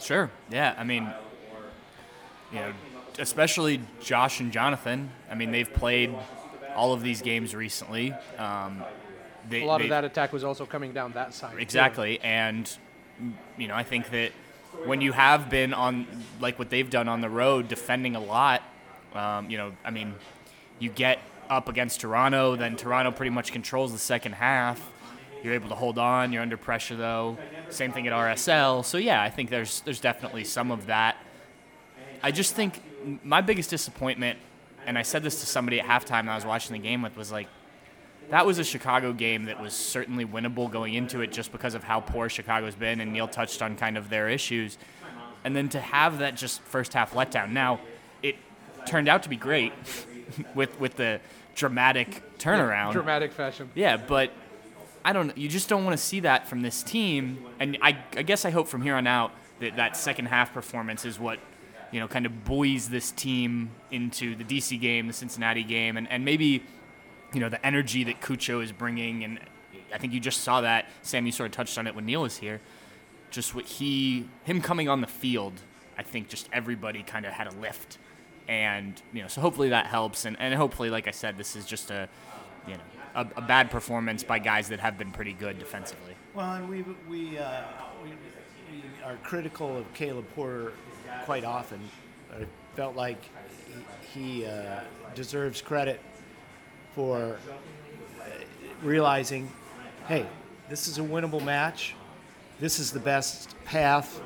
Sure. 0.00 0.30
Yeah. 0.50 0.74
I 0.78 0.84
mean, 0.84 1.10
you 2.52 2.60
know, 2.60 2.72
especially 3.18 3.80
Josh 4.00 4.40
and 4.40 4.52
Jonathan. 4.52 5.10
I 5.30 5.34
mean, 5.34 5.50
they've 5.50 5.72
played 5.72 6.14
all 6.74 6.92
of 6.92 7.02
these 7.02 7.22
games 7.22 7.54
recently. 7.54 8.12
Um, 8.38 8.82
they, 9.48 9.62
A 9.62 9.66
lot 9.66 9.78
they- 9.78 9.84
of 9.84 9.90
that 9.90 10.04
attack 10.04 10.32
was 10.32 10.44
also 10.44 10.66
coming 10.66 10.92
down 10.92 11.12
that 11.12 11.32
side. 11.34 11.52
too. 11.52 11.58
Exactly. 11.58 12.20
And, 12.20 12.66
mm, 13.22 13.32
you 13.56 13.68
know, 13.68 13.74
I 13.74 13.82
think 13.82 14.10
that 14.10 14.32
when 14.84 15.00
you 15.00 15.12
have 15.12 15.48
been 15.48 15.72
on, 15.72 16.06
like 16.40 16.58
what 16.58 16.68
they've 16.68 16.90
done 16.90 17.08
on 17.08 17.20
the 17.20 17.30
road, 17.30 17.68
defending 17.68 18.14
a 18.16 18.20
lot, 18.20 18.62
um, 19.14 19.48
you 19.48 19.56
know, 19.56 19.72
I 19.84 19.90
mean, 19.90 20.14
you 20.78 20.90
get 20.90 21.18
up 21.48 21.68
against 21.68 22.00
Toronto, 22.00 22.56
then 22.56 22.76
Toronto 22.76 23.10
pretty 23.12 23.30
much 23.30 23.52
controls 23.52 23.92
the 23.92 23.98
second 23.98 24.32
half. 24.32 24.78
You're 25.42 25.54
able 25.54 25.68
to 25.68 25.74
hold 25.74 25.98
on. 25.98 26.32
You're 26.32 26.42
under 26.42 26.56
pressure, 26.56 26.96
though. 26.96 27.38
Same 27.68 27.92
thing 27.92 28.06
at 28.06 28.12
RSL. 28.12 28.84
So, 28.84 28.98
yeah, 28.98 29.22
I 29.22 29.30
think 29.30 29.50
there's, 29.50 29.80
there's 29.82 30.00
definitely 30.00 30.44
some 30.44 30.70
of 30.70 30.86
that. 30.86 31.16
I 32.22 32.30
just 32.30 32.54
think 32.54 32.82
my 33.22 33.40
biggest 33.40 33.70
disappointment, 33.70 34.38
and 34.86 34.98
I 34.98 35.02
said 35.02 35.22
this 35.22 35.40
to 35.40 35.46
somebody 35.46 35.80
at 35.80 35.86
halftime 35.86 36.24
that 36.24 36.30
I 36.30 36.34
was 36.34 36.46
watching 36.46 36.72
the 36.72 36.82
game 36.82 37.02
with, 37.02 37.16
was 37.16 37.30
like, 37.30 37.48
that 38.30 38.44
was 38.44 38.58
a 38.58 38.64
Chicago 38.64 39.12
game 39.12 39.44
that 39.44 39.60
was 39.60 39.72
certainly 39.72 40.24
winnable 40.24 40.70
going 40.70 40.94
into 40.94 41.20
it 41.20 41.30
just 41.30 41.52
because 41.52 41.74
of 41.74 41.84
how 41.84 42.00
poor 42.00 42.28
Chicago's 42.28 42.74
been, 42.74 43.00
and 43.00 43.12
Neil 43.12 43.28
touched 43.28 43.62
on 43.62 43.76
kind 43.76 43.96
of 43.96 44.08
their 44.08 44.28
issues. 44.28 44.78
And 45.44 45.54
then 45.54 45.68
to 45.70 45.80
have 45.80 46.18
that 46.18 46.34
just 46.34 46.60
first 46.62 46.92
half 46.92 47.12
letdown. 47.12 47.52
Now, 47.52 47.78
it 48.22 48.34
turned 48.84 49.08
out 49.08 49.22
to 49.22 49.28
be 49.28 49.36
great 49.36 49.72
with 50.56 50.80
with 50.80 50.96
the 50.96 51.20
dramatic 51.54 52.22
turnaround. 52.38 52.92
Dramatic 52.92 53.32
fashion. 53.32 53.70
Yeah, 53.74 53.96
but 53.96 54.32
I 55.06 55.12
don't. 55.12 55.38
You 55.38 55.48
just 55.48 55.68
don't 55.68 55.84
want 55.84 55.96
to 55.96 56.02
see 56.02 56.18
that 56.20 56.48
from 56.48 56.62
this 56.62 56.82
team. 56.82 57.46
And 57.60 57.78
I, 57.80 57.96
I 58.16 58.22
guess 58.22 58.44
I 58.44 58.50
hope 58.50 58.66
from 58.66 58.82
here 58.82 58.96
on 58.96 59.06
out 59.06 59.30
that 59.60 59.76
that 59.76 59.96
second 59.96 60.26
half 60.26 60.52
performance 60.52 61.04
is 61.04 61.16
what, 61.20 61.38
you 61.92 62.00
know, 62.00 62.08
kind 62.08 62.26
of 62.26 62.44
buoys 62.44 62.88
this 62.88 63.12
team 63.12 63.70
into 63.92 64.34
the 64.34 64.42
DC 64.42 64.80
game, 64.80 65.06
the 65.06 65.12
Cincinnati 65.12 65.62
game, 65.62 65.96
and, 65.96 66.10
and 66.10 66.24
maybe, 66.24 66.64
you 67.32 67.38
know, 67.38 67.48
the 67.48 67.64
energy 67.64 68.02
that 68.02 68.20
Cucho 68.20 68.60
is 68.60 68.72
bringing. 68.72 69.22
And 69.22 69.38
I 69.94 69.98
think 69.98 70.12
you 70.12 70.18
just 70.18 70.40
saw 70.40 70.60
that. 70.62 70.86
Sam, 71.02 71.24
you 71.24 71.30
sort 71.30 71.50
of 71.50 71.52
touched 71.52 71.78
on 71.78 71.86
it 71.86 71.94
when 71.94 72.04
Neil 72.04 72.22
was 72.22 72.38
here. 72.38 72.60
Just 73.30 73.54
what 73.54 73.64
he, 73.64 74.28
him 74.42 74.60
coming 74.60 74.88
on 74.88 75.02
the 75.02 75.06
field, 75.06 75.52
I 75.96 76.02
think 76.02 76.28
just 76.28 76.48
everybody 76.52 77.04
kind 77.04 77.24
of 77.24 77.32
had 77.32 77.46
a 77.46 77.54
lift. 77.60 77.98
And, 78.48 79.00
you 79.12 79.22
know, 79.22 79.28
so 79.28 79.40
hopefully 79.40 79.68
that 79.68 79.86
helps. 79.86 80.24
And, 80.24 80.36
and 80.40 80.52
hopefully, 80.54 80.90
like 80.90 81.06
I 81.06 81.12
said, 81.12 81.38
this 81.38 81.54
is 81.54 81.64
just 81.64 81.92
a, 81.92 82.08
you 82.66 82.74
know, 82.74 82.80
a, 83.14 83.26
a 83.36 83.42
bad 83.42 83.70
performance 83.70 84.22
by 84.22 84.38
guys 84.38 84.68
that 84.68 84.80
have 84.80 84.98
been 84.98 85.10
pretty 85.10 85.32
good 85.32 85.58
defensively. 85.58 86.14
Well, 86.34 86.54
and 86.54 86.68
we 86.68 86.84
we, 87.08 87.38
uh, 87.38 87.62
we 88.02 88.10
we 88.70 88.82
are 89.04 89.16
critical 89.22 89.76
of 89.78 89.92
Caleb 89.94 90.26
Porter 90.34 90.72
quite 91.24 91.44
often. 91.44 91.80
I 92.32 92.44
felt 92.74 92.96
like 92.96 93.22
he, 94.12 94.40
he 94.42 94.46
uh, 94.46 94.80
deserves 95.14 95.62
credit 95.62 96.00
for 96.94 97.38
realizing, 98.82 99.50
hey, 100.08 100.26
this 100.68 100.88
is 100.88 100.98
a 100.98 101.02
winnable 101.02 101.42
match. 101.44 101.94
This 102.60 102.78
is 102.78 102.90
the 102.90 103.00
best 103.00 103.54
path 103.64 104.20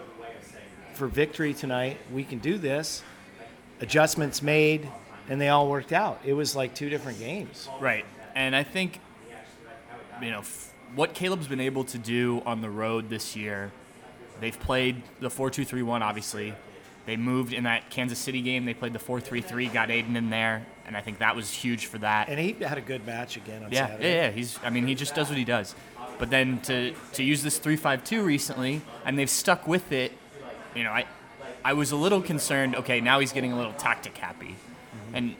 for 0.94 1.06
victory 1.06 1.54
tonight. 1.54 1.98
We 2.12 2.24
can 2.24 2.38
do 2.38 2.58
this. 2.58 3.02
Adjustments 3.80 4.42
made, 4.42 4.88
and 5.28 5.40
they 5.40 5.48
all 5.48 5.68
worked 5.68 5.92
out. 5.92 6.20
It 6.24 6.34
was 6.34 6.54
like 6.54 6.74
two 6.74 6.88
different 6.90 7.18
games. 7.18 7.68
Right. 7.80 8.04
And 8.34 8.54
I 8.54 8.62
think, 8.62 9.00
you 10.22 10.30
know, 10.30 10.40
f- 10.40 10.72
what 10.94 11.14
Caleb's 11.14 11.46
been 11.46 11.60
able 11.60 11.84
to 11.84 11.98
do 11.98 12.42
on 12.46 12.60
the 12.60 12.70
road 12.70 13.08
this 13.08 13.36
year, 13.36 13.72
they've 14.40 14.58
played 14.58 15.02
the 15.20 15.30
4 15.30 15.50
2 15.50 15.64
3 15.64 15.82
1, 15.82 16.02
obviously. 16.02 16.54
They 17.06 17.16
moved 17.16 17.52
in 17.52 17.64
that 17.64 17.90
Kansas 17.90 18.18
City 18.18 18.42
game. 18.42 18.64
They 18.64 18.74
played 18.74 18.92
the 18.92 18.98
4 18.98 19.20
3 19.20 19.40
3, 19.40 19.66
got 19.68 19.90
Aidan 19.90 20.16
in 20.16 20.30
there. 20.30 20.66
And 20.86 20.96
I 20.96 21.00
think 21.00 21.18
that 21.18 21.36
was 21.36 21.50
huge 21.50 21.86
for 21.86 21.98
that. 21.98 22.28
And 22.28 22.38
he 22.38 22.52
had 22.52 22.78
a 22.78 22.82
good 22.82 23.06
match 23.06 23.36
again 23.36 23.62
on 23.62 23.72
yeah, 23.72 23.86
Saturday. 23.86 24.08
yeah, 24.08 24.24
yeah. 24.26 24.30
He's, 24.30 24.58
I 24.62 24.70
mean, 24.70 24.86
he 24.86 24.94
just 24.94 25.14
does 25.14 25.28
what 25.28 25.38
he 25.38 25.44
does. 25.44 25.74
But 26.18 26.30
then 26.30 26.60
to, 26.62 26.94
to 27.14 27.22
use 27.22 27.42
this 27.42 27.58
3 27.58 27.76
5 27.76 28.04
2 28.04 28.22
recently, 28.22 28.82
and 29.04 29.18
they've 29.18 29.30
stuck 29.30 29.66
with 29.66 29.92
it, 29.92 30.12
you 30.74 30.84
know, 30.84 30.90
I, 30.90 31.06
I 31.64 31.72
was 31.72 31.92
a 31.92 31.96
little 31.96 32.20
concerned. 32.20 32.76
Okay, 32.76 33.00
now 33.00 33.20
he's 33.20 33.32
getting 33.32 33.52
a 33.52 33.56
little 33.56 33.72
tactic 33.72 34.16
happy, 34.16 34.56
mm-hmm. 34.56 35.14
and 35.14 35.36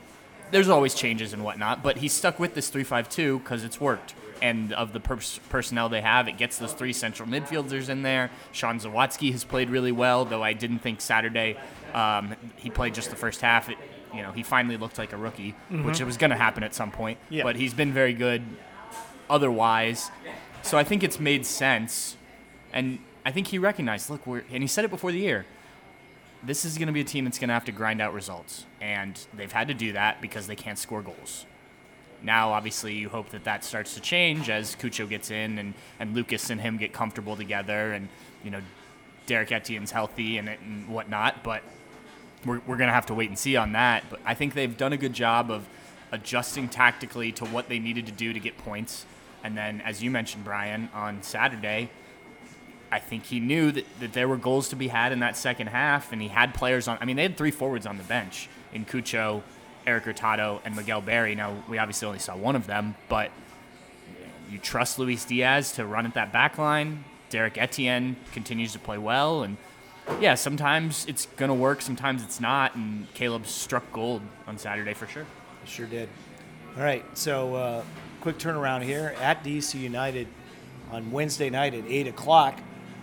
there's 0.51 0.69
always 0.69 0.93
changes 0.93 1.33
and 1.33 1.43
whatnot. 1.43 1.81
But 1.83 1.97
he's 1.97 2.13
stuck 2.13 2.39
with 2.39 2.53
this 2.53 2.69
three-five-two 2.69 3.39
because 3.39 3.63
it's 3.63 3.79
worked, 3.79 4.13
and 4.41 4.73
of 4.73 4.93
the 4.93 4.99
pers- 4.99 5.39
personnel 5.49 5.89
they 5.89 6.01
have, 6.01 6.27
it 6.27 6.37
gets 6.37 6.57
those 6.57 6.73
three 6.73 6.93
central 6.93 7.27
midfielders 7.27 7.89
in 7.89 8.01
there. 8.01 8.31
Sean 8.51 8.79
Zawadzki 8.79 9.31
has 9.31 9.43
played 9.43 9.69
really 9.69 9.91
well, 9.91 10.25
though 10.25 10.43
I 10.43 10.53
didn't 10.53 10.79
think 10.79 11.01
Saturday 11.01 11.57
um, 11.93 12.35
he 12.55 12.69
played 12.69 12.93
just 12.93 13.09
the 13.09 13.15
first 13.15 13.41
half. 13.41 13.69
It, 13.69 13.77
you 14.13 14.21
know, 14.21 14.31
he 14.33 14.43
finally 14.43 14.75
looked 14.77 14.97
like 14.97 15.13
a 15.13 15.17
rookie, 15.17 15.55
which 15.69 16.01
it 16.01 16.05
was 16.05 16.17
going 16.17 16.31
to 16.31 16.35
happen 16.35 16.63
at 16.63 16.75
some 16.75 16.91
point. 16.91 17.17
Yeah. 17.29 17.43
But 17.43 17.55
he's 17.55 17.73
been 17.73 17.93
very 17.93 18.13
good 18.13 18.43
otherwise. 19.29 20.11
So 20.63 20.77
I 20.77 20.83
think 20.83 21.01
it's 21.01 21.17
made 21.19 21.45
sense. 21.45 22.17
And 22.73 22.99
I 23.25 23.31
think 23.31 23.47
he 23.47 23.57
recognized, 23.57 24.09
look, 24.09 24.27
we're, 24.27 24.43
and 24.51 24.63
he 24.63 24.67
said 24.67 24.83
it 24.83 24.89
before 24.91 25.13
the 25.13 25.19
year, 25.19 25.45
this 26.43 26.65
is 26.65 26.77
going 26.77 26.87
to 26.87 26.93
be 26.93 27.01
a 27.01 27.05
team 27.05 27.25
that's 27.25 27.37
going 27.37 27.49
to 27.49 27.53
have 27.53 27.65
to 27.65 27.71
grind 27.71 28.01
out 28.01 28.13
results. 28.13 28.65
And 28.79 29.19
they've 29.33 29.51
had 29.51 29.67
to 29.67 29.73
do 29.73 29.93
that 29.93 30.21
because 30.21 30.47
they 30.47 30.55
can't 30.55 30.77
score 30.77 31.01
goals. 31.01 31.45
Now, 32.23 32.51
obviously, 32.51 32.93
you 32.93 33.09
hope 33.09 33.29
that 33.29 33.43
that 33.45 33.63
starts 33.63 33.95
to 33.95 33.99
change 33.99 34.49
as 34.49 34.75
Cucho 34.75 35.09
gets 35.09 35.31
in 35.31 35.57
and, 35.57 35.73
and 35.99 36.13
Lucas 36.15 36.49
and 36.49 36.61
him 36.61 36.77
get 36.77 36.93
comfortable 36.93 37.35
together 37.35 37.93
and, 37.93 38.09
you 38.43 38.51
know, 38.51 38.61
Derrick 39.25 39.51
Etienne's 39.51 39.91
healthy 39.91 40.37
and, 40.37 40.49
and 40.49 40.87
whatnot. 40.87 41.43
But 41.43 41.63
we're, 42.45 42.61
we're 42.67 42.77
going 42.77 42.89
to 42.89 42.93
have 42.93 43.07
to 43.07 43.13
wait 43.13 43.29
and 43.29 43.37
see 43.37 43.55
on 43.55 43.71
that. 43.73 44.03
But 44.09 44.19
I 44.25 44.33
think 44.33 44.53
they've 44.53 44.75
done 44.75 44.93
a 44.93 44.97
good 44.97 45.13
job 45.13 45.49
of 45.49 45.67
adjusting 46.11 46.69
tactically 46.69 47.31
to 47.33 47.45
what 47.45 47.69
they 47.69 47.79
needed 47.79 48.05
to 48.05 48.11
do 48.11 48.33
to 48.33 48.39
get 48.39 48.57
points. 48.57 49.05
And 49.43 49.57
then, 49.57 49.81
as 49.81 50.03
you 50.03 50.11
mentioned, 50.11 50.43
Brian, 50.43 50.89
on 50.93 51.23
Saturday, 51.23 51.89
I 52.91 52.99
think 52.99 53.25
he 53.25 53.39
knew 53.39 53.71
that, 53.71 53.85
that 53.99 54.13
there 54.13 54.27
were 54.27 54.37
goals 54.37 54.69
to 54.69 54.75
be 54.75 54.89
had 54.89 55.11
in 55.11 55.19
that 55.19 55.37
second 55.37 55.67
half, 55.67 56.11
and 56.11 56.21
he 56.21 56.27
had 56.27 56.53
players 56.53 56.87
on. 56.87 56.97
I 56.99 57.05
mean, 57.05 57.15
they 57.15 57.23
had 57.23 57.37
three 57.37 57.51
forwards 57.51 57.85
on 57.85 57.97
the 57.97 58.03
bench 58.03 58.49
in 58.73 58.85
Cucho, 58.85 59.41
Erik 59.87 60.03
Hurtado, 60.03 60.61
and 60.65 60.75
Miguel 60.75 61.01
Berry. 61.01 61.33
Now, 61.35 61.63
we 61.69 61.77
obviously 61.77 62.07
only 62.07 62.19
saw 62.19 62.35
one 62.35 62.55
of 62.55 62.67
them, 62.67 62.95
but 63.07 63.31
you 64.51 64.57
trust 64.57 64.99
Luis 64.99 65.23
Diaz 65.23 65.71
to 65.73 65.85
run 65.85 66.05
at 66.05 66.15
that 66.15 66.33
back 66.33 66.57
line. 66.57 67.05
Derrick 67.29 67.57
Etienne 67.57 68.17
continues 68.33 68.73
to 68.73 68.79
play 68.79 68.97
well, 68.97 69.43
and 69.43 69.55
yeah, 70.19 70.35
sometimes 70.35 71.05
it's 71.07 71.27
gonna 71.37 71.55
work, 71.55 71.81
sometimes 71.81 72.21
it's 72.23 72.41
not. 72.41 72.75
And 72.75 73.11
Caleb 73.13 73.47
struck 73.47 73.89
gold 73.93 74.21
on 74.47 74.57
Saturday 74.57 74.93
for 74.93 75.07
sure. 75.07 75.25
Sure 75.65 75.85
did. 75.85 76.09
All 76.75 76.83
right, 76.83 77.05
so 77.17 77.55
uh, 77.55 77.83
quick 78.19 78.37
turnaround 78.37 78.83
here 78.83 79.15
at 79.21 79.43
DC 79.43 79.79
United 79.79 80.27
on 80.91 81.11
Wednesday 81.11 81.49
night 81.49 81.73
at 81.73 81.85
8 81.85 82.07
o'clock. 82.07 82.59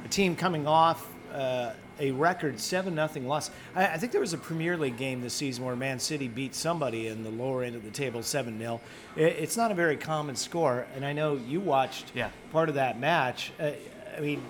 A 0.08 0.10
team 0.10 0.36
coming 0.36 0.66
off 0.66 1.06
uh, 1.34 1.72
a 2.00 2.12
record 2.12 2.58
7 2.58 2.94
0 2.94 3.26
loss. 3.28 3.50
I, 3.76 3.88
I 3.88 3.96
think 3.98 4.10
there 4.12 4.22
was 4.22 4.32
a 4.32 4.38
Premier 4.38 4.74
League 4.78 4.96
game 4.96 5.20
this 5.20 5.34
season 5.34 5.66
where 5.66 5.76
Man 5.76 5.98
City 5.98 6.28
beat 6.28 6.54
somebody 6.54 7.08
in 7.08 7.24
the 7.24 7.30
lower 7.30 7.62
end 7.62 7.76
of 7.76 7.84
the 7.84 7.90
table 7.90 8.22
7 8.22 8.58
0. 8.58 8.80
It's 9.16 9.58
not 9.58 9.70
a 9.70 9.74
very 9.74 9.98
common 9.98 10.34
score, 10.34 10.86
and 10.96 11.04
I 11.04 11.12
know 11.12 11.36
you 11.36 11.60
watched 11.60 12.12
Yeah. 12.14 12.30
part 12.52 12.70
of 12.70 12.76
that 12.76 12.98
match. 12.98 13.52
Uh, 13.60 13.72
I 14.16 14.20
mean, 14.20 14.40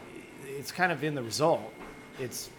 it's 0.47 0.71
kind 0.71 0.93
of 0.93 1.03
in 1.03 1.17
the 1.17 1.25
result. 1.25 1.75
It's 2.21 2.51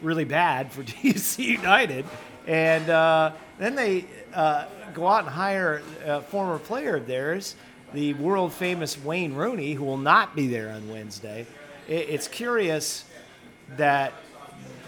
really 0.00 0.24
bad 0.24 0.72
for 0.72 0.82
DC 0.84 1.44
United. 1.44 2.06
And 2.46 2.88
uh, 2.88 3.32
then 3.58 3.74
they 3.74 4.06
uh, 4.32 4.64
go 4.94 5.06
out 5.06 5.24
and 5.24 5.28
hire 5.34 5.82
a 6.06 6.22
former 6.22 6.58
player 6.58 6.96
of 6.96 7.06
theirs, 7.06 7.56
the 7.92 8.14
world 8.14 8.54
famous 8.54 8.98
Wayne 8.98 9.34
Rooney, 9.34 9.74
who 9.74 9.84
will 9.84 9.98
not 9.98 10.34
be 10.34 10.46
there 10.46 10.70
on 10.70 10.88
Wednesday. 10.88 11.46
It, 11.88 12.08
it's 12.08 12.28
curious 12.28 13.04
that 13.76 14.12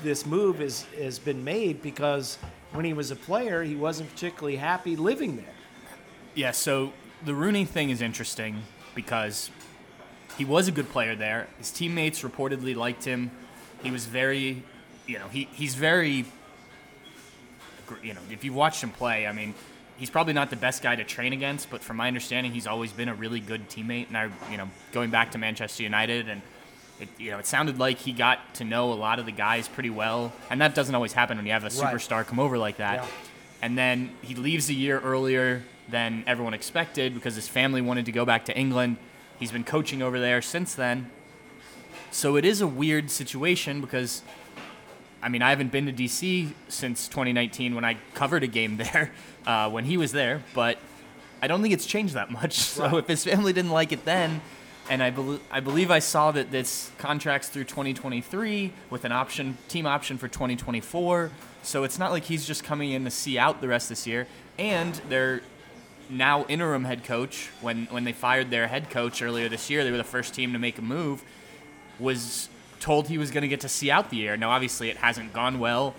this 0.02 0.26
move 0.26 0.60
is, 0.60 0.82
has 0.98 1.18
been 1.18 1.44
made 1.44 1.82
because 1.82 2.38
when 2.72 2.84
he 2.84 2.92
was 2.92 3.10
a 3.10 3.16
player, 3.16 3.62
he 3.62 3.76
wasn't 3.76 4.10
particularly 4.10 4.56
happy 4.56 4.96
living 4.96 5.36
there. 5.36 5.54
Yeah, 6.34 6.50
so 6.50 6.92
the 7.24 7.34
Rooney 7.34 7.64
thing 7.64 7.90
is 7.90 8.02
interesting 8.02 8.62
because 8.94 9.50
he 10.36 10.44
was 10.44 10.68
a 10.68 10.72
good 10.72 10.88
player 10.90 11.14
there. 11.14 11.48
His 11.58 11.70
teammates 11.70 12.22
reportedly 12.22 12.74
liked 12.74 13.04
him. 13.04 13.30
He 13.82 13.90
was 13.90 14.06
very, 14.06 14.62
you 15.06 15.18
know, 15.18 15.28
he, 15.28 15.48
he's 15.52 15.74
very, 15.74 16.26
you 18.02 18.14
know, 18.14 18.20
if 18.30 18.44
you've 18.44 18.54
watched 18.54 18.82
him 18.82 18.90
play, 18.90 19.26
I 19.26 19.32
mean, 19.32 19.54
he's 19.96 20.10
probably 20.10 20.32
not 20.32 20.50
the 20.50 20.56
best 20.56 20.82
guy 20.82 20.96
to 20.96 21.04
train 21.04 21.32
against, 21.32 21.70
but 21.70 21.82
from 21.82 21.96
my 21.96 22.08
understanding, 22.08 22.52
he's 22.52 22.66
always 22.66 22.92
been 22.92 23.08
a 23.08 23.14
really 23.14 23.40
good 23.40 23.68
teammate. 23.68 24.08
And 24.08 24.16
I, 24.16 24.30
you 24.50 24.56
know, 24.56 24.68
going 24.92 25.10
back 25.10 25.30
to 25.32 25.38
Manchester 25.38 25.82
United 25.82 26.28
and 26.28 26.42
it, 27.00 27.08
you 27.18 27.30
know, 27.30 27.38
it 27.38 27.46
sounded 27.46 27.78
like 27.78 27.98
he 27.98 28.12
got 28.12 28.54
to 28.54 28.64
know 28.64 28.92
a 28.92 28.94
lot 28.94 29.18
of 29.18 29.26
the 29.26 29.32
guys 29.32 29.68
pretty 29.68 29.90
well, 29.90 30.32
and 30.50 30.60
that 30.60 30.74
doesn't 30.74 30.94
always 30.94 31.12
happen 31.12 31.36
when 31.36 31.46
you 31.46 31.52
have 31.52 31.64
a 31.64 31.66
Right. 31.66 31.94
superstar 31.94 32.26
come 32.26 32.38
over 32.38 32.56
like 32.58 32.76
that. 32.76 33.00
Yeah. 33.02 33.06
And 33.62 33.76
then 33.78 34.10
he 34.22 34.34
leaves 34.34 34.68
a 34.68 34.74
year 34.74 35.00
earlier 35.00 35.62
than 35.88 36.22
everyone 36.26 36.54
expected 36.54 37.14
because 37.14 37.34
his 37.34 37.48
family 37.48 37.80
wanted 37.80 38.06
to 38.06 38.12
go 38.12 38.24
back 38.24 38.44
to 38.46 38.56
England. 38.56 38.96
He's 39.38 39.50
been 39.52 39.64
coaching 39.64 40.02
over 40.02 40.20
there 40.20 40.40
since 40.42 40.74
then. 40.74 41.10
So 42.10 42.36
it 42.36 42.44
is 42.44 42.60
a 42.60 42.66
weird 42.66 43.10
situation 43.10 43.80
because, 43.80 44.22
I 45.22 45.28
mean, 45.28 45.42
I 45.42 45.50
haven't 45.50 45.72
been 45.72 45.86
to 45.86 45.92
DC 45.92 46.52
since 46.68 47.08
2019 47.08 47.74
when 47.74 47.84
I 47.84 47.96
covered 48.14 48.42
a 48.44 48.46
game 48.46 48.76
there 48.78 49.10
uh, 49.46 49.68
when 49.70 49.84
he 49.84 49.96
was 49.96 50.12
there, 50.12 50.42
but 50.54 50.78
I 51.42 51.46
don't 51.48 51.60
think 51.60 51.74
it's 51.74 51.86
changed 51.86 52.14
that 52.14 52.30
much. 52.30 52.58
So 52.60 52.96
if 52.98 53.06
his 53.08 53.24
family 53.24 53.52
didn't 53.52 53.72
like 53.72 53.90
it 53.92 54.04
then, 54.04 54.40
and 54.90 55.02
I, 55.02 55.12
I 55.50 55.60
believe 55.60 55.90
I 55.90 55.98
saw 55.98 56.30
that 56.32 56.50
this 56.50 56.90
contract's 56.98 57.48
through 57.48 57.64
2023 57.64 58.72
with 58.90 59.04
an 59.04 59.12
option, 59.12 59.56
team 59.68 59.86
option 59.86 60.18
for 60.18 60.28
2024. 60.28 61.30
So 61.62 61.84
it's 61.84 61.98
not 61.98 62.10
like 62.10 62.24
he's 62.24 62.46
just 62.46 62.64
coming 62.64 62.92
in 62.92 63.04
to 63.04 63.10
see 63.10 63.38
out 63.38 63.60
the 63.60 63.68
rest 63.68 63.86
of 63.86 63.90
this 63.90 64.06
year. 64.06 64.26
And 64.58 64.94
they're 65.08 65.40
now 66.10 66.44
interim 66.46 66.84
head 66.84 67.04
coach. 67.04 67.48
When 67.62 67.86
when 67.86 68.04
they 68.04 68.12
fired 68.12 68.50
their 68.50 68.68
head 68.68 68.90
coach 68.90 69.22
earlier 69.22 69.48
this 69.48 69.70
year, 69.70 69.84
they 69.84 69.90
were 69.90 69.96
the 69.96 70.04
first 70.04 70.34
team 70.34 70.52
to 70.52 70.58
make 70.58 70.78
a 70.78 70.82
move. 70.82 71.24
Was 71.98 72.48
told 72.80 73.08
he 73.08 73.16
was 73.16 73.30
going 73.30 73.42
to 73.42 73.48
get 73.48 73.60
to 73.60 73.68
see 73.68 73.90
out 73.90 74.10
the 74.10 74.18
year. 74.18 74.36
Now, 74.36 74.50
obviously, 74.50 74.90
it 74.90 74.98
hasn't 74.98 75.32
gone 75.32 75.58
well. 75.58 75.94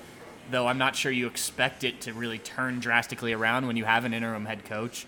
Though 0.51 0.67
I'm 0.67 0.77
not 0.77 0.95
sure 0.95 1.11
you 1.11 1.25
expect 1.25 1.83
it 1.83 2.01
to 2.01 2.13
really 2.13 2.38
turn 2.38 2.79
drastically 2.79 3.33
around 3.33 3.65
when 3.65 3.77
you 3.77 3.86
have 3.86 4.05
an 4.05 4.13
interim 4.13 4.45
head 4.45 4.63
coach. 4.65 5.07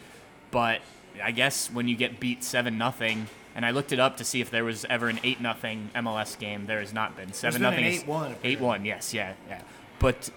But 0.49 0.81
I 1.23 1.29
guess 1.29 1.69
when 1.71 1.87
you 1.87 1.95
get 1.95 2.19
beat 2.19 2.43
seven 2.43 2.79
nothing, 2.79 3.27
and 3.57 3.65
I 3.65 3.71
looked 3.71 3.91
it 3.91 3.99
up 3.99 4.17
to 4.17 4.23
see 4.23 4.39
if 4.39 4.51
there 4.51 4.63
was 4.63 4.85
ever 4.85 5.09
an 5.09 5.19
eight 5.23 5.41
nothing 5.41 5.89
MLS 5.95 6.37
game. 6.37 6.67
There 6.67 6.79
has 6.79 6.93
not 6.93 7.17
been. 7.17 7.33
Seven 7.33 7.63
nothing. 7.63 7.83
8-1 7.83 8.35
Eight 8.43 8.59
one. 8.59 8.85
Yes. 8.85 9.15
Yeah. 9.15 9.33
Yeah. 9.49 9.61
But 9.97 10.29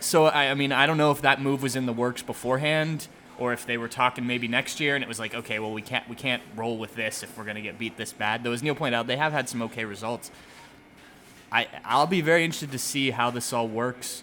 so 0.00 0.24
I, 0.24 0.50
I 0.50 0.54
mean 0.54 0.72
I 0.72 0.86
don't 0.86 0.96
know 0.96 1.10
if 1.10 1.20
that 1.20 1.40
move 1.42 1.62
was 1.62 1.76
in 1.76 1.84
the 1.84 1.92
works 1.92 2.22
beforehand 2.22 3.08
or 3.38 3.52
if 3.52 3.66
they 3.66 3.76
were 3.76 3.88
talking 3.88 4.26
maybe 4.26 4.48
next 4.48 4.80
year 4.80 4.94
and 4.94 5.04
it 5.04 5.06
was 5.06 5.18
like, 5.18 5.34
okay, 5.34 5.58
well 5.58 5.74
we 5.74 5.82
can't 5.82 6.08
we 6.08 6.16
can't 6.16 6.42
roll 6.56 6.78
with 6.78 6.94
this 6.96 7.22
if 7.22 7.36
we're 7.36 7.44
gonna 7.44 7.60
get 7.60 7.78
beat 7.78 7.98
this 7.98 8.14
bad. 8.14 8.42
Though 8.42 8.52
as 8.52 8.62
Neil 8.62 8.74
pointed 8.74 8.96
out, 8.96 9.06
they 9.06 9.18
have 9.18 9.34
had 9.34 9.50
some 9.50 9.60
okay 9.60 9.84
results. 9.84 10.30
I 11.52 11.68
I'll 11.84 12.06
be 12.06 12.22
very 12.22 12.42
interested 12.42 12.72
to 12.72 12.78
see 12.78 13.10
how 13.10 13.30
this 13.30 13.52
all 13.52 13.68
works. 13.68 14.22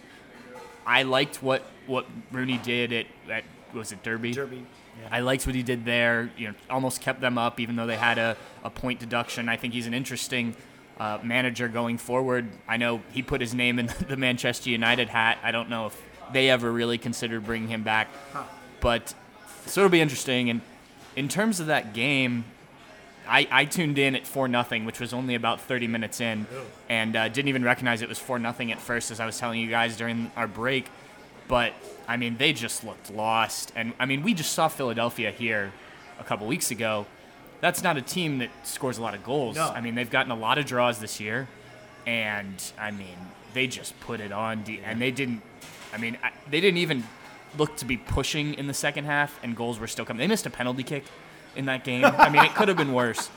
I 0.84 1.04
liked 1.04 1.40
what 1.40 1.62
what 1.86 2.06
Rooney 2.32 2.58
did 2.58 2.92
at, 2.92 3.06
at 3.30 3.44
was 3.72 3.92
it 3.92 4.02
Derby? 4.02 4.32
Derby. 4.32 4.66
I 5.10 5.20
liked 5.20 5.46
what 5.46 5.54
he 5.54 5.62
did 5.62 5.84
there. 5.84 6.30
You 6.36 6.48
know, 6.48 6.54
almost 6.70 7.00
kept 7.00 7.20
them 7.20 7.38
up 7.38 7.60
even 7.60 7.76
though 7.76 7.86
they 7.86 7.96
had 7.96 8.18
a, 8.18 8.36
a 8.62 8.70
point 8.70 9.00
deduction. 9.00 9.48
I 9.48 9.56
think 9.56 9.74
he's 9.74 9.86
an 9.86 9.94
interesting 9.94 10.56
uh, 10.98 11.18
manager 11.22 11.68
going 11.68 11.98
forward. 11.98 12.48
I 12.68 12.76
know 12.76 13.02
he 13.12 13.22
put 13.22 13.40
his 13.40 13.54
name 13.54 13.78
in 13.78 13.86
the 14.08 14.16
Manchester 14.16 14.70
United 14.70 15.08
hat. 15.08 15.38
I 15.42 15.50
don't 15.50 15.68
know 15.68 15.86
if 15.86 16.02
they 16.32 16.50
ever 16.50 16.70
really 16.70 16.98
considered 16.98 17.44
bringing 17.44 17.68
him 17.68 17.82
back, 17.82 18.08
but 18.80 19.14
so 19.66 19.82
it'll 19.82 19.90
be 19.90 20.00
interesting. 20.00 20.50
And 20.50 20.60
in 21.16 21.28
terms 21.28 21.60
of 21.60 21.66
that 21.66 21.92
game, 21.92 22.44
I, 23.26 23.48
I 23.50 23.64
tuned 23.64 23.98
in 23.98 24.14
at 24.16 24.26
four 24.26 24.48
nothing, 24.48 24.84
which 24.84 25.00
was 25.00 25.12
only 25.12 25.34
about 25.34 25.60
30 25.60 25.86
minutes 25.86 26.20
in, 26.20 26.46
and 26.88 27.16
uh, 27.16 27.28
didn't 27.28 27.48
even 27.48 27.64
recognize 27.64 28.02
it 28.02 28.08
was 28.08 28.18
four 28.18 28.38
nothing 28.38 28.70
at 28.72 28.80
first, 28.80 29.10
as 29.10 29.20
I 29.20 29.26
was 29.26 29.38
telling 29.38 29.60
you 29.60 29.68
guys 29.68 29.96
during 29.96 30.30
our 30.36 30.46
break. 30.46 30.86
But 31.48 31.72
I 32.06 32.16
mean, 32.16 32.36
they 32.36 32.52
just 32.52 32.84
looked 32.84 33.10
lost, 33.10 33.72
and 33.74 33.92
I 33.98 34.06
mean, 34.06 34.22
we 34.22 34.34
just 34.34 34.52
saw 34.52 34.68
Philadelphia 34.68 35.30
here 35.30 35.72
a 36.18 36.24
couple 36.24 36.46
weeks 36.46 36.70
ago. 36.70 37.06
That's 37.60 37.82
not 37.82 37.96
a 37.96 38.02
team 38.02 38.38
that 38.38 38.50
scores 38.62 38.98
a 38.98 39.02
lot 39.02 39.14
of 39.14 39.24
goals. 39.24 39.56
No. 39.56 39.68
I 39.68 39.80
mean, 39.80 39.94
they've 39.94 40.10
gotten 40.10 40.30
a 40.30 40.36
lot 40.36 40.58
of 40.58 40.66
draws 40.66 40.98
this 40.98 41.18
year, 41.18 41.48
and 42.06 42.62
I 42.78 42.90
mean, 42.90 43.16
they 43.54 43.66
just 43.66 43.98
put 44.00 44.20
it 44.20 44.32
on, 44.32 44.62
de- 44.64 44.80
and 44.84 45.00
they 45.00 45.10
didn't. 45.10 45.40
I 45.92 45.96
mean, 45.98 46.18
I, 46.22 46.30
they 46.50 46.60
didn't 46.60 46.78
even 46.78 47.04
look 47.56 47.76
to 47.76 47.84
be 47.84 47.96
pushing 47.96 48.54
in 48.54 48.66
the 48.66 48.74
second 48.74 49.04
half, 49.04 49.38
and 49.42 49.56
goals 49.56 49.78
were 49.78 49.86
still 49.86 50.04
coming. 50.04 50.18
They 50.18 50.26
missed 50.26 50.44
a 50.46 50.50
penalty 50.50 50.82
kick 50.82 51.04
in 51.56 51.66
that 51.66 51.84
game. 51.84 52.04
I 52.04 52.28
mean, 52.28 52.44
it 52.44 52.54
could 52.54 52.68
have 52.68 52.76
been 52.76 52.92
worse. 52.92 53.30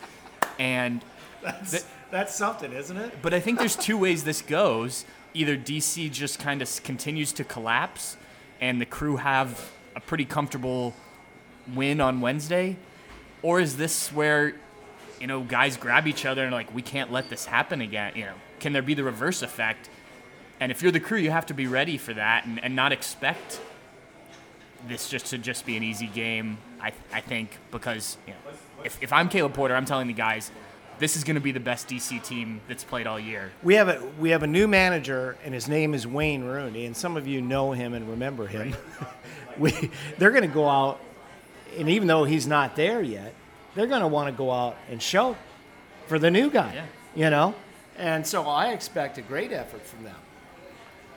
And 0.60 1.02
That's, 1.44 1.86
that's 2.10 2.34
something, 2.36 2.74
isn't 2.74 2.98
it? 2.98 3.22
but 3.22 3.34
I 3.34 3.40
think 3.40 3.60
there's 3.60 3.76
two 3.76 3.98
ways 3.98 4.24
this 4.24 4.42
goes. 4.42 5.06
Either 5.36 5.56
DC 5.56 6.12
just 6.12 6.40
kind 6.40 6.62
of 6.64 6.84
continues 6.84 7.32
to 7.34 7.44
collapse, 7.44 8.18
and 8.62 8.82
the 8.82 8.86
crew 8.86 9.18
have 9.18 9.72
a 9.96 10.00
pretty 10.00 10.26
comfortable 10.26 10.94
win 11.74 12.02
on 12.02 12.22
Wednesday, 12.22 12.78
or 13.42 13.60
is 13.60 13.78
this 13.78 14.12
where 14.12 14.56
you 15.20 15.28
know 15.28 15.42
guys 15.42 15.78
grab 15.78 16.08
each 16.08 16.26
other 16.26 16.44
and 16.44 16.54
like 16.54 16.74
we 16.74 16.82
can't 16.82 17.12
let 17.12 17.30
this 17.30 17.46
happen 17.46 17.82
again? 17.82 18.14
You 18.16 18.26
know, 18.26 18.36
can 18.60 18.74
there 18.74 18.82
be 18.82 18.94
the 18.94 19.04
reverse 19.04 19.42
effect? 19.42 19.90
And 20.60 20.72
if 20.72 20.82
you're 20.82 20.92
the 20.92 21.00
crew, 21.00 21.20
you 21.20 21.32
have 21.32 21.46
to 21.48 21.54
be 21.54 21.68
ready 21.68 21.98
for 21.98 22.14
that 22.14 22.46
and, 22.46 22.64
and 22.64 22.76
not 22.76 22.92
expect 22.92 23.60
this 24.88 25.10
just 25.10 25.28
to 25.28 25.38
just 25.38 25.66
be 25.66 25.78
an 25.78 25.84
easy 25.84 26.08
game. 26.08 26.58
I, 26.82 26.92
I 27.14 27.22
think 27.22 27.58
because 27.72 28.18
you 28.26 28.34
know, 28.34 28.40
if, 28.84 29.02
if 29.02 29.14
I'm 29.14 29.30
Caleb 29.30 29.54
Porter, 29.54 29.76
I'm 29.76 29.86
telling 29.86 30.08
the 30.08 30.14
guys, 30.14 30.52
this 31.00 31.16
is 31.16 31.24
going 31.24 31.36
to 31.36 31.42
be 31.42 31.52
the 31.52 31.60
best 31.60 31.88
DC 31.88 32.24
team 32.24 32.62
that's 32.68 32.84
played 32.84 33.08
all 33.08 33.20
year. 33.20 33.52
We 33.64 33.76
have 33.76 33.88
a 33.88 34.02
we 34.20 34.30
have 34.32 34.44
a 34.44 34.48
new 34.48 34.68
manager, 34.68 35.38
and 35.44 35.54
his 35.54 35.68
name 35.68 35.94
is 35.94 36.08
Wayne 36.08 36.44
Rooney, 36.44 36.86
and 36.86 36.96
some 36.96 37.18
of 37.18 37.28
you 37.28 37.42
know 37.42 37.72
him 37.72 37.94
and 37.94 38.10
remember 38.10 38.48
him. 38.48 38.76
we 39.58 39.92
they're 40.18 40.32
going 40.32 40.48
to 40.48 40.54
go 40.54 40.68
out, 40.68 41.00
and 41.78 41.90
even 41.90 42.08
though 42.08 42.24
he's 42.24 42.48
not 42.48 42.76
there 42.76 43.02
yet, 43.02 43.34
they're 43.76 43.88
going 43.88 44.02
to 44.02 44.08
want 44.08 44.28
to 44.28 44.38
go 44.38 44.52
out 44.52 44.76
and 44.90 45.02
show 45.02 45.36
for 46.08 46.20
the 46.20 46.32
new 46.32 46.50
guy. 46.50 46.74
Yeah. 46.74 46.86
You 47.16 47.30
know, 47.30 47.56
and 47.98 48.26
so 48.26 48.44
I 48.44 48.70
expect 48.70 49.18
a 49.18 49.22
great 49.22 49.52
effort 49.52 49.86
from 49.86 50.04
them. 50.04 50.16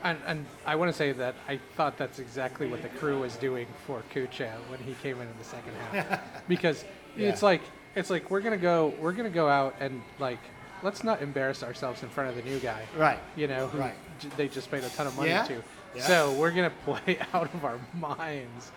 And, 0.03 0.19
and 0.27 0.47
I 0.65 0.77
want 0.77 0.91
to 0.91 0.97
say 0.97 1.13
that 1.13 1.35
I 1.47 1.61
thought 1.77 1.99
that's 1.99 2.19
exactly 2.19 2.67
what 2.67 2.81
the 2.81 2.89
crew 2.89 3.21
was 3.21 3.37
doing 3.37 3.67
for 3.87 4.03
Cucho 4.15 4.51
when 4.71 4.81
he 4.81 4.95
came 5.03 5.17
in 5.21 5.29
in 5.29 5.39
the 5.39 5.45
second 5.45 5.75
half, 5.93 6.21
because 6.49 6.87
it's 7.19 7.43
like 7.43 7.61
it's 7.97 8.11
like 8.11 8.31
we're 8.31 8.41
gonna 8.41 8.57
go 8.57 8.95
we're 9.01 9.13
gonna 9.13 9.31
go 9.31 9.49
out 9.49 9.75
and 9.81 10.01
like 10.19 10.39
let's 10.83 11.03
not 11.05 11.21
embarrass 11.23 11.63
ourselves 11.63 12.03
in 12.03 12.09
front 12.09 12.31
of 12.31 12.37
the 12.37 12.43
new 12.43 12.59
guy, 12.59 12.83
Right. 12.97 13.19
You 13.37 13.47
know, 13.49 13.67
who 13.69 13.79
Right. 13.79 13.95
j- 14.19 14.29
they 14.37 14.49
just 14.49 14.71
paid 14.71 14.83
a 14.85 14.89
ton 14.91 15.07
of 15.07 15.17
money 15.17 15.29
Yeah. 15.31 15.45
to. 15.45 15.63
Yeah. 15.95 16.03
So 16.07 16.33
we're 16.33 16.53
gonna 16.53 16.71
play 16.85 17.19
out 17.35 17.53
of 17.55 17.65
our 17.65 17.79
minds. 17.95 18.73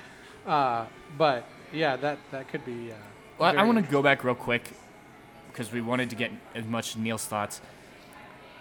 Uh, 0.45 0.85
but 1.17 1.45
yeah, 1.71 1.95
that 1.97 2.17
that 2.31 2.47
could 2.49 2.65
be. 2.65 2.91
Uh, 2.91 2.95
Well, 3.37 3.57
I, 3.57 3.61
I 3.61 3.63
want 3.63 3.83
to 3.83 3.91
go 3.91 4.01
back 4.01 4.23
real 4.23 4.35
quick 4.35 4.63
because 5.49 5.71
we 5.71 5.81
wanted 5.81 6.09
to 6.09 6.15
get 6.15 6.31
as 6.55 6.65
much 6.65 6.97
Neil's 6.97 7.25
thoughts. 7.25 7.61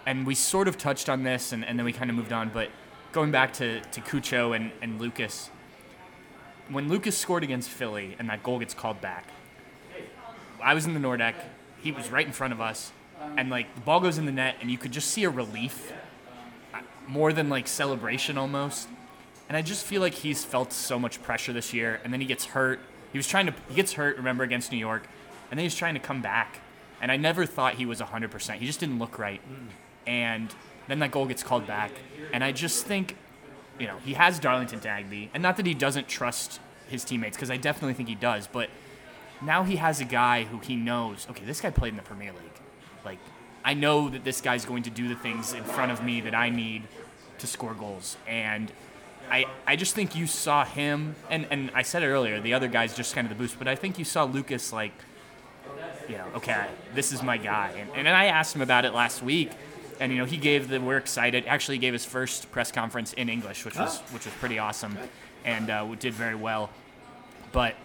And 0.05 0.25
we 0.27 0.35
sort 0.35 0.67
of 0.67 0.77
touched 0.77 1.09
on 1.09 1.23
this 1.23 1.51
and, 1.51 1.63
and 1.65 1.77
then 1.79 1.85
we 1.85 1.93
kind 1.93 2.09
of 2.09 2.15
moved 2.15 2.31
on. 2.33 2.49
But 2.49 2.69
going 3.13 3.31
back 3.31 3.53
to, 3.53 3.79
to 3.81 4.01
Cucho 4.01 4.55
and, 4.55 4.71
and 4.81 4.99
Lucas, 5.01 5.49
when 6.69 6.87
Lucas 6.89 7.17
scored 7.17 7.43
against 7.43 7.69
Philly 7.69 8.15
and 8.19 8.29
that 8.29 8.43
goal 8.43 8.59
gets 8.59 8.73
called 8.73 9.01
back, 9.01 9.25
I 10.63 10.73
was 10.73 10.85
in 10.85 10.93
the 10.93 10.99
Nordecke. 10.99 11.35
He 11.81 11.91
was 11.91 12.09
right 12.09 12.25
in 12.25 12.33
front 12.33 12.53
of 12.53 12.61
us. 12.61 12.91
And 13.37 13.49
like 13.49 13.73
the 13.75 13.81
ball 13.81 13.99
goes 13.99 14.17
in 14.17 14.25
the 14.25 14.31
net 14.31 14.55
and 14.61 14.69
you 14.69 14.77
could 14.77 14.91
just 14.91 15.09
see 15.11 15.23
a 15.23 15.29
relief 15.29 15.93
uh, 16.73 16.79
more 17.07 17.31
than 17.31 17.49
like 17.49 17.67
celebration 17.67 18.37
almost. 18.37 18.89
And 19.47 19.57
I 19.57 19.61
just 19.61 19.85
feel 19.85 20.01
like 20.01 20.13
he's 20.13 20.43
felt 20.43 20.73
so 20.73 20.97
much 20.97 21.21
pressure 21.21 21.53
this 21.53 21.73
year, 21.73 21.99
and 22.03 22.11
then 22.13 22.21
he 22.21 22.25
gets 22.25 22.45
hurt. 22.45 22.79
He 23.11 23.17
was 23.19 23.27
trying 23.27 23.45
to 23.45 23.53
he 23.69 23.75
gets 23.75 23.93
hurt, 23.93 24.17
remember 24.17 24.43
against 24.43 24.71
New 24.71 24.77
York, 24.77 25.07
and 25.51 25.59
then 25.59 25.63
he's 25.65 25.75
trying 25.75 25.93
to 25.93 25.99
come 25.99 26.21
back. 26.21 26.59
And 27.01 27.11
I 27.11 27.17
never 27.17 27.45
thought 27.45 27.75
he 27.75 27.85
was 27.85 27.99
100%. 27.99 28.55
He 28.55 28.65
just 28.65 28.79
didn't 28.79 28.97
look 28.99 29.19
right. 29.19 29.41
And 30.07 30.53
then 30.87 30.99
that 30.99 31.11
goal 31.11 31.25
gets 31.25 31.43
called 31.43 31.67
back, 31.67 31.91
and 32.31 32.43
I 32.43 32.51
just 32.51 32.85
think, 32.85 33.17
you 33.79 33.87
know, 33.87 33.97
he 34.03 34.13
has 34.13 34.39
Darlington 34.39 34.79
Nagbe, 34.79 35.29
and 35.33 35.43
not 35.43 35.57
that 35.57 35.65
he 35.65 35.73
doesn't 35.73 36.07
trust 36.07 36.59
his 36.87 37.03
teammates, 37.03 37.37
because 37.37 37.51
I 37.51 37.57
definitely 37.57 37.93
think 37.93 38.09
he 38.09 38.15
does, 38.15 38.47
but 38.47 38.69
now 39.45 39.63
he 39.63 39.77
has 39.77 39.99
a 39.99 40.05
guy 40.05 40.43
who 40.43 40.59
he 40.59 40.75
knows. 40.75 41.27
Okay, 41.29 41.45
this 41.45 41.61
guy 41.61 41.69
played 41.69 41.89
in 41.89 41.97
the 41.97 42.03
Premier 42.03 42.31
League. 42.31 42.61
Like, 43.05 43.19
I 43.63 43.73
know 43.73 44.09
that 44.09 44.23
this 44.23 44.41
guy's 44.41 44.65
going 44.65 44.83
to 44.83 44.89
do 44.89 45.07
the 45.07 45.15
things 45.15 45.53
in 45.53 45.63
front 45.63 45.91
of 45.91 46.03
me 46.03 46.21
that 46.21 46.35
I 46.35 46.49
need 46.49 46.83
to 47.39 47.47
score 47.47 47.73
goals. 47.73 48.17
And 48.27 48.71
I, 49.29 49.45
I 49.65 49.75
just 49.75 49.95
think 49.95 50.15
you 50.15 50.27
saw 50.27 50.65
him, 50.65 51.15
and, 51.29 51.47
and 51.49 51.71
I 51.73 51.81
said 51.81 52.03
it 52.03 52.07
earlier, 52.07 52.39
the 52.39 52.53
other 52.53 52.67
guy's 52.67 52.95
just 52.95 53.15
kind 53.15 53.25
of 53.25 53.29
the 53.29 53.41
boost, 53.41 53.57
but 53.57 53.67
I 53.67 53.75
think 53.75 53.97
you 53.97 54.05
saw 54.05 54.25
Lucas 54.25 54.73
like, 54.73 54.93
you 56.07 56.17
know, 56.17 56.25
okay, 56.35 56.67
this 56.93 57.11
is 57.11 57.23
my 57.23 57.37
guy. 57.37 57.73
And, 57.95 58.07
and 58.07 58.09
I 58.09 58.25
asked 58.25 58.55
him 58.55 58.61
about 58.61 58.85
it 58.85 58.93
last 58.93 59.23
week, 59.23 59.51
and 59.99 60.11
you 60.11 60.17
know, 60.17 60.25
he 60.25 60.37
gave 60.37 60.67
the 60.67 60.79
we're 60.79 60.97
excited. 60.97 61.45
Actually, 61.47 61.77
gave 61.77 61.93
his 61.93 62.03
first 62.03 62.51
press 62.51 62.71
conference 62.71 63.13
in 63.13 63.29
English, 63.29 63.63
which 63.63 63.77
was 63.77 63.99
which 64.11 64.25
was 64.25 64.33
pretty 64.35 64.59
awesome, 64.59 64.97
and 65.45 65.69
uh, 65.69 65.85
did 65.95 66.13
very 66.13 66.35
well. 66.35 66.69
But 67.51 67.75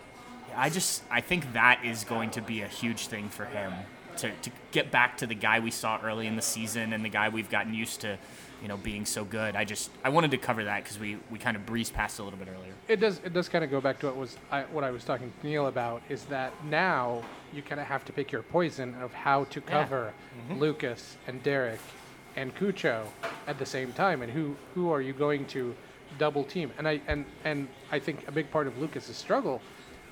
I 0.56 0.70
just 0.70 1.02
I 1.10 1.20
think 1.20 1.52
that 1.52 1.84
is 1.84 2.04
going 2.04 2.30
to 2.30 2.42
be 2.42 2.62
a 2.62 2.68
huge 2.68 3.06
thing 3.06 3.28
for 3.28 3.44
him 3.44 3.72
to, 4.18 4.30
to 4.30 4.50
get 4.72 4.90
back 4.90 5.16
to 5.18 5.26
the 5.26 5.34
guy 5.34 5.60
we 5.60 5.70
saw 5.70 6.00
early 6.02 6.26
in 6.26 6.36
the 6.36 6.42
season 6.42 6.92
and 6.92 7.04
the 7.04 7.08
guy 7.08 7.28
we've 7.28 7.50
gotten 7.50 7.72
used 7.72 8.00
to, 8.02 8.18
you 8.60 8.68
know, 8.68 8.76
being 8.76 9.06
so 9.06 9.24
good. 9.24 9.56
I 9.56 9.64
just 9.64 9.90
I 10.04 10.10
wanted 10.10 10.30
to 10.32 10.38
cover 10.38 10.64
that 10.64 10.82
because 10.82 10.98
we, 10.98 11.18
we 11.30 11.38
kind 11.38 11.56
of 11.56 11.64
breezed 11.64 11.94
past 11.94 12.18
a 12.18 12.22
little 12.22 12.38
bit 12.38 12.48
earlier. 12.48 12.72
it 12.88 13.00
does 13.00 13.20
it 13.24 13.32
does 13.32 13.48
kind 13.48 13.64
of 13.64 13.70
go 13.70 13.80
back 13.80 13.98
to 14.00 14.06
what 14.06 14.16
was 14.16 14.36
I, 14.50 14.62
what 14.64 14.84
I 14.84 14.90
was 14.90 15.04
talking 15.04 15.32
to 15.40 15.46
Neil 15.46 15.66
about 15.66 16.02
is 16.08 16.24
that 16.24 16.52
now 16.64 17.22
you 17.52 17.62
kind 17.62 17.80
of 17.80 17.86
have 17.86 18.04
to 18.06 18.12
pick 18.12 18.30
your 18.32 18.42
poison 18.42 18.94
of 19.00 19.12
how 19.12 19.44
to 19.44 19.60
cover 19.60 20.12
mm-hmm. 20.36 20.60
Lucas 20.60 21.16
and 21.26 21.42
Derrick 21.42 21.80
and 22.36 22.54
Cucho 22.54 23.04
at 23.46 23.58
the 23.58 23.66
same 23.66 23.92
time 23.92 24.22
and 24.22 24.30
who 24.30 24.56
who 24.74 24.90
are 24.90 25.00
you 25.00 25.12
going 25.12 25.46
to 25.46 25.74
double 26.18 26.44
team 26.44 26.72
and 26.78 26.88
I 26.88 27.00
and 27.06 27.24
and 27.44 27.68
I 27.92 27.98
think 27.98 28.26
a 28.26 28.32
big 28.32 28.50
part 28.50 28.66
of 28.66 28.78
Lucas's 28.78 29.16
struggle 29.16 29.60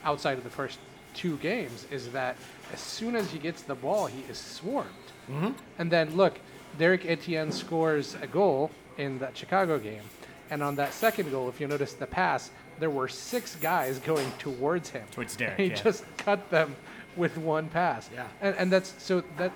outside 0.05 0.38
of 0.38 0.44
the 0.44 0.51
first 0.51 0.78
two 1.14 1.36
games 1.38 1.86
is 1.90 2.11
that 2.11 2.36
as 2.72 2.80
soon 2.80 3.16
as 3.16 3.30
he 3.30 3.38
gets 3.38 3.62
the 3.62 3.74
ball 3.74 4.07
he 4.07 4.22
is 4.30 4.38
swarmed 4.38 4.90
mm-hmm. 5.30 5.51
and 5.78 5.90
then 5.90 6.14
look 6.16 6.38
Derrick 6.78 7.07
Etienne 7.07 7.53
scores 7.53 8.16
a 8.20 8.26
goal 8.26 8.70
in 8.99 9.18
that 9.18 9.36
Chicago 9.36 9.78
game 9.78 10.03
and 10.51 10.62
on 10.62 10.76
that 10.76 10.92
second 10.92 11.30
goal, 11.30 11.49
if 11.49 11.61
you 11.61 11.66
notice 11.66 11.94
the 11.94 12.07
pass, 12.07 12.51
there 12.78 12.90
were 12.90 13.09
six 13.09 13.57
guys 13.57 13.99
going 13.99 14.30
towards 14.38 14.90
him. 14.90 15.05
Towards 15.11 15.36
Derrick, 15.36 15.57
He 15.59 15.66
yeah. 15.66 15.74
just 15.74 16.05
cut 16.16 16.51
them 16.51 16.76
with 17.16 17.36
one 17.38 17.68
pass. 17.68 18.09
Yeah. 18.12 18.26
And, 18.40 18.55
and 18.57 18.72
that's 18.72 18.94
so 19.03 19.22
that 19.38 19.53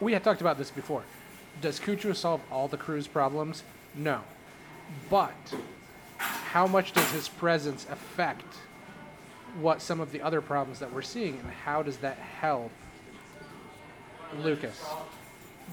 we 0.00 0.12
had 0.12 0.22
talked 0.22 0.40
about 0.40 0.58
this 0.58 0.70
before. 0.70 1.02
Does 1.60 1.80
Cucho 1.80 2.14
solve 2.14 2.40
all 2.50 2.68
the 2.68 2.76
crew's 2.76 3.06
problems? 3.06 3.62
No. 3.94 4.20
But 5.08 5.54
how 6.18 6.66
much 6.66 6.92
does 6.92 7.10
his 7.10 7.28
presence 7.28 7.86
affect 7.90 8.44
what 9.60 9.80
some 9.80 10.00
of 10.00 10.12
the 10.12 10.20
other 10.22 10.40
problems 10.40 10.78
that 10.80 10.92
we're 10.92 11.02
seeing, 11.02 11.38
and 11.38 11.50
how 11.64 11.82
does 11.82 11.98
that 11.98 12.16
help 12.18 12.70
Lucas, 14.42 14.82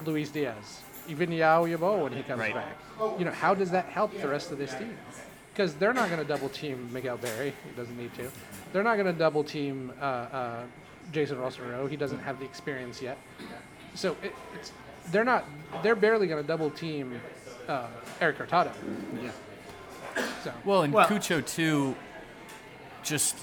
Luis 0.04 0.30
Diaz, 0.30 0.82
even 1.08 1.32
Yaw 1.32 1.64
Yeboah 1.64 2.02
when 2.02 2.12
he 2.12 2.22
comes 2.22 2.40
Right. 2.40 2.54
back? 2.54 2.76
You 3.18 3.24
know, 3.24 3.32
how 3.32 3.54
does 3.54 3.70
that 3.72 3.86
help 3.86 4.16
the 4.20 4.28
rest 4.28 4.52
of 4.52 4.58
this 4.58 4.72
team? 4.74 4.96
Because 5.52 5.74
they're 5.74 5.92
not 5.92 6.08
going 6.08 6.20
to 6.20 6.26
double 6.26 6.48
team 6.48 6.88
Miguel 6.92 7.16
Berry. 7.18 7.52
He 7.68 7.76
doesn't 7.76 7.96
need 7.98 8.14
to. 8.14 8.30
They're 8.72 8.82
not 8.84 8.94
going 8.94 9.06
to 9.06 9.12
double 9.12 9.44
team 9.44 9.92
uh, 10.00 10.04
uh, 10.04 10.62
Jacen 11.12 11.38
Russell-Rowe. 11.40 11.86
He 11.88 11.96
doesn't 11.96 12.20
have 12.20 12.38
the 12.38 12.44
experience 12.46 13.02
yet. 13.02 13.18
So 13.94 14.16
it, 14.22 14.34
it's 14.54 14.72
they're 15.10 15.24
not. 15.24 15.44
They're 15.82 15.96
barely 15.96 16.26
going 16.26 16.40
to 16.40 16.46
double 16.46 16.70
team 16.70 17.20
uh, 17.68 17.88
Erik 18.20 18.36
Hurtado. 18.36 18.70
Yeah. 19.22 19.30
So 20.44 20.52
Well, 20.64 20.82
and 20.82 20.92
Well- 20.92 21.06
Cucho 21.08 21.44
too. 21.46 21.96
just 23.02 23.36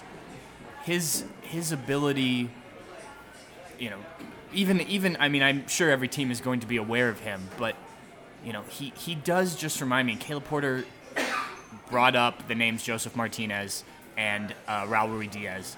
his 0.89 1.23
his 1.43 1.71
ability, 1.71 2.49
you 3.77 3.91
know, 3.91 3.99
even 4.51 4.81
even 4.81 5.15
I 5.19 5.29
mean 5.29 5.43
I'm 5.43 5.67
sure 5.67 5.91
every 5.91 6.07
team 6.07 6.31
is 6.31 6.41
going 6.41 6.61
to 6.61 6.67
be 6.67 6.77
aware 6.77 7.09
of 7.09 7.19
him, 7.19 7.47
but 7.59 7.75
you 8.43 8.53
know 8.53 8.63
he 8.69 8.91
he 8.97 9.13
does 9.13 9.55
just 9.55 9.81
remind 9.81 10.07
me. 10.07 10.15
Caleb 10.15 10.45
Porter 10.45 10.85
brought 11.91 12.15
up 12.15 12.47
the 12.47 12.55
names 12.55 12.83
Josef 12.83 13.15
Martinez 13.15 13.83
and 14.17 14.55
uh, 14.67 14.85
Raul 14.85 15.29
Diaz, 15.29 15.77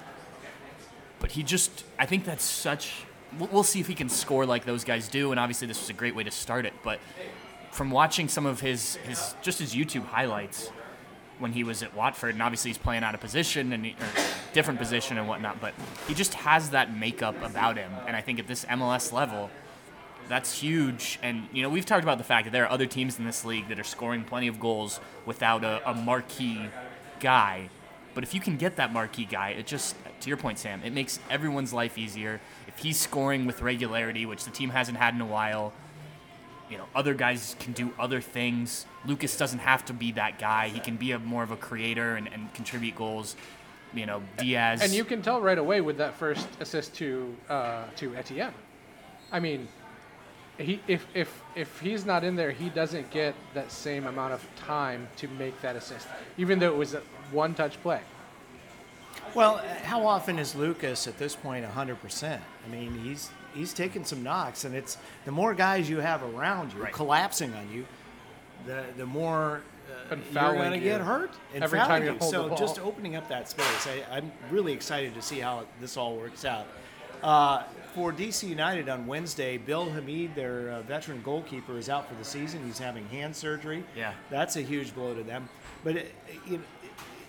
but 1.20 1.32
he 1.32 1.42
just 1.42 1.84
I 1.98 2.06
think 2.06 2.24
that's 2.24 2.44
such. 2.44 3.04
We'll, 3.38 3.50
we'll 3.52 3.64
see 3.64 3.80
if 3.80 3.88
he 3.88 3.94
can 3.94 4.08
score 4.08 4.46
like 4.46 4.64
those 4.64 4.82
guys 4.82 5.08
do, 5.08 5.30
and 5.30 5.38
obviously 5.38 5.68
this 5.68 5.78
was 5.78 5.90
a 5.90 5.94
great 5.94 6.14
way 6.14 6.24
to 6.24 6.30
start 6.30 6.64
it, 6.64 6.72
but. 6.82 6.98
From 7.70 7.90
watching 7.90 8.28
some 8.28 8.44
of 8.44 8.60
his, 8.60 8.96
his 8.96 9.34
just 9.40 9.58
his 9.58 9.74
YouTube 9.74 10.04
highlights, 10.04 10.70
when 11.42 11.52
he 11.52 11.64
was 11.64 11.82
at 11.82 11.94
Watford, 11.94 12.34
and 12.34 12.42
obviously 12.42 12.70
he's 12.70 12.78
playing 12.78 13.02
out 13.02 13.14
of 13.14 13.20
position 13.20 13.72
and 13.72 13.84
he, 13.84 13.96
different 14.52 14.78
position 14.78 15.18
and 15.18 15.28
whatnot. 15.28 15.60
But 15.60 15.74
he 16.06 16.14
just 16.14 16.34
has 16.34 16.70
that 16.70 16.96
makeup 16.96 17.34
about 17.42 17.76
him, 17.76 17.90
and 18.06 18.16
I 18.16 18.22
think 18.22 18.38
at 18.38 18.46
this 18.46 18.64
MLS 18.66 19.12
level, 19.12 19.50
that's 20.28 20.60
huge. 20.60 21.18
And 21.22 21.48
you 21.52 21.62
know, 21.62 21.68
we've 21.68 21.84
talked 21.84 22.04
about 22.04 22.18
the 22.18 22.24
fact 22.24 22.46
that 22.46 22.52
there 22.52 22.64
are 22.64 22.70
other 22.70 22.86
teams 22.86 23.18
in 23.18 23.26
this 23.26 23.44
league 23.44 23.68
that 23.68 23.78
are 23.78 23.84
scoring 23.84 24.24
plenty 24.24 24.46
of 24.46 24.60
goals 24.60 25.00
without 25.26 25.64
a, 25.64 25.82
a 25.90 25.94
marquee 25.94 26.68
guy. 27.20 27.68
But 28.14 28.24
if 28.24 28.34
you 28.34 28.40
can 28.40 28.56
get 28.56 28.76
that 28.76 28.92
marquee 28.92 29.24
guy, 29.24 29.50
it 29.50 29.66
just, 29.66 29.96
to 30.20 30.28
your 30.28 30.36
point, 30.36 30.58
Sam, 30.58 30.82
it 30.84 30.92
makes 30.92 31.18
everyone's 31.30 31.72
life 31.72 31.96
easier. 31.96 32.40
If 32.68 32.78
he's 32.78 33.00
scoring 33.00 33.46
with 33.46 33.62
regularity, 33.62 34.26
which 34.26 34.44
the 34.44 34.50
team 34.50 34.70
hasn't 34.70 34.98
had 34.98 35.14
in 35.14 35.20
a 35.20 35.26
while, 35.26 35.72
you 36.72 36.78
know, 36.78 36.86
other 36.94 37.12
guys 37.12 37.54
can 37.60 37.74
do 37.74 37.92
other 37.98 38.22
things. 38.22 38.86
Lucas 39.04 39.36
doesn't 39.36 39.58
have 39.58 39.84
to 39.84 39.92
be 39.92 40.12
that 40.12 40.38
guy. 40.38 40.68
He 40.68 40.80
can 40.80 40.96
be 40.96 41.12
a 41.12 41.18
more 41.18 41.42
of 41.42 41.50
a 41.50 41.56
creator 41.56 42.16
and, 42.16 42.26
and 42.32 42.52
contribute 42.54 42.96
goals. 42.96 43.36
You 43.92 44.06
know, 44.06 44.22
Diaz. 44.38 44.80
And 44.82 44.90
you 44.90 45.04
can 45.04 45.20
tell 45.20 45.42
right 45.42 45.58
away 45.58 45.82
with 45.82 45.98
that 45.98 46.14
first 46.14 46.48
assist 46.60 46.94
to 46.94 47.36
uh, 47.50 47.84
to 47.96 48.16
Etienne. 48.16 48.54
I 49.30 49.38
mean, 49.38 49.68
he 50.56 50.80
if 50.88 51.06
if 51.12 51.42
if 51.54 51.78
he's 51.78 52.06
not 52.06 52.24
in 52.24 52.34
there, 52.36 52.52
he 52.52 52.70
doesn't 52.70 53.10
get 53.10 53.34
that 53.52 53.70
same 53.70 54.06
amount 54.06 54.32
of 54.32 54.42
time 54.56 55.08
to 55.16 55.28
make 55.28 55.60
that 55.60 55.76
assist, 55.76 56.08
even 56.38 56.58
though 56.58 56.72
it 56.72 56.78
was 56.78 56.94
a 56.94 57.02
one-touch 57.32 57.82
play. 57.82 58.00
Well, 59.34 59.58
how 59.82 60.06
often 60.06 60.38
is 60.38 60.54
Lucas 60.54 61.06
at 61.06 61.18
this 61.18 61.36
point 61.36 61.66
100%? 61.66 62.40
I 62.40 62.68
mean, 62.68 62.98
he's 62.98 63.30
he's 63.54 63.72
taking 63.72 64.04
some 64.04 64.22
knocks, 64.22 64.64
and 64.64 64.74
it's 64.74 64.98
the 65.24 65.32
more 65.32 65.54
guys 65.54 65.88
you 65.88 65.98
have 66.00 66.22
around 66.22 66.72
you 66.72 66.82
Right. 66.82 66.92
collapsing 66.92 67.52
on 67.54 67.70
you, 67.72 67.86
the 68.66 68.84
the 68.96 69.06
more 69.06 69.62
uh, 70.10 70.14
you're 70.32 70.54
going 70.54 70.70
to 70.72 70.78
you 70.78 70.84
get 70.84 71.00
hurt 71.00 71.32
and 71.54 71.62
every 71.64 71.78
time 71.78 72.02
you 72.02 72.12
you. 72.12 72.18
hold 72.18 72.32
the 72.32 72.36
So 72.36 72.48
ball. 72.48 72.56
just 72.56 72.78
opening 72.80 73.16
up 73.16 73.28
that 73.28 73.48
space, 73.48 73.86
I, 73.86 74.16
I'm 74.16 74.32
really 74.50 74.72
excited 74.72 75.14
to 75.14 75.22
see 75.22 75.38
how 75.40 75.64
this 75.80 75.96
all 75.96 76.16
works 76.16 76.44
out. 76.44 76.66
Uh, 77.22 77.62
for 77.94 78.10
DC 78.10 78.48
United 78.48 78.88
on 78.88 79.06
Wednesday, 79.06 79.58
Bill 79.58 79.88
Hamid, 79.90 80.34
their 80.34 80.70
uh, 80.70 80.82
veteran 80.82 81.20
goalkeeper, 81.22 81.76
is 81.76 81.88
out 81.90 82.08
for 82.08 82.14
the 82.14 82.24
season. 82.24 82.64
He's 82.64 82.78
having 82.78 83.06
hand 83.08 83.36
surgery. 83.36 83.84
Yeah. 83.94 84.14
That's 84.30 84.56
a 84.56 84.62
huge 84.62 84.94
blow 84.94 85.14
to 85.14 85.22
them. 85.22 85.48
But 85.84 85.96
it, 85.96 86.14
it, 86.48 86.60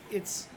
it's 0.10 0.48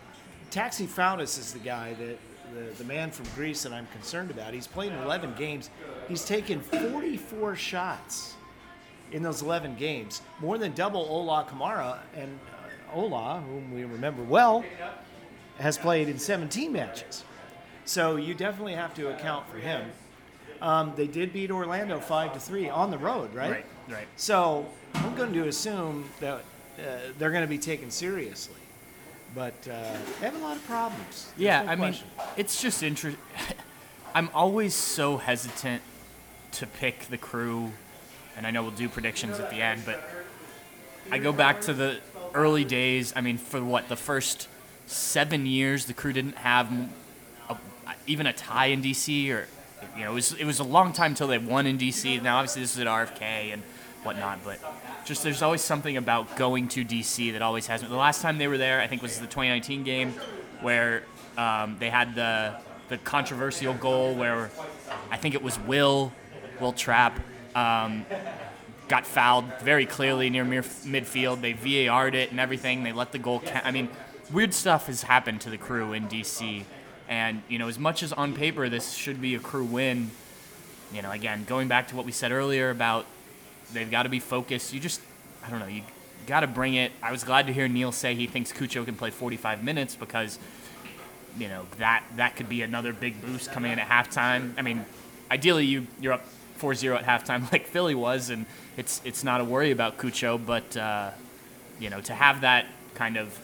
Taxi 0.50 0.86
Fountas 0.86 1.38
is 1.40 1.52
the 1.52 1.58
guy 1.58 1.94
that 1.94 2.18
the, 2.54 2.72
the 2.78 2.84
man 2.84 3.10
from 3.10 3.26
Greece 3.34 3.62
that 3.62 3.72
I'm 3.72 3.86
concerned 3.88 4.30
about. 4.30 4.54
He's 4.54 4.66
played 4.66 4.92
in 4.92 4.98
11 4.98 5.34
games. 5.36 5.70
He's 6.08 6.24
taken 6.24 6.60
44 6.60 7.56
shots 7.56 8.34
in 9.12 9.22
those 9.22 9.42
11 9.42 9.76
games, 9.76 10.22
more 10.40 10.58
than 10.58 10.72
double 10.72 11.02
Ola 11.02 11.46
Kamara. 11.48 11.98
And 12.14 12.38
uh, 12.92 12.96
Ola, 12.96 13.42
whom 13.46 13.72
we 13.72 13.84
remember 13.84 14.22
well, 14.22 14.64
has 15.58 15.78
played 15.78 16.08
in 16.08 16.18
17 16.18 16.72
matches. 16.72 17.24
So 17.84 18.16
you 18.16 18.34
definitely 18.34 18.74
have 18.74 18.94
to 18.94 19.14
account 19.14 19.48
for 19.48 19.58
him. 19.58 19.90
Um, 20.60 20.92
they 20.96 21.06
did 21.06 21.32
beat 21.32 21.50
Orlando 21.50 22.00
five 22.00 22.32
to 22.32 22.40
three 22.40 22.68
on 22.68 22.90
the 22.90 22.98
road, 22.98 23.34
right? 23.34 23.50
Right, 23.50 23.66
right. 23.88 24.08
So 24.16 24.66
I'm 24.94 25.14
going 25.14 25.32
to 25.34 25.48
assume 25.48 26.04
that 26.20 26.40
uh, 26.78 26.98
they're 27.18 27.30
going 27.30 27.44
to 27.44 27.48
be 27.48 27.58
taken 27.58 27.90
seriously, 27.90 28.60
but 29.34 29.54
uh, 29.70 29.96
they 30.20 30.26
have 30.26 30.36
a 30.36 30.38
lot 30.44 30.56
of 30.56 30.64
problems. 30.66 31.26
There's 31.36 31.38
Yeah, 31.38 31.62
no 31.62 31.70
I 31.72 31.76
mean, 31.76 31.94
it's 32.36 32.60
just 32.60 32.82
interesting. 32.82 33.20
I'm 34.14 34.30
always 34.34 34.74
so 34.74 35.18
hesitant 35.18 35.82
to 36.52 36.66
pick 36.66 37.06
the 37.08 37.18
crew, 37.18 37.72
and 38.36 38.46
I 38.46 38.50
know 38.50 38.62
we'll 38.62 38.70
do 38.70 38.88
predictions 38.88 39.38
at 39.38 39.50
the 39.50 39.60
end, 39.60 39.82
but 39.84 40.02
I 41.10 41.18
go 41.18 41.32
back 41.32 41.60
to 41.62 41.74
the 41.74 41.98
early 42.34 42.64
days. 42.64 43.12
I 43.14 43.20
mean, 43.20 43.36
for 43.36 43.62
what 43.62 43.88
the 43.88 43.96
first 43.96 44.48
seven 44.86 45.44
years, 45.46 45.84
the 45.84 45.92
crew 45.94 46.12
didn't 46.12 46.36
have 46.36 46.70
a, 47.50 47.56
even 48.06 48.26
a 48.26 48.32
tie 48.32 48.66
in 48.66 48.82
DC, 48.82 49.30
or 49.30 49.48
you 49.96 50.04
know, 50.04 50.12
it 50.12 50.14
was 50.14 50.32
it 50.32 50.44
was 50.44 50.60
a 50.60 50.64
long 50.64 50.92
time 50.94 51.10
until 51.12 51.26
they 51.28 51.38
won 51.38 51.66
in 51.66 51.76
DC. 51.76 52.22
Now, 52.22 52.38
obviously, 52.38 52.62
this 52.62 52.72
is 52.74 52.80
at 52.80 52.86
RFK 52.86 53.52
and 53.52 53.62
whatnot, 54.02 54.38
but 54.44 54.58
just 55.06 55.22
there's 55.22 55.40
always 55.40 55.62
something 55.62 55.96
about 55.96 56.36
going 56.36 56.68
to 56.68 56.84
DC 56.84 57.32
that 57.32 57.40
always 57.40 57.66
has 57.68 57.82
me. 57.82 57.88
The 57.88 57.96
last 57.96 58.20
time 58.20 58.38
they 58.38 58.48
were 58.48 58.58
there, 58.58 58.80
I 58.80 58.88
think, 58.88 59.02
was 59.02 59.18
the 59.18 59.26
2019 59.26 59.84
game 59.84 60.12
where 60.60 61.04
um, 61.38 61.76
they 61.78 61.88
had 61.88 62.14
the 62.14 62.56
the 62.88 62.98
controversial 62.98 63.74
goal 63.74 64.14
where 64.14 64.50
I 65.10 65.16
think 65.16 65.34
it 65.34 65.42
was 65.42 65.58
Will 65.60 66.12
Wil 66.60 66.72
Trapp. 66.72 67.18
Um, 67.54 68.04
got 68.88 69.06
fouled 69.06 69.46
very 69.60 69.86
clearly 69.86 70.30
near 70.30 70.44
midfield. 70.44 71.40
They 71.40 71.54
VAR'd 71.54 72.14
it 72.14 72.30
and 72.30 72.38
everything. 72.38 72.84
They 72.84 72.92
let 72.92 73.12
the 73.12 73.18
goal 73.18 73.40
count. 73.40 73.66
I 73.66 73.70
mean, 73.70 73.88
weird 74.32 74.54
stuff 74.54 74.86
has 74.86 75.02
happened 75.02 75.40
to 75.42 75.50
the 75.50 75.58
crew 75.58 75.92
in 75.92 76.06
DC. 76.08 76.64
And, 77.08 77.42
you 77.48 77.58
know, 77.58 77.68
as 77.68 77.78
much 77.78 78.02
as 78.02 78.12
on 78.12 78.32
paper 78.34 78.68
this 78.68 78.92
should 78.92 79.20
be 79.20 79.34
a 79.34 79.40
crew 79.40 79.64
win, 79.64 80.10
you 80.92 81.02
know, 81.02 81.10
again, 81.10 81.44
going 81.48 81.66
back 81.66 81.88
to 81.88 81.96
what 81.96 82.06
we 82.06 82.12
said 82.12 82.30
earlier 82.30 82.70
about 82.70 83.06
they've 83.72 83.90
got 83.90 84.04
to 84.04 84.08
be 84.08 84.20
focused. 84.20 84.72
You 84.72 84.80
just, 84.80 85.00
I 85.44 85.50
don't 85.50 85.60
know, 85.60 85.66
you 85.66 85.82
got 86.26 86.40
to 86.40 86.46
bring 86.46 86.74
it. 86.74 86.92
I 87.02 87.12
was 87.12 87.24
glad 87.24 87.46
to 87.46 87.52
hear 87.52 87.68
Neil 87.68 87.92
say 87.92 88.14
he 88.14 88.26
thinks 88.26 88.52
Cucho 88.52 88.84
can 88.84 88.96
play 88.96 89.10
45 89.10 89.62
minutes 89.62 89.96
because, 89.96 90.38
you 91.38 91.48
know, 91.48 91.66
that 91.78 92.04
that 92.16 92.36
could 92.36 92.48
be 92.48 92.62
another 92.62 92.92
big 92.92 93.20
boost 93.20 93.52
coming 93.52 93.72
in 93.72 93.78
at 93.78 93.88
halftime. 93.88 94.52
I 94.58 94.62
mean, 94.62 94.84
ideally 95.30 95.66
you 95.66 95.86
you're 96.00 96.12
up 96.12 96.24
4-0 96.58 96.96
at 96.96 97.04
halftime 97.04 97.50
like 97.52 97.66
Philly 97.66 97.94
was, 97.94 98.30
and 98.30 98.46
it's 98.76 99.00
it's 99.04 99.22
not 99.24 99.40
a 99.40 99.44
worry 99.44 99.70
about 99.70 99.98
Cucho, 99.98 100.44
but 100.44 100.76
uh, 100.76 101.10
you 101.78 101.90
know, 101.90 102.00
to 102.02 102.14
have 102.14 102.40
that 102.40 102.66
kind 102.94 103.16
of 103.16 103.38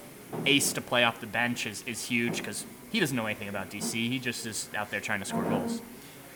ace 0.47 0.73
to 0.73 0.81
play 0.81 1.05
off 1.05 1.21
the 1.21 1.27
bench 1.27 1.67
is, 1.67 1.85
is 1.87 2.05
huge 2.07 2.39
because 2.39 2.65
he 2.91 3.01
doesn't 3.01 3.17
know 3.17 3.27
anything 3.27 3.49
about 3.49 3.71
DC. 3.71 3.93
He 3.93 4.19
just 4.19 4.47
is 4.47 4.69
out 4.77 4.91
there 4.91 5.01
trying 5.01 5.21
to 5.21 5.27
score 5.27 5.43
goals. 5.43 5.81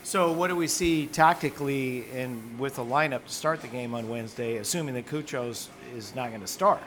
So 0.07 0.31
what 0.31 0.47
do 0.47 0.55
we 0.55 0.69
see 0.69 1.07
tactically 1.07 2.09
and 2.15 2.61
with 2.61 2.77
the 2.77 2.85
lineup 2.85 3.25
to 3.25 3.33
start 3.33 3.61
the 3.61 3.67
game 3.67 3.93
on 3.93 4.09
Wednesday, 4.09 4.59
assuming 4.59 4.95
that 4.95 5.09
Cucho's 5.09 5.69
is 5.97 6.15
not 6.15 6.29
going 6.29 6.43
to 6.43 6.47
start? 6.47 6.81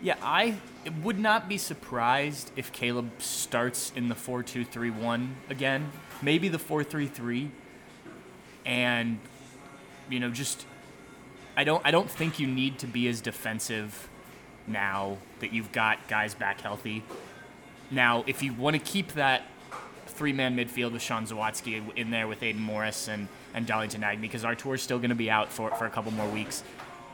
Yeah, 0.00 0.14
I 0.22 0.54
would 1.02 1.18
not 1.18 1.48
be 1.48 1.58
surprised 1.58 2.52
if 2.54 2.70
Caleb 2.70 3.10
starts 3.18 3.90
in 3.96 4.08
the 4.08 4.14
4 4.14 4.44
2 4.44 4.64
3 4.64 4.90
1 4.90 5.36
again. 5.50 5.90
Maybe 6.22 6.48
the 6.48 6.60
4 6.60 6.84
3 6.84 7.08
3. 7.08 7.50
And, 8.64 9.18
you 10.08 10.20
know, 10.20 10.30
just. 10.30 10.66
I 11.56 11.64
don't, 11.64 11.82
I 11.84 11.90
don't 11.90 12.08
think 12.08 12.38
you 12.38 12.46
need 12.46 12.78
to 12.78 12.86
be 12.86 13.08
as 13.08 13.20
defensive 13.20 14.08
now 14.68 15.18
that 15.40 15.52
you've 15.52 15.72
got 15.72 16.06
guys 16.06 16.32
back 16.32 16.60
healthy. 16.60 17.02
Now, 17.90 18.22
if 18.28 18.40
you 18.40 18.52
want 18.52 18.74
to 18.74 18.80
keep 18.80 19.14
that 19.14 19.42
three 20.16 20.32
man 20.32 20.56
midfield 20.56 20.92
with 20.92 21.02
Sean 21.02 21.26
Zawadzki 21.26 21.96
in 21.96 22.10
there 22.10 22.26
with 22.26 22.42
Aidan 22.42 22.62
Morris 22.62 23.08
and, 23.08 23.28
and 23.54 23.66
Darlington 23.66 24.00
Nagbe, 24.00 24.20
because 24.20 24.44
Artur 24.44 24.74
is 24.74 24.82
still 24.82 24.98
going 24.98 25.10
to 25.10 25.16
be 25.16 25.30
out 25.30 25.52
for, 25.52 25.70
for 25.76 25.86
a 25.86 25.90
couple 25.90 26.12
more 26.12 26.28
weeks, 26.28 26.62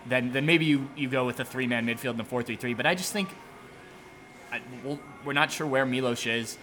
then 0.06 0.32
then 0.32 0.46
maybe 0.46 0.64
you, 0.64 0.88
you 0.96 1.08
go 1.08 1.24
with 1.24 1.38
a 1.40 1.44
three 1.44 1.66
man 1.66 1.86
midfield 1.86 2.12
and 2.12 2.20
a 2.20 2.24
4 2.24 2.42
3 2.42 2.56
3. 2.56 2.74
But 2.74 2.86
I 2.86 2.94
just 2.94 3.12
think 3.12 3.28
I, 4.52 4.60
well, 4.84 4.98
we're 5.24 5.32
not 5.32 5.50
sure 5.50 5.66
where 5.66 5.86
Milos 5.86 6.26
is. 6.26 6.58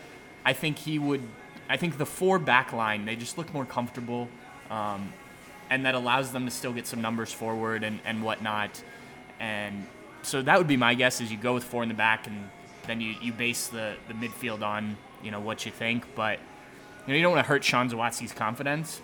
I 0.45 0.53
think 0.53 0.77
he 0.77 0.99
would. 0.99 1.21
I 1.67 1.77
think 1.77 1.97
the 1.97 2.05
four 2.05 2.39
back 2.39 2.73
line, 2.73 3.05
they 3.05 3.15
just 3.15 3.37
look 3.37 3.53
more 3.53 3.65
comfortable. 3.65 4.27
Um, 4.69 5.13
and 5.69 5.85
that 5.85 5.95
allows 5.95 6.31
them 6.31 6.45
to 6.45 6.51
still 6.51 6.73
get 6.73 6.87
some 6.87 7.01
numbers 7.01 7.31
forward 7.31 7.83
and, 7.83 7.99
and 8.05 8.23
whatnot. 8.23 8.83
And 9.39 9.85
so 10.21 10.41
that 10.41 10.57
would 10.57 10.67
be 10.67 10.77
my 10.77 10.95
guess 10.95 11.21
is 11.21 11.31
you 11.31 11.37
go 11.37 11.53
with 11.53 11.63
four 11.63 11.83
in 11.83 11.89
the 11.89 11.95
back 11.95 12.27
and 12.27 12.49
then 12.87 13.01
you, 13.01 13.15
you 13.21 13.31
base 13.31 13.67
the, 13.67 13.95
the 14.07 14.13
midfield 14.15 14.63
on, 14.63 14.97
you 15.23 15.31
know, 15.31 15.39
what 15.39 15.65
you 15.65 15.71
think. 15.71 16.05
But 16.15 16.39
you 17.05 17.13
know, 17.13 17.15
you 17.15 17.21
don't 17.21 17.33
want 17.33 17.45
to 17.45 17.47
hurt 17.47 17.63
Sean 17.63 17.89
Zawadzki's 17.89 18.33
confidence. 18.33 19.01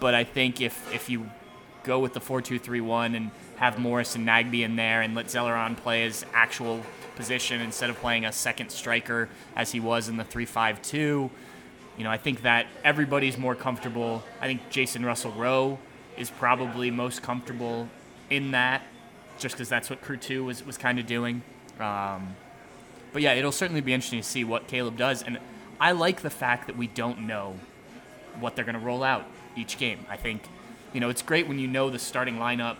But 0.00 0.14
I 0.14 0.24
think 0.24 0.60
if, 0.60 0.92
if 0.92 1.08
you 1.08 1.30
go 1.84 1.98
with 1.98 2.12
the 2.12 2.20
4-2-3-1 2.20 3.16
and 3.16 3.30
have 3.56 3.78
Morris 3.78 4.16
and 4.16 4.26
Nagbe 4.26 4.62
in 4.62 4.76
there 4.76 5.02
and 5.02 5.14
let 5.14 5.26
Zelarayán 5.26 5.76
play 5.76 6.02
his 6.02 6.24
actual 6.32 6.80
position 7.16 7.60
instead 7.60 7.90
of 7.90 7.96
playing 7.96 8.24
a 8.24 8.32
second 8.32 8.70
striker 8.70 9.28
as 9.54 9.70
he 9.72 9.78
was 9.78 10.08
in 10.08 10.16
the 10.16 10.24
3-5-2, 10.24 11.30
you 11.98 12.04
know, 12.04 12.10
I 12.10 12.16
think 12.16 12.42
that 12.42 12.66
everybody's 12.84 13.36
more 13.36 13.54
comfortable. 13.54 14.22
I 14.40 14.46
think 14.46 14.70
Jacen 14.70 15.04
Russell 15.04 15.32
Rowe 15.32 15.78
is 16.16 16.30
probably 16.30 16.90
most 16.90 17.22
comfortable 17.22 17.88
in 18.30 18.52
that, 18.52 18.82
just 19.38 19.54
because 19.54 19.68
that's 19.68 19.90
what 19.90 20.00
Crew 20.00 20.16
Two 20.16 20.44
was 20.44 20.64
was 20.64 20.78
kind 20.78 20.98
of 20.98 21.06
doing. 21.06 21.42
Um, 21.78 22.34
but 23.12 23.22
yeah, 23.22 23.34
it'll 23.34 23.52
certainly 23.52 23.80
be 23.80 23.92
interesting 23.92 24.20
to 24.20 24.26
see 24.26 24.44
what 24.44 24.66
Caleb 24.66 24.96
does. 24.96 25.22
And 25.22 25.38
I 25.80 25.92
like 25.92 26.22
the 26.22 26.30
fact 26.30 26.66
that 26.66 26.76
we 26.76 26.86
don't 26.86 27.20
know 27.20 27.56
what 28.38 28.56
they're 28.56 28.64
going 28.64 28.78
to 28.78 28.80
roll 28.80 29.02
out 29.02 29.26
each 29.56 29.78
game. 29.78 30.06
I 30.08 30.16
think, 30.16 30.42
you 30.92 31.00
know, 31.00 31.08
it's 31.08 31.22
great 31.22 31.48
when 31.48 31.58
you 31.58 31.68
know 31.68 31.90
the 31.90 31.98
starting 31.98 32.36
lineup 32.36 32.76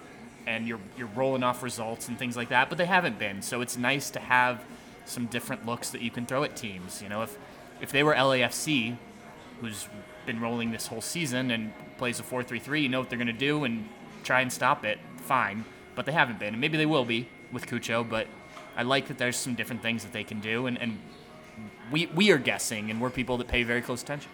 and 0.47 0.67
you're 0.67 0.81
you're 0.97 1.09
rolling 1.09 1.43
off 1.43 1.63
results 1.63 2.09
and 2.09 2.19
things 2.19 2.37
like 2.37 2.49
that, 2.49 2.69
but 2.69 2.79
they 2.79 2.87
haven't 2.87 3.19
been. 3.19 3.43
So 3.43 3.61
it's 3.61 3.77
nice 3.77 4.11
to 4.11 4.21
have 4.21 4.65
some 5.05 5.27
different 5.27 5.67
looks 5.67 5.91
that 5.91 6.01
you 6.01 6.11
can 6.11 6.27
throw 6.27 6.43
at 6.45 6.57
teams. 6.57 7.03
You 7.03 7.09
know, 7.09 7.23
if 7.23 7.37
if 7.81 7.93
they 7.93 8.03
were 8.03 8.15
LAFC, 8.15 8.97
who's 9.61 9.89
been 10.27 10.41
rolling 10.41 10.71
this 10.71 10.87
whole 10.87 11.01
season 11.01 11.51
and 11.51 11.73
plays 11.99 12.21
a 12.21 12.23
4-3-3, 12.23 12.83
you 12.83 12.89
know 12.89 13.01
what 13.01 13.09
they're 13.09 13.19
going 13.19 13.27
to 13.27 13.33
do 13.33 13.65
and 13.65 13.89
try 14.23 14.41
and 14.41 14.53
stop 14.53 14.85
it. 14.85 14.99
Fine, 15.17 15.65
but 15.95 16.07
they 16.07 16.13
haven't 16.13 16.39
been, 16.39 16.55
and 16.55 16.61
maybe 16.61 16.77
they 16.77 16.87
will 16.87 17.05
be 17.05 17.29
with 17.53 17.67
Cucho. 17.67 18.09
But 18.09 18.27
I 18.77 18.83
like 18.83 19.09
that 19.09 19.19
there's 19.19 19.37
some 19.37 19.55
different 19.55 19.83
things 19.83 20.03
that 20.03 20.13
they 20.13 20.25
can 20.25 20.41
do, 20.41 20.67
and, 20.67 20.81
and 20.81 20.99
we 21.91 22.07
we 22.07 22.31
are 22.31 22.39
guessing, 22.39 22.91
and 22.91 23.01
we're 23.01 23.11
people 23.11 23.37
that 23.39 23.49
pay 23.49 23.63
very 23.63 23.83
close 23.83 24.03
attention. 24.03 24.31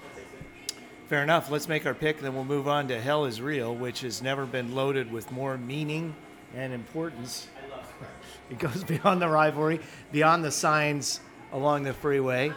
Fair 1.09 1.23
enough. 1.23 1.51
Let's 1.51 1.69
make 1.69 1.87
our 1.87 1.95
pick, 1.95 2.21
then 2.21 2.35
we'll 2.35 2.45
move 2.45 2.69
on 2.69 2.89
to 2.89 3.01
Hell 3.01 3.25
is 3.25 3.41
Real, 3.41 3.75
which 3.75 4.03
has 4.03 4.21
never 4.21 4.45
been 4.45 4.75
loaded 4.75 5.11
with 5.11 5.33
more 5.33 5.57
meaning 5.57 6.15
and 6.55 6.73
importance. 6.73 7.49
It 8.51 8.59
goes 8.59 8.83
beyond 8.83 9.21
the 9.21 9.29
rivalry, 9.29 9.79
beyond 10.11 10.43
the 10.43 10.51
signs 10.51 11.21
along 11.53 11.83
the 11.83 11.93
freeway. 11.93 12.51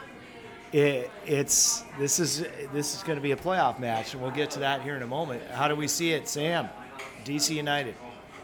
It, 0.72 1.12
it's 1.26 1.84
this 2.00 2.18
is 2.18 2.46
this 2.72 2.96
is 2.96 3.04
going 3.04 3.18
to 3.18 3.22
be 3.22 3.32
a 3.32 3.36
playoff 3.36 3.78
match, 3.78 4.14
and 4.14 4.22
we'll 4.22 4.32
get 4.32 4.52
to 4.52 4.60
that 4.60 4.84
here 4.84 4.96
in 4.96 5.02
a 5.02 5.08
moment. 5.08 5.44
How 5.52 5.68
do 5.68 5.76
we 5.76 5.90
see 5.90 6.14
it, 6.14 6.30
Sam? 6.30 6.70
DC 7.26 7.54
United. 7.54 7.96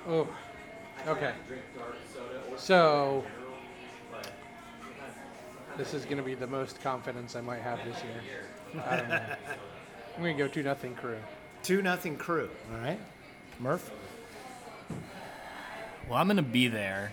Oh, 0.10 0.28
okay. 1.08 1.32
So 2.58 3.24
this 5.78 5.94
is 5.94 6.06
going 6.06 6.18
to 6.18 6.24
be 6.24 6.36
the 6.36 6.48
most 6.48 6.82
confidence 6.82 7.36
I 7.36 7.42
might 7.42 7.62
have 7.62 7.80
this 7.86 8.04
year. 8.04 8.84
I 8.86 8.96
don't 8.98 9.10
know. 9.10 9.22
I'm 10.16 10.24
going 10.24 10.36
to 10.36 10.44
go 10.44 10.48
two 10.48 10.64
nothing 10.64 10.96
crew. 10.96 11.18
Two 11.64 11.82
nothing 11.82 12.18
crew. 12.18 12.50
All 12.74 12.80
right, 12.80 13.00
Murph. 13.60 13.92
Well, 16.10 16.18
I'm 16.18 16.28
going 16.28 16.38
to 16.38 16.44
be 16.44 16.68
there. 16.68 17.12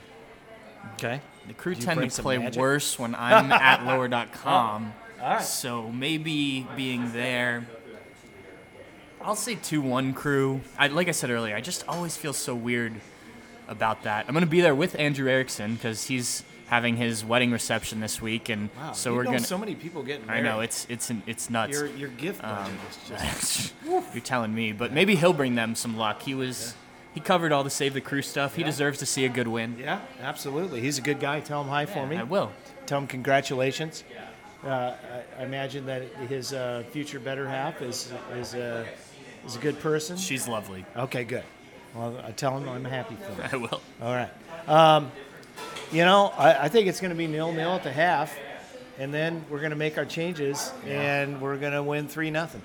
Okay. 0.94 1.20
The 1.46 1.54
crew 1.54 1.72
you 1.72 1.80
tend 1.80 2.10
to 2.10 2.22
play 2.22 2.38
magic? 2.38 2.60
worse 2.60 2.98
when 2.98 3.14
I'm 3.18 3.52
at 3.52 3.84
lower.com. 3.84 4.92
Oh. 5.18 5.22
All 5.22 5.34
right. 5.34 5.42
So 5.42 5.90
maybe 5.90 6.66
being 6.76 7.12
there. 7.12 7.66
I'll 9.20 9.36
say 9.36 9.54
2 9.56 9.80
1 9.80 10.12
crew. 10.14 10.60
I, 10.78 10.88
like 10.88 11.08
I 11.08 11.12
said 11.12 11.30
earlier, 11.30 11.56
I 11.56 11.60
just 11.60 11.86
always 11.88 12.16
feel 12.16 12.32
so 12.32 12.54
weird 12.54 12.94
about 13.68 14.02
that. 14.04 14.26
I'm 14.28 14.34
going 14.34 14.44
to 14.44 14.50
be 14.50 14.60
there 14.60 14.74
with 14.74 14.98
Andrew 14.98 15.28
Erickson 15.28 15.74
because 15.74 16.04
he's 16.04 16.42
having 16.68 16.96
his 16.96 17.24
wedding 17.24 17.50
reception 17.52 18.00
this 18.00 18.20
week. 18.22 18.48
And 18.48 18.70
Wow. 18.76 18.92
so 18.92 19.14
we're 19.14 19.24
going 19.24 19.38
so 19.40 19.58
many 19.58 19.74
people 19.74 20.02
getting 20.02 20.26
Married. 20.26 20.40
I 20.40 20.42
know, 20.42 20.60
it's, 20.60 20.86
it's, 20.88 21.10
it's 21.26 21.50
nuts. 21.50 21.72
your 21.72 21.86
your 21.88 22.08
gift 22.08 22.42
budget 22.42 22.66
Um, 22.74 22.78
is 22.90 23.08
just 23.08 23.74
You're 24.14 24.22
telling 24.22 24.54
me, 24.54 24.72
but 24.72 24.92
maybe 24.92 25.14
he'll 25.16 25.32
bring 25.32 25.54
them 25.54 25.74
some 25.74 25.96
luck. 25.96 26.22
He 26.22 26.34
was. 26.34 26.74
He 27.12 27.20
covered 27.20 27.52
all 27.52 27.62
the 27.62 27.70
save 27.70 27.94
the 27.94 28.00
crew 28.00 28.22
stuff. 28.22 28.56
He 28.56 28.64
deserves 28.64 28.98
to 28.98 29.06
see 29.06 29.24
a 29.24 29.28
good 29.28 29.46
win. 29.46 29.76
Yeah, 29.78 30.00
absolutely. 30.20 30.80
He's 30.80 30.98
a 30.98 31.00
good 31.00 31.20
guy. 31.20 31.38
Tell 31.38 31.62
him 31.62 31.68
hi 31.68 31.86
for 31.86 32.04
me. 32.08 32.16
I 32.16 32.24
will. 32.24 32.50
Tell 32.86 32.98
him 32.98 33.06
congratulations. 33.06 34.02
Uh, 34.64 34.68
I, 35.38 35.40
I 35.40 35.44
imagine 35.44 35.86
that 35.86 36.02
his 36.28 36.52
uh, 36.52 36.82
future 36.90 37.20
better 37.20 37.46
half 37.46 37.82
is 37.82 38.10
is 38.34 38.54
uh, 38.56 38.84
is 39.46 39.54
a 39.54 39.58
good 39.60 39.78
person. 39.78 40.16
She's 40.16 40.48
lovely. 40.48 40.84
Okay, 40.96 41.22
good. 41.22 41.44
Well, 41.94 42.20
I 42.24 42.32
tell 42.32 42.56
him 42.58 42.68
I'm 42.68 42.84
happy 42.84 43.16
for 43.16 43.32
him. 43.42 43.48
I 43.52 43.56
will. 43.56 43.80
All 44.02 44.14
right. 44.14 44.30
Um, 44.68 45.12
you 45.92 46.04
know, 46.04 46.32
I, 46.36 46.64
I 46.64 46.68
think 46.68 46.88
it's 46.88 47.00
going 47.00 47.10
to 47.10 47.16
be 47.16 47.26
nil 47.26 47.52
nil 47.52 47.70
at 47.72 47.84
the 47.84 47.92
half, 47.92 48.36
and 48.98 49.12
then 49.14 49.44
we're 49.48 49.60
going 49.60 49.70
to 49.70 49.76
make 49.76 49.96
our 49.98 50.04
changes, 50.04 50.72
and 50.86 51.40
we're 51.40 51.56
going 51.56 51.72
to 51.72 51.82
win 51.82 52.08
three 52.08 52.30
nothing. 52.30 52.62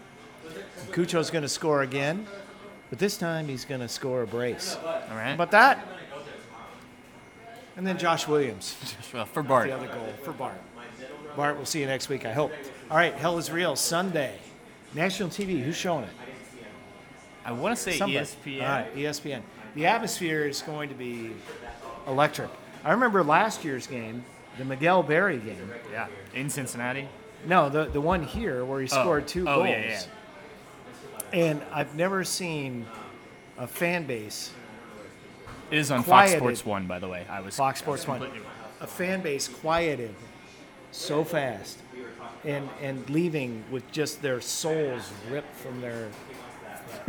Cucho's 0.92 1.30
going 1.30 1.44
to 1.44 1.50
score 1.50 1.82
again, 1.84 2.26
but 2.90 2.98
this 2.98 3.18
time 3.18 3.48
he's 3.48 3.66
going 3.66 3.82
to 3.82 3.88
score 3.88 4.24
a 4.24 4.28
brace. 4.28 4.76
All 4.84 4.92
right. 5.12 5.28
How 5.28 5.34
about 5.36 5.52
that? 5.52 5.86
And 7.78 7.86
then 7.86 7.98
Josh 7.98 8.28
Williams, 8.28 8.76
Well, 9.14 9.26
for 9.26 9.44
Bart. 9.44 9.68
the 9.68 9.76
other 9.76 9.88
goal 9.88 10.14
for 10.24 10.34
Bart. 10.34 10.60
Bart, 11.36 11.56
we'll 11.56 11.66
see 11.66 11.80
you 11.80 11.86
next 11.86 12.10
week, 12.10 12.26
I 12.26 12.34
hope. 12.34 12.52
All 12.90 12.98
right, 12.98 13.14
Hell 13.14 13.38
is 13.38 13.52
Real, 13.52 13.76
Sunday. 13.76 14.38
National 14.94 15.30
TV, 15.30 15.62
who's 15.62 15.78
showing 15.78 16.04
it? 16.04 16.10
I 17.46 17.52
want 17.52 17.76
to 17.76 17.82
say 17.82 17.98
Somebody. 17.98 18.26
ESPN. 18.26 18.62
All 18.62 18.68
right, 18.68 18.96
ESPN. 18.96 19.42
The 19.76 19.86
atmosphere 19.86 20.46
is 20.48 20.62
going 20.62 20.90
to 20.90 20.96
be 20.96 21.32
electric. 22.08 22.50
I 22.84 22.92
remember 22.92 23.24
last 23.24 23.64
year's 23.64 23.88
game, 23.88 24.24
the 24.58 24.66
Miguel 24.66 25.04
Berry 25.04 25.38
game. 25.38 25.72
Yeah, 25.92 26.08
in 26.34 26.50
Cincinnati. 26.50 27.08
No, 27.46 27.70
the, 27.70 27.86
the 27.86 28.02
one 28.02 28.24
here 28.24 28.66
where 28.66 28.82
he 28.82 28.88
oh. 28.92 29.02
scored 29.02 29.28
two 29.28 29.48
oh, 29.48 29.58
goals. 29.58 29.70
yeah, 29.70 29.90
yeah. 29.90 30.02
And 31.32 31.62
I've 31.72 31.96
never 31.96 32.24
seen 32.24 32.86
a 33.58 33.68
fan 33.68 34.06
base, 34.06 34.52
It 35.70 35.78
is 35.78 35.92
on. 35.92 36.04
Fox 36.04 36.32
Sports 36.32 36.66
One, 36.66 36.88
by 36.88 37.00
the 37.00 37.08
way. 37.08 37.26
I 37.30 37.42
was 37.42 37.56
Fox 37.56 37.80
Sports 37.80 38.08
was 38.08 38.22
One, 38.22 38.32
a 38.82 38.88
fan 38.88 39.22
base 39.22 39.48
quieted 39.48 40.16
so 40.92 41.24
fast 41.24 41.80
and, 42.44 42.68
and 42.82 43.08
leaving 43.10 43.64
with 43.70 43.90
just 43.92 44.22
their 44.22 44.42
souls 44.42 45.12
ripped 45.30 45.56
from 45.56 45.82
their 45.82 46.08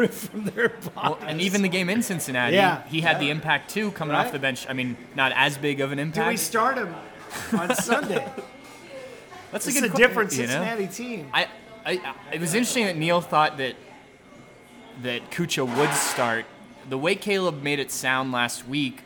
ripped 0.01 0.15
from 0.15 0.45
their 0.47 0.69
bodies. 0.71 0.91
Well, 0.97 1.19
and 1.23 1.41
even 1.41 1.63
the 1.63 1.69
game 1.69 1.89
in 1.91 2.03
Cincinnati, 2.03 2.57
Yeah. 2.57 2.83
he 2.89 3.01
had 3.03 3.21
the 3.21 3.31
impact 3.31 3.71
too, 3.71 3.91
coming 3.93 4.15
off 4.17 4.33
the 4.33 4.39
bench. 4.39 4.67
I 4.69 4.73
mean, 4.73 4.97
not 5.15 5.33
as 5.35 5.57
big 5.59 5.81
of 5.81 5.93
an 5.93 5.99
impact. 5.99 6.27
Do 6.27 6.31
we 6.31 6.37
start 6.37 6.77
him 6.79 6.95
on 7.57 7.75
Sunday? 7.75 8.27
That's 9.53 9.67
It's 9.67 9.77
a 9.77 9.81
good 9.81 9.91
que- 9.93 9.99
different 9.99 10.33
you 10.33 10.43
know? 10.47 10.65
Cincinnati 10.65 10.87
team. 10.87 11.29
I, 11.33 11.45
I, 11.85 11.93
I- 11.93 12.15
it 12.35 12.41
was 12.41 12.55
interesting 12.55 12.87
that 12.87 12.97
Neil 12.97 13.21
thought 13.21 13.59
that 13.59 13.75
that 15.03 15.31
Cucho 15.31 15.65
would 15.79 15.95
start. 15.95 16.45
The 16.89 16.99
way 16.99 17.15
Caleb 17.15 17.63
made 17.63 17.79
it 17.79 17.91
sound 17.91 18.33
last 18.33 18.67
week, 18.67 19.03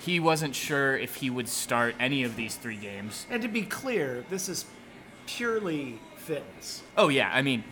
he 0.00 0.18
wasn't 0.18 0.54
sure 0.54 0.96
if 0.96 1.16
he 1.16 1.30
would 1.30 1.48
start 1.48 1.94
any 2.00 2.24
of 2.24 2.34
these 2.36 2.56
three 2.56 2.76
games. 2.76 3.26
And 3.30 3.40
to 3.42 3.48
be 3.48 3.62
clear, 3.62 4.24
this 4.30 4.48
is 4.48 4.64
purely 5.26 5.98
fitness. 6.16 6.82
Oh 6.96 7.08
yeah, 7.08 7.30
I 7.32 7.42
mean, 7.42 7.62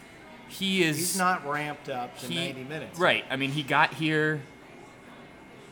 he 0.51 0.83
is. 0.83 0.97
He's 0.97 1.19
not 1.19 1.47
ramped 1.49 1.89
up 1.89 2.19
to 2.21 2.27
he- 2.27 2.35
90 2.35 2.65
minutes. 2.65 2.99
Right. 2.99 3.25
I 3.31 3.37
mean, 3.37 3.51
he 3.53 3.63
got 3.63 3.95
here 3.95 4.43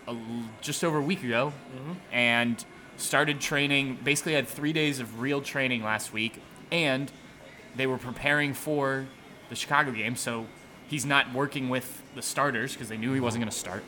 a 0.07 0.17
just 0.61 0.83
over 0.85 0.99
a 0.99 1.03
week 1.03 1.23
ago 1.23 1.53
Mm-hmm. 1.77 1.93
and 2.13 2.65
started 2.97 3.41
training. 3.41 3.99
Basically, 4.03 4.33
had 4.35 4.49
three 4.49 4.73
days 4.73 5.01
of 5.01 5.21
real 5.21 5.41
training 5.43 5.83
last 5.83 6.13
week, 6.13 6.41
and 6.73 7.11
they 7.77 7.87
were 7.87 7.99
preparing 7.99 8.55
for 8.55 9.07
the 9.51 9.55
Chicago 9.57 9.93
game. 9.93 10.17
So 10.17 10.47
he's 10.89 11.05
not 11.07 11.33
working 11.33 11.69
with 11.69 12.03
the 12.15 12.23
starters 12.23 12.73
because 12.73 12.89
they 12.89 12.97
knew 12.97 13.13
he 13.13 13.21
wasn't 13.21 13.43
going 13.43 13.51
to 13.51 13.57
start. 13.57 13.85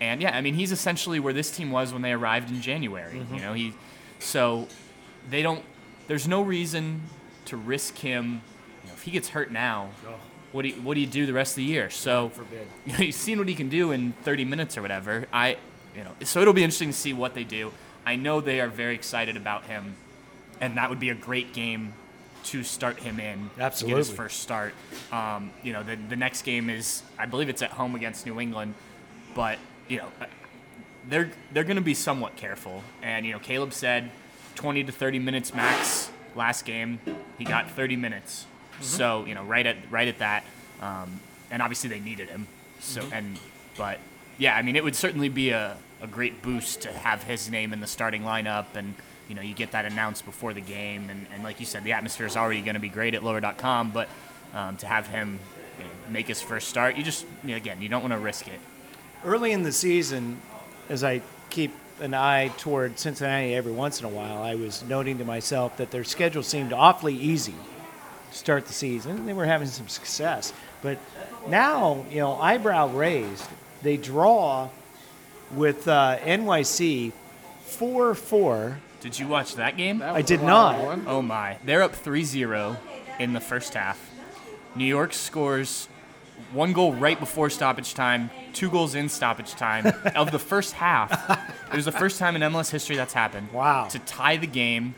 And 0.00 0.20
yeah, 0.20 0.36
I 0.36 0.40
mean, 0.40 0.54
he's 0.54 0.72
essentially 0.72 1.18
where 1.20 1.32
this 1.32 1.50
team 1.50 1.70
was 1.70 1.92
when 1.92 2.02
they 2.02 2.12
arrived 2.12 2.50
in 2.50 2.60
January. 2.60 3.18
Mm-hmm. 3.20 3.34
You 3.34 3.40
know, 3.40 3.52
he 3.54 3.72
so 4.18 4.68
they 5.30 5.42
don't. 5.42 5.64
There's 6.08 6.28
no 6.28 6.42
reason 6.42 7.00
to 7.46 7.56
risk 7.56 7.96
him. 7.98 8.42
You 9.04 9.04
know, 9.04 9.04
if 9.04 9.04
he 9.04 9.10
gets 9.10 9.28
hurt 9.28 9.50
now, 9.50 9.90
what 10.52 10.62
do 10.62 10.68
you, 10.68 10.74
what 10.76 10.94
do 10.94 11.00
you 11.00 11.06
do 11.06 11.26
the 11.26 11.32
rest 11.32 11.52
of 11.52 11.56
the 11.56 11.64
year? 11.64 11.90
So 11.90 12.28
forbid. 12.30 12.66
you 12.86 12.92
know, 12.92 12.98
you've 13.00 13.14
seen 13.14 13.38
what 13.38 13.48
he 13.48 13.54
can 13.54 13.68
do 13.68 13.92
in 13.92 14.12
30 14.22 14.44
minutes 14.44 14.78
or 14.78 14.82
whatever. 14.82 15.26
I, 15.32 15.56
you 15.96 16.04
know, 16.04 16.12
so 16.22 16.40
it'll 16.40 16.54
be 16.54 16.64
interesting 16.64 16.90
to 16.90 16.96
see 16.96 17.12
what 17.12 17.34
they 17.34 17.44
do. 17.44 17.72
I 18.06 18.16
know 18.16 18.40
they 18.40 18.60
are 18.60 18.68
very 18.68 18.94
excited 18.94 19.36
about 19.36 19.64
him, 19.66 19.96
and 20.60 20.76
that 20.76 20.90
would 20.90 21.00
be 21.00 21.10
a 21.10 21.14
great 21.14 21.52
game 21.52 21.94
to 22.44 22.62
start 22.62 22.98
him 23.00 23.18
in. 23.18 23.50
To 23.80 23.86
get 23.86 23.96
his 23.96 24.10
first 24.16 24.40
start. 24.40 24.74
Um, 25.10 25.50
you 25.62 25.72
know, 25.72 25.82
the 25.82 25.96
the 25.96 26.16
next 26.16 26.42
game 26.42 26.68
is, 26.68 27.02
I 27.18 27.26
believe 27.26 27.48
it's 27.48 27.62
at 27.62 27.70
home 27.70 27.94
against 27.94 28.26
New 28.26 28.38
England, 28.38 28.74
but 29.34 29.58
you 29.88 29.98
know, 29.98 30.08
they're 31.08 31.30
they're 31.52 31.64
going 31.64 31.76
to 31.76 31.82
be 31.82 31.94
somewhat 31.94 32.36
careful. 32.36 32.82
And 33.02 33.24
you 33.24 33.32
know, 33.32 33.38
Caleb 33.38 33.72
said 33.72 34.10
20 34.56 34.84
to 34.84 34.92
30 34.92 35.18
minutes 35.18 35.54
max 35.54 36.10
last 36.36 36.64
game. 36.64 37.00
He 37.38 37.44
got 37.44 37.70
30 37.70 37.96
minutes. 37.96 38.46
So 38.80 39.24
you 39.26 39.34
know, 39.34 39.44
right 39.44 39.66
at 39.66 39.76
right 39.90 40.08
at 40.08 40.18
that. 40.18 40.44
Um, 40.80 41.20
and 41.50 41.62
obviously 41.62 41.88
they 41.88 42.00
needed 42.00 42.28
him. 42.28 42.46
So 42.80 43.02
and 43.12 43.38
but 43.76 43.98
yeah, 44.38 44.56
I 44.56 44.62
mean, 44.62 44.76
it 44.76 44.84
would 44.84 44.96
certainly 44.96 45.28
be 45.28 45.50
a, 45.50 45.76
a 46.02 46.06
great 46.06 46.42
boost 46.42 46.82
to 46.82 46.92
have 46.92 47.22
his 47.22 47.50
name 47.50 47.72
in 47.72 47.80
the 47.80 47.86
starting 47.86 48.22
lineup 48.22 48.66
and. 48.74 48.94
You 49.26 49.34
know, 49.34 49.40
you 49.40 49.54
get 49.54 49.70
that 49.70 49.86
announced 49.86 50.26
before 50.26 50.52
the 50.52 50.60
game, 50.60 51.08
and, 51.08 51.26
and 51.32 51.42
like 51.42 51.58
you 51.58 51.64
said, 51.64 51.82
the 51.82 51.94
atmosphere 51.94 52.26
is 52.26 52.36
already 52.36 52.60
going 52.60 52.74
to 52.74 52.80
be 52.80 52.90
great 52.90 53.14
at 53.14 53.24
lower.com. 53.24 53.90
But 53.90 54.10
um, 54.52 54.76
to 54.76 54.86
have 54.86 55.06
him 55.06 55.40
you 55.78 55.84
know, 55.84 55.90
make 56.10 56.28
his 56.28 56.42
first 56.42 56.68
start, 56.68 56.96
you 56.96 57.02
just 57.02 57.24
you 57.42 57.52
know, 57.52 57.56
again, 57.56 57.80
you 57.80 57.88
don't 57.88 58.02
want 58.02 58.12
to 58.12 58.18
risk 58.18 58.46
it. 58.48 58.60
Early 59.24 59.52
in 59.52 59.62
the 59.62 59.72
season, 59.72 60.42
as 60.90 61.02
I 61.02 61.22
keep 61.48 61.72
an 62.00 62.12
eye 62.12 62.48
toward 62.58 62.98
Cincinnati 62.98 63.54
every 63.54 63.72
once 63.72 63.98
in 63.98 64.04
a 64.04 64.10
while, 64.10 64.42
I 64.42 64.56
was 64.56 64.84
noting 64.84 65.16
to 65.16 65.24
myself 65.24 65.78
that 65.78 65.90
their 65.90 66.04
schedule 66.04 66.42
seemed 66.42 66.74
awfully 66.74 67.14
easy 67.14 67.54
start 68.34 68.66
the 68.66 68.72
season. 68.72 69.26
They 69.26 69.32
were 69.32 69.46
having 69.46 69.68
some 69.68 69.88
success. 69.88 70.52
But 70.82 70.98
now, 71.48 72.04
you 72.10 72.18
know, 72.18 72.34
eyebrow 72.34 72.88
raised, 72.88 73.46
they 73.82 73.96
draw 73.96 74.68
with 75.52 75.86
uh, 75.88 76.18
NYC 76.22 77.12
4 77.64 78.14
4 78.14 78.78
Did 79.00 79.18
you 79.18 79.28
watch 79.28 79.54
that 79.56 79.76
game? 79.76 79.98
That 79.98 80.14
I 80.14 80.22
did 80.22 80.42
not. 80.42 80.82
one. 80.82 81.04
Oh 81.06 81.22
my. 81.22 81.58
They're 81.64 81.82
up 81.82 81.94
3-0 81.94 82.76
in 83.18 83.32
the 83.32 83.40
first 83.40 83.74
half. 83.74 84.10
New 84.74 84.84
York 84.84 85.12
scores 85.12 85.88
one 86.52 86.72
goal 86.72 86.92
right 86.92 87.18
before 87.18 87.48
stoppage 87.48 87.94
time, 87.94 88.30
two 88.52 88.68
goals 88.70 88.94
in 88.94 89.08
stoppage 89.08 89.52
time 89.52 89.86
of 90.16 90.32
the 90.32 90.38
first 90.38 90.74
half. 90.74 91.12
It 91.72 91.76
was 91.76 91.84
the 91.84 91.92
first 91.92 92.18
time 92.18 92.34
in 92.36 92.42
MLS 92.42 92.70
history 92.70 92.96
that's 92.96 93.14
happened. 93.14 93.52
Wow. 93.52 93.86
To 93.88 93.98
tie 94.00 94.36
the 94.36 94.46
game. 94.48 94.94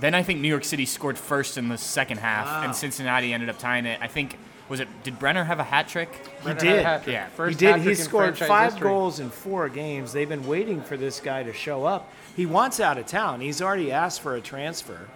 Then 0.00 0.14
I 0.14 0.22
think 0.22 0.40
New 0.40 0.48
York 0.48 0.64
City 0.64 0.86
scored 0.86 1.18
first 1.18 1.58
in 1.58 1.68
the 1.68 1.78
second 1.78 2.18
half, 2.18 2.46
Wow. 2.46 2.62
and 2.64 2.74
Cincinnati 2.74 3.32
ended 3.32 3.48
up 3.48 3.58
tying 3.58 3.86
it. 3.86 3.98
I 4.02 4.06
think 4.08 4.38
was 4.68 4.80
it? 4.80 4.88
Did 5.02 5.18
Brenner 5.18 5.44
have 5.44 5.58
a 5.58 5.64
hat 5.64 5.88
trick? 5.88 6.08
He 6.44 6.54
did. 6.54 6.62
had 6.62 6.76
a 6.78 6.82
hat 6.84 7.02
trick. 7.04 7.12
Yeah. 7.14 7.24
He 7.26 7.34
First 7.36 7.58
did. 7.58 7.76
He 7.80 7.94
scored 7.94 8.38
five 8.38 8.72
history. 8.72 8.88
goals 8.88 9.18
in 9.20 9.28
four 9.30 9.68
games. 9.68 10.12
They've 10.12 10.28
been 10.28 10.46
waiting 10.46 10.80
for 10.80 10.96
this 10.96 11.18
guy 11.20 11.42
to 11.42 11.52
show 11.52 11.84
up. 11.84 12.10
He 12.36 12.46
wants 12.46 12.78
out 12.80 12.96
of 12.96 13.06
town. 13.06 13.40
He's 13.40 13.60
already 13.60 13.90
asked 13.92 14.20
for 14.20 14.36
a 14.36 14.40
transfer. 14.40 15.08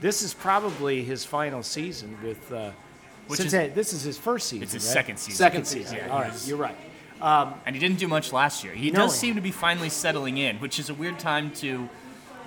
This 0.00 0.22
is 0.22 0.32
probably 0.34 1.04
his 1.04 1.24
final 1.24 1.62
season 1.62 2.16
with. 2.24 2.50
Uh, 2.52 2.70
Which 3.28 3.38
Cincinnati. 3.38 3.68
this 3.70 3.92
is 3.92 4.02
his 4.02 4.18
first 4.18 4.48
season. 4.48 4.62
It's 4.64 4.72
his 4.72 4.84
right? 4.86 4.92
second 4.94 5.16
season. 5.18 5.36
Second 5.36 5.64
Second 5.66 5.82
season. 5.82 5.92
season. 5.98 6.08
Yeah, 6.08 6.18
right, 6.20 6.30
he's- 6.30 6.48
you're 6.48 6.56
right. 6.58 6.76
and 7.20 7.76
he 7.76 7.78
didn't 7.80 7.98
do 7.98 8.08
much 8.08 8.32
last 8.32 8.64
year. 8.64 8.72
He 8.72 8.90
No, 8.90 9.00
does 9.00 9.12
he- 9.14 9.26
seem 9.26 9.34
to 9.36 9.40
be 9.40 9.52
finally 9.52 9.88
settling 9.90 10.38
in, 10.38 10.56
which 10.56 10.78
is 10.80 10.88
a 10.90 10.94
weird 10.94 11.18
time 11.20 11.50
to, 11.56 11.88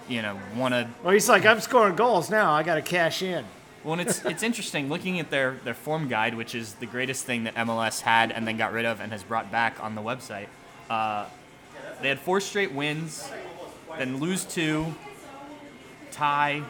you 0.08 0.22
know, 0.22 0.40
want 0.56 0.74
to. 0.74 0.90
Well, 1.04 1.14
he's 1.14 1.30
like, 1.30 1.46
I'm 1.46 1.60
scoring 1.60 1.96
goals 1.96 2.30
now. 2.30 2.52
I 2.52 2.64
got 2.64 2.76
to 2.76 2.82
cash 2.82 3.22
in. 3.22 3.46
Well, 3.84 3.94
and 3.94 4.02
it's 4.02 4.26
it's 4.26 4.42
interesting 4.42 4.90
looking 4.90 5.20
at 5.20 5.30
their 5.30 5.58
their 5.64 5.74
form 5.76 6.08
guide, 6.08 6.36
which 6.36 6.56
is 6.56 6.74
the 6.76 6.88
greatest 6.88 7.26
thing 7.26 7.44
that 7.44 7.56
MLS 7.56 8.02
had 8.02 8.32
and 8.32 8.48
then 8.48 8.58
got 8.58 8.74
rid 8.74 8.86
of 8.86 9.00
and 9.00 9.12
has 9.12 9.24
brought 9.24 9.52
back 9.52 9.82
on 9.84 9.94
the 9.96 10.02
website. 10.02 10.48
Uh, 10.90 11.28
they 12.02 12.10
had 12.10 12.20
four 12.20 12.40
straight 12.40 12.72
wins, 12.72 13.30
then 13.98 14.18
lose 14.18 14.44
two, 14.44 14.94
tie, 16.12 16.64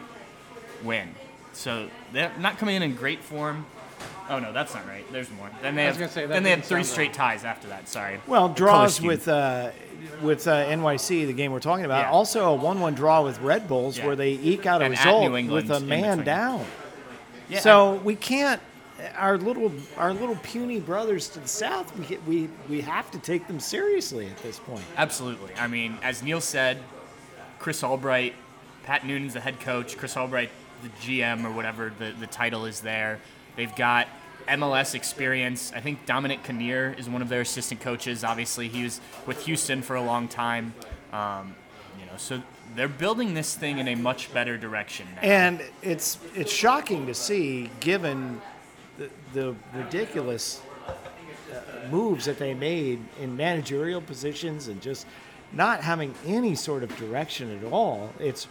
win. 0.84 1.14
So 1.52 1.88
they're 2.12 2.32
not 2.38 2.58
coming 2.58 2.76
in 2.76 2.82
in 2.82 2.94
great 2.94 3.20
form. 3.20 3.64
Oh 4.28 4.38
no, 4.38 4.52
that's 4.52 4.74
not 4.74 4.86
right. 4.86 5.04
There's 5.12 5.30
more. 5.30 5.48
Then 5.62 5.74
they 5.76 5.82
I 5.82 5.86
have 5.86 5.98
gonna 5.98 6.10
say, 6.10 6.22
that 6.22 6.32
then 6.32 6.42
they 6.42 6.50
had 6.50 6.56
didn't 6.56 6.66
three 6.68 6.82
sound 6.82 6.86
straight 6.92 7.06
right. 7.08 7.14
ties 7.14 7.44
after 7.44 7.68
that. 7.68 7.88
Sorry. 7.88 8.20
Well, 8.26 8.48
draws 8.48 8.96
scheme. 8.96 9.08
with 9.08 9.28
uh, 9.28 9.70
with 10.22 10.46
uh, 10.48 10.66
NYC, 10.66 11.26
the 11.26 11.32
game 11.32 11.52
we're 11.52 11.60
talking 11.60 11.84
about. 11.84 12.06
Yeah. 12.06 12.10
Also, 12.10 12.48
a 12.50 12.54
one-one 12.54 12.94
draw 12.94 13.22
with 13.22 13.40
Red 13.40 13.68
Bulls, 13.68 13.98
Yeah. 13.98 14.06
where 14.06 14.16
they 14.16 14.32
eke 14.32 14.66
out 14.66 14.82
a 14.82 14.86
And 14.86 14.94
at 14.94 14.98
result 15.00 15.30
New 15.30 15.36
England 15.36 15.68
with 15.68 15.76
a 15.76 15.82
in 15.82 15.88
man 15.88 16.02
between. 16.18 16.24
down. 16.24 16.66
Yeah, 17.48 17.60
so 17.60 17.94
we 17.96 18.16
can't. 18.16 18.60
Our 19.16 19.36
little 19.38 19.70
our 19.98 20.12
little 20.14 20.36
puny 20.36 20.80
brothers 20.80 21.28
to 21.30 21.40
the 21.40 21.48
south. 21.48 21.96
We 21.98 22.06
get, 22.06 22.24
we 22.26 22.48
we 22.68 22.80
have 22.80 23.10
to 23.12 23.18
take 23.18 23.46
them 23.46 23.60
seriously 23.60 24.26
at 24.26 24.38
this 24.38 24.58
point. 24.58 24.84
Absolutely. 24.96 25.52
I 25.58 25.66
mean, 25.68 25.98
as 26.02 26.22
Neil 26.22 26.40
said, 26.40 26.78
Chris 27.58 27.84
Albright, 27.84 28.34
Pat 28.84 29.04
Noonan's 29.06 29.34
the 29.34 29.40
head 29.40 29.60
coach, 29.60 29.96
Chris 29.98 30.16
Albright, 30.16 30.50
the 30.82 30.88
GM 31.06 31.44
or 31.44 31.52
whatever 31.52 31.92
the, 31.98 32.12
the 32.18 32.26
title 32.26 32.64
is 32.64 32.80
there. 32.80 33.20
They've 33.56 33.74
got 33.74 34.08
MLS 34.48 34.94
experience. 34.94 35.72
I 35.74 35.80
think 35.80 36.06
Dominic 36.06 36.44
Kinnear 36.44 36.94
is 36.96 37.08
one 37.08 37.22
of 37.22 37.28
their 37.28 37.40
assistant 37.40 37.80
coaches. 37.80 38.22
Obviously, 38.22 38.68
he 38.68 38.84
was 38.84 39.00
with 39.26 39.44
Houston 39.46 39.82
for 39.82 39.96
a 39.96 40.02
long 40.02 40.28
time. 40.28 40.74
Um, 41.12 41.56
you 41.98 42.06
know, 42.06 42.16
so 42.16 42.42
they're 42.74 42.88
building 42.88 43.34
this 43.34 43.54
thing 43.54 43.78
in 43.78 43.88
a 43.88 43.94
much 43.94 44.32
better 44.32 44.56
direction 44.56 45.06
now. 45.16 45.22
And 45.22 45.62
it's 45.82 46.18
it's 46.34 46.52
shocking 46.52 47.06
to 47.06 47.14
see, 47.14 47.70
given 47.80 48.40
the, 48.98 49.10
the 49.32 49.54
ridiculous 49.74 50.62
uh, 50.86 50.92
moves 51.90 52.24
that 52.26 52.38
they 52.38 52.54
made 52.54 53.00
in 53.20 53.36
managerial 53.36 54.00
positions 54.00 54.68
and 54.68 54.80
just 54.80 55.06
not 55.52 55.80
having 55.80 56.14
any 56.26 56.54
sort 56.54 56.82
of 56.82 56.94
direction 56.96 57.56
at 57.56 57.72
all. 57.72 58.10
It's 58.18 58.46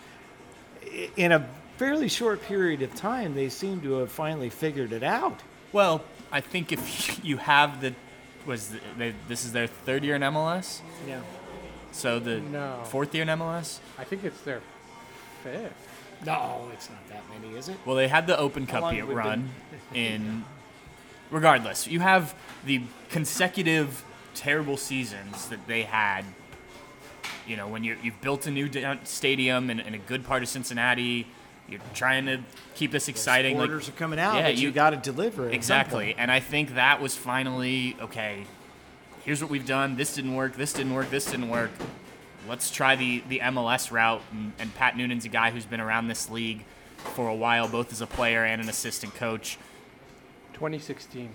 in 1.16 1.32
a 1.32 1.48
fairly 1.78 2.08
short 2.08 2.42
period 2.44 2.82
of 2.82 2.94
time 2.96 3.36
they 3.36 3.50
seem 3.50 3.82
to 3.82 3.94
have 4.00 4.12
finally 4.12 4.50
figured 4.50 4.92
it 4.94 5.04
out. 5.04 5.42
well, 5.72 6.04
I 6.32 6.42
think 6.42 6.72
if 6.72 7.24
you 7.24 7.38
have 7.38 7.82
the 7.82 7.94
was 8.46 8.70
the, 8.70 8.80
they, 8.98 9.14
this 9.28 9.44
is 9.44 9.52
their 9.54 9.68
third 9.68 10.04
year 10.04 10.16
in 10.16 10.22
MLS, 10.22 10.82
Yeah. 11.08 11.22
so 11.92 12.20
the 12.20 12.40
No. 12.40 12.82
fourth 12.86 13.14
year 13.16 13.24
in 13.24 13.30
MLS. 13.30 13.80
I 13.98 14.04
think 14.04 14.24
it's 14.24 14.40
their 14.42 14.62
fifth. 15.44 15.74
No, 16.26 16.70
it's 16.74 16.90
not 16.90 17.08
that 17.10 17.24
many, 17.34 17.56
is 17.58 17.70
it? 17.70 17.78
Well, 17.86 17.96
they 17.96 18.08
had 18.08 18.28
the 18.28 18.38
Open 18.38 18.66
Cup 18.68 18.94
year 18.94 19.04
run 19.06 19.50
in. 19.94 20.46
Regardless, 21.32 21.88
you 21.88 22.00
have 22.02 22.36
the 22.66 22.82
consecutive 23.10 24.04
terrible 24.36 24.78
seasons 24.78 25.48
that 25.50 25.66
they 25.68 25.82
had. 25.84 26.24
You 27.48 27.58
know, 27.58 27.68
when 27.68 27.84
you 27.84 27.98
you've 28.04 28.22
built 28.22 28.46
a 28.48 28.52
new 28.52 28.70
stadium 29.04 29.70
in, 29.72 29.80
in 29.80 29.94
a 29.96 29.98
good 29.98 30.24
part 30.24 30.44
of 30.44 30.50
Cincinnati, 30.50 31.26
you're 31.70 31.80
trying 31.94 32.26
to 32.28 32.40
keep 32.76 32.92
this 32.92 33.08
exciting. 33.08 33.58
like- 33.58 33.70
Orders 33.70 33.90
are 33.90 33.94
coming 33.94 34.20
out, 34.20 34.36
Yeah, 34.36 34.44
but 34.44 34.56
you, 34.58 34.68
you- 34.68 34.72
got 34.74 34.92
to 34.92 34.98
deliver. 34.98 35.48
at 35.48 35.54
Exactly. 35.54 36.16
And 36.18 36.32
I 36.32 36.40
think 36.40 36.76
that 36.76 37.02
was 37.02 37.16
finally 37.16 37.96
okay. 38.02 38.46
Here's 39.24 39.42
what 39.42 39.50
we've 39.50 39.66
done. 39.66 39.96
This 39.96 40.14
didn't 40.14 40.36
work. 40.36 40.56
This 40.56 40.74
didn't 40.74 40.94
work. 40.94 41.10
This 41.10 41.26
didn't 41.26 41.50
work. 41.50 41.72
Let's 42.48 42.70
try 42.70 42.96
the, 42.96 43.24
the 43.28 43.40
MLS 43.40 43.92
route. 43.92 44.22
And, 44.32 44.54
and 44.60 44.76
Pat 44.76 44.96
Noonan's 44.96 45.26
a 45.26 45.30
guy 45.30 45.50
who's 45.50 45.66
been 45.66 45.82
around 45.82 46.08
this 46.08 46.30
league 46.30 46.64
for 47.16 47.28
a 47.28 47.36
while, 47.36 47.68
both 47.68 47.92
as 47.92 48.02
a 48.02 48.08
player 48.08 48.44
and 48.44 48.62
an 48.62 48.70
assistant 48.70 49.16
coach 49.16 49.58
2016 50.54 51.30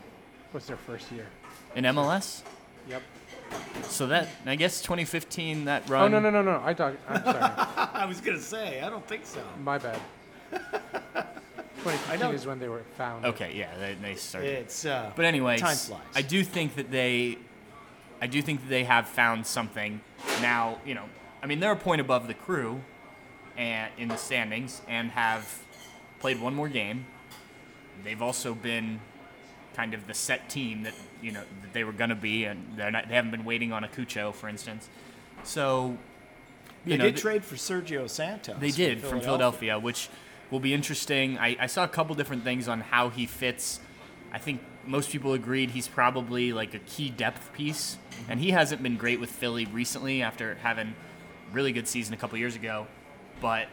was 0.52 0.66
their 0.66 0.76
first 0.76 1.10
year. 1.12 1.26
in 1.74 1.84
MLS. 1.84 2.42
Yep. 2.88 3.02
So 3.82 4.06
that 4.08 4.28
I 4.46 4.54
guess 4.56 4.80
2015 4.82 5.64
that 5.64 5.88
run. 5.88 6.02
Oh 6.02 6.08
no 6.08 6.20
no 6.20 6.30
no 6.30 6.42
no! 6.42 6.62
I 6.64 6.72
talk. 6.72 6.94
I'm 7.08 7.22
sorry. 7.24 7.38
I 7.40 8.06
was 8.06 8.20
gonna 8.20 8.38
say, 8.40 8.80
I 8.80 8.88
don't 8.88 9.06
think 9.06 9.26
so. 9.26 9.42
My 9.64 9.76
bad. 9.78 9.98
2015 10.50 12.34
is 12.34 12.46
when 12.46 12.58
they 12.58 12.68
were 12.68 12.82
found. 12.96 13.24
Okay, 13.24 13.52
yeah, 13.54 13.70
they, 13.78 13.94
they 13.94 14.14
started. 14.14 14.50
It's 14.50 14.84
uh, 14.84 15.10
But 15.16 15.24
anyways, 15.24 15.60
time 15.60 15.76
flies. 15.76 16.00
I 16.14 16.22
do 16.22 16.44
think 16.44 16.76
that 16.76 16.90
they, 16.90 17.38
I 18.20 18.26
do 18.26 18.42
think 18.42 18.60
that 18.62 18.68
they 18.68 18.84
have 18.84 19.08
found 19.08 19.46
something. 19.46 20.00
Now, 20.42 20.78
you 20.84 20.94
know, 20.94 21.04
I 21.42 21.46
mean, 21.46 21.60
they're 21.60 21.72
a 21.72 21.76
point 21.76 22.00
above 22.00 22.26
the 22.28 22.34
crew, 22.34 22.82
and 23.56 23.90
in 23.96 24.08
the 24.08 24.16
standings, 24.16 24.82
and 24.88 25.10
have 25.12 25.62
played 26.20 26.40
one 26.40 26.54
more 26.54 26.68
game. 26.68 27.06
They've 28.04 28.20
also 28.22 28.54
been 28.54 29.00
kind 29.74 29.94
of 29.94 30.06
the 30.06 30.14
set 30.14 30.48
team 30.50 30.82
that 30.82 30.94
you 31.22 31.32
know 31.32 31.42
that 31.62 31.72
they 31.72 31.84
were 31.84 31.92
going 31.92 32.10
to 32.10 32.16
be, 32.16 32.44
and 32.44 32.76
they're 32.76 32.90
not. 32.90 33.08
They 33.08 33.14
haven't 33.14 33.30
been 33.30 33.44
waiting 33.44 33.72
on 33.72 33.84
a 33.84 33.88
Cucho, 33.88 34.34
for 34.34 34.48
instance. 34.48 34.88
So, 35.44 35.96
you 36.84 36.90
they 36.92 36.96
know, 36.98 37.04
did 37.04 37.12
th- 37.12 37.22
trade 37.22 37.44
for 37.44 37.54
Sergio 37.56 38.08
Santos. 38.08 38.56
they 38.60 38.70
did 38.70 39.00
from 39.00 39.20
Philadelphia, 39.20 39.78
which 39.78 40.10
will 40.50 40.60
be 40.60 40.74
interesting. 40.74 41.38
I, 41.38 41.56
I 41.60 41.66
saw 41.66 41.84
a 41.84 41.88
couple 41.88 42.14
different 42.14 42.44
things 42.44 42.68
on 42.68 42.80
how 42.80 43.08
he 43.08 43.26
fits. 43.26 43.80
I 44.32 44.38
think 44.38 44.60
most 44.86 45.10
people 45.10 45.32
agreed 45.32 45.70
he's 45.70 45.88
probably 45.88 46.52
like 46.52 46.74
a 46.74 46.78
key 46.80 47.10
depth 47.10 47.52
piece, 47.52 47.98
and 48.28 48.40
he 48.40 48.50
hasn't 48.50 48.82
been 48.82 48.96
great 48.96 49.20
with 49.20 49.30
Philly 49.30 49.66
recently 49.66 50.22
after 50.22 50.56
having 50.62 50.94
really 51.52 51.72
good 51.72 51.88
season 51.88 52.14
a 52.14 52.16
couple 52.16 52.38
years 52.38 52.56
ago. 52.56 52.86
But 53.40 53.68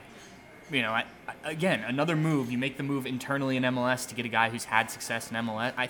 you 0.71 0.81
know, 0.81 0.91
I, 0.91 1.05
again, 1.43 1.83
another 1.83 2.15
move. 2.15 2.51
You 2.51 2.57
make 2.57 2.77
the 2.77 2.83
move 2.83 3.05
internally 3.05 3.57
in 3.57 3.63
MLS 3.63 4.07
to 4.09 4.15
get 4.15 4.25
a 4.25 4.29
guy 4.29 4.49
who's 4.49 4.65
had 4.65 4.91
success 4.91 5.31
in 5.31 5.37
MLS. 5.37 5.73
I, 5.77 5.89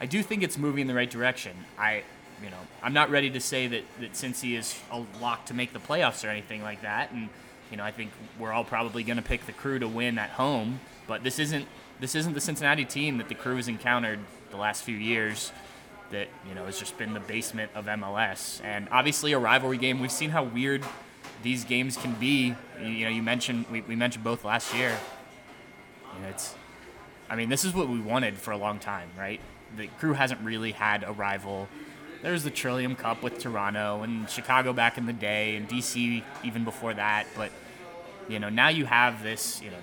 I 0.00 0.06
do 0.06 0.22
think 0.22 0.42
it's 0.42 0.58
moving 0.58 0.82
in 0.82 0.86
the 0.86 0.94
right 0.94 1.10
direction. 1.10 1.56
I, 1.78 2.02
you 2.42 2.50
know, 2.50 2.58
I'm 2.82 2.92
not 2.92 3.10
ready 3.10 3.30
to 3.30 3.40
say 3.40 3.66
that 3.66 3.84
that 4.00 4.12
Cincy 4.12 4.58
is 4.58 4.78
a 4.90 5.02
lock 5.20 5.46
to 5.46 5.54
make 5.54 5.72
the 5.72 5.78
playoffs 5.78 6.24
or 6.24 6.28
anything 6.28 6.62
like 6.62 6.82
that. 6.82 7.12
And 7.12 7.28
you 7.70 7.76
know, 7.76 7.84
I 7.84 7.90
think 7.90 8.10
we're 8.38 8.52
all 8.52 8.64
probably 8.64 9.02
going 9.02 9.16
to 9.16 9.22
pick 9.22 9.46
the 9.46 9.52
Crew 9.52 9.78
to 9.78 9.88
win 9.88 10.18
at 10.18 10.30
home. 10.30 10.80
But 11.06 11.22
this 11.22 11.38
isn't 11.38 11.66
this 12.00 12.14
isn't 12.14 12.34
the 12.34 12.40
Cincinnati 12.40 12.84
team 12.84 13.18
that 13.18 13.28
the 13.28 13.34
Crew 13.34 13.56
has 13.56 13.68
encountered 13.68 14.20
the 14.50 14.56
last 14.56 14.82
few 14.82 14.96
years. 14.96 15.52
That 16.10 16.28
you 16.48 16.54
know 16.54 16.66
has 16.66 16.78
just 16.78 16.98
been 16.98 17.14
the 17.14 17.20
basement 17.20 17.70
of 17.74 17.86
MLS, 17.86 18.60
and 18.64 18.88
obviously 18.90 19.32
a 19.32 19.38
rivalry 19.38 19.78
game. 19.78 20.00
We've 20.00 20.10
seen 20.10 20.30
how 20.30 20.42
weird 20.42 20.84
these 21.42 21.64
games 21.64 21.96
can 21.96 22.14
be. 22.14 22.54
You, 22.82 23.04
know, 23.04 23.10
you 23.10 23.22
mentioned 23.22 23.66
we, 23.70 23.80
we 23.82 23.96
mentioned 23.96 24.24
both 24.24 24.44
last 24.44 24.74
year. 24.74 24.96
You 26.16 26.22
know, 26.22 26.28
it's, 26.28 26.54
I 27.28 27.36
mean, 27.36 27.48
this 27.48 27.64
is 27.64 27.74
what 27.74 27.88
we 27.88 28.00
wanted 28.00 28.38
for 28.38 28.50
a 28.50 28.56
long 28.56 28.78
time, 28.78 29.08
right? 29.16 29.40
The 29.76 29.86
crew 29.98 30.14
hasn't 30.14 30.40
really 30.40 30.72
had 30.72 31.04
a 31.04 31.12
rival. 31.12 31.68
There's 32.22 32.44
the 32.44 32.50
Trillium 32.50 32.96
Cup 32.96 33.22
with 33.22 33.38
Toronto 33.38 34.02
and 34.02 34.28
Chicago 34.28 34.74
back 34.74 34.98
in 34.98 35.06
the 35.06 35.12
day, 35.12 35.56
and 35.56 35.66
DC 35.66 36.22
even 36.44 36.64
before 36.64 36.92
that. 36.92 37.26
But 37.34 37.50
you 38.28 38.38
know, 38.38 38.50
now 38.50 38.68
you 38.68 38.84
have 38.84 39.22
this, 39.22 39.62
you 39.62 39.70
know, 39.70 39.78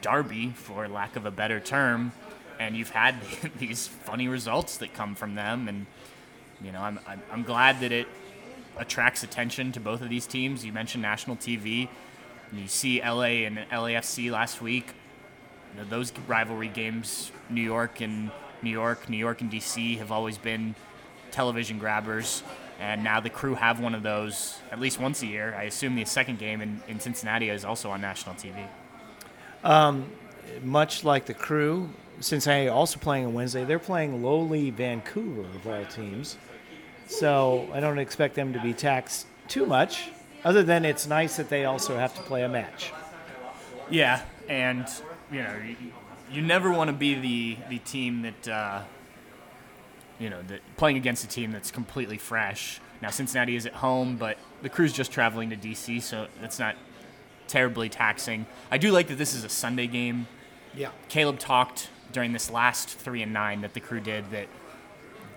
derby, 0.00 0.50
for 0.50 0.86
lack 0.86 1.16
of 1.16 1.26
a 1.26 1.32
better 1.32 1.58
term, 1.58 2.12
and 2.60 2.76
you've 2.76 2.90
had 2.90 3.16
these 3.58 3.88
funny 3.88 4.28
results 4.28 4.76
that 4.78 4.94
come 4.94 5.16
from 5.16 5.34
them, 5.34 5.66
and 5.66 5.86
you 6.62 6.70
know, 6.70 6.80
I'm 6.80 7.00
I'm, 7.08 7.22
I'm 7.32 7.42
glad 7.42 7.80
that 7.80 7.90
it 7.90 8.06
attracts 8.76 9.24
attention 9.24 9.72
to 9.72 9.80
both 9.80 10.00
of 10.00 10.08
these 10.08 10.26
teams. 10.26 10.64
You 10.64 10.72
mentioned 10.72 11.02
national 11.02 11.36
TV. 11.36 11.88
You 12.52 12.68
see 12.68 13.00
LA 13.00 13.46
and 13.46 13.58
LAFC 13.70 14.30
last 14.30 14.62
week. 14.62 14.92
You 15.74 15.82
know, 15.82 15.88
those 15.88 16.12
rivalry 16.28 16.68
games, 16.68 17.32
New 17.48 17.62
York 17.62 18.00
and 18.00 18.30
New 18.62 18.70
York, 18.70 19.08
New 19.08 19.16
York 19.16 19.40
and 19.40 19.50
DC 19.50 19.98
have 19.98 20.12
always 20.12 20.38
been 20.38 20.74
television 21.32 21.78
grabbers. 21.78 22.42
And 22.80 23.04
now 23.04 23.20
the 23.20 23.30
crew 23.30 23.54
have 23.54 23.78
one 23.78 23.94
of 23.94 24.02
those 24.02 24.58
at 24.72 24.80
least 24.80 24.98
once 24.98 25.22
a 25.22 25.26
year. 25.26 25.54
I 25.54 25.64
assume 25.64 25.96
the 25.96 26.04
second 26.06 26.38
game 26.38 26.62
in, 26.62 26.80
in 26.88 26.98
Cincinnati 26.98 27.50
is 27.50 27.64
also 27.64 27.90
on 27.90 28.00
national 28.00 28.36
TV. 28.36 28.66
Um, 29.62 30.10
Much 30.62 31.04
like 31.04 31.26
the 31.26 31.34
crew, 31.34 31.90
Cincinnati 32.20 32.68
also 32.68 32.98
playing 32.98 33.26
on 33.26 33.34
Wednesday. 33.34 33.64
They're 33.64 33.78
playing 33.78 34.22
lowly 34.22 34.70
Vancouver 34.70 35.42
of 35.42 35.66
all 35.66 35.84
teams, 35.86 36.38
so 37.06 37.68
I 37.72 37.80
don't 37.80 37.98
expect 37.98 38.34
them 38.34 38.52
to 38.52 38.60
be 38.60 38.72
taxed 38.72 39.26
too 39.48 39.66
much. 39.66 40.10
Other 40.42 40.62
than 40.62 40.84
it's 40.84 41.06
nice 41.06 41.36
that 41.36 41.50
they 41.50 41.66
also 41.66 41.96
have 41.98 42.14
to 42.16 42.22
play 42.22 42.42
a 42.42 42.48
match. 42.48 42.92
Yeah, 43.90 44.22
and 44.48 44.86
you 45.30 45.42
know, 45.42 45.54
you, 45.64 45.76
you 46.32 46.42
never 46.42 46.70
want 46.72 46.88
to 46.88 46.96
be 46.96 47.14
the 47.14 47.56
the 47.68 47.78
team 47.78 48.22
that 48.22 48.48
uh, 48.48 48.82
you 50.20 50.30
know 50.30 50.42
that 50.42 50.60
playing 50.76 50.96
against 50.96 51.24
a 51.24 51.28
team 51.28 51.50
that's 51.50 51.70
completely 51.70 52.18
fresh. 52.18 52.80
Now 53.02 53.10
Cincinnati 53.10 53.56
is 53.56 53.66
at 53.66 53.72
home, 53.72 54.16
but 54.16 54.36
the 54.62 54.68
crew's 54.68 54.92
just 54.92 55.10
traveling 55.10 55.50
to 55.50 55.56
DC, 55.56 56.02
so 56.02 56.26
that's 56.40 56.58
not 56.58 56.76
terribly 57.48 57.88
taxing. 57.88 58.46
I 58.70 58.78
do 58.78 58.92
like 58.92 59.08
that 59.08 59.16
this 59.18 59.34
is 59.34 59.42
a 59.42 59.48
Sunday 59.48 59.86
game. 59.88 60.28
Yeah. 60.74 60.90
Caleb 61.08 61.38
talked 61.38 61.90
during 62.12 62.32
this 62.32 62.50
last 62.50 62.88
three 62.88 63.22
and 63.22 63.32
nine 63.32 63.62
that 63.62 63.74
the 63.74 63.80
crew 63.80 64.00
did 64.00 64.30
that 64.30 64.46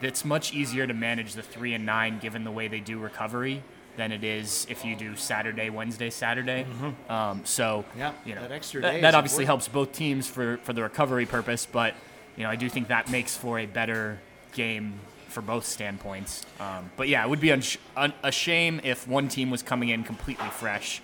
it's 0.01 0.25
much 0.25 0.53
easier 0.53 0.85
to 0.85 0.93
manage 0.93 1.33
the 1.33 1.41
three 1.41 1.73
and 1.73 1.85
nine 1.85 2.19
given 2.19 2.43
the 2.43 2.51
way 2.51 2.67
they 2.67 2.79
do 2.81 2.99
recovery 2.99 3.63
than 3.95 4.11
it 4.11 4.23
is 4.23 4.65
if 4.69 4.83
you 4.83 4.95
do 4.95 5.15
Saturday, 5.15 5.69
Wednesday, 5.69 6.09
Saturday. 6.09 6.65
Um, 7.09 7.41
so 7.45 7.85
Mm-hmm. 7.89 7.99
Yeah, 7.99 8.13
you 8.25 8.35
know 8.35 8.41
that 8.41 8.51
extra 8.51 8.81
that, 8.81 8.91
day 8.91 9.01
that 9.01 9.15
obviously 9.15 9.43
important. 9.43 9.65
helps 9.65 9.67
both 9.69 9.91
teams 9.93 10.27
for 10.27 10.57
for 10.63 10.73
the 10.73 10.81
recovery 10.83 11.25
purpose, 11.25 11.65
but 11.65 11.93
you 12.35 12.43
know 12.43 12.49
I 12.49 12.55
do 12.55 12.69
think 12.69 12.89
that 12.89 13.09
makes 13.09 13.37
for 13.37 13.59
a 13.59 13.65
better 13.65 14.19
game 14.53 14.99
for 15.27 15.41
both 15.41 15.65
standpoints. 15.65 16.45
Um, 16.59 16.91
but 16.95 17.07
yeah, 17.07 17.23
it 17.23 17.29
would 17.29 17.41
be 17.41 17.49
unsh- 17.49 17.77
un- 17.97 18.13
a 18.23 18.31
shame 18.31 18.79
if 18.83 19.07
one 19.07 19.27
team 19.27 19.49
was 19.49 19.63
coming 19.63 19.89
in 19.89 20.03
completely 20.03 20.49
fresh, 20.49 21.01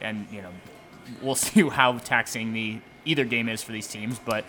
and 0.00 0.26
you 0.30 0.42
know 0.42 0.50
we'll 1.20 1.34
see 1.46 1.68
how 1.68 1.98
taxing 1.98 2.52
the 2.52 2.80
either 3.04 3.24
game 3.24 3.48
is 3.48 3.62
for 3.62 3.72
these 3.72 3.86
teams, 3.88 4.18
but. 4.18 4.44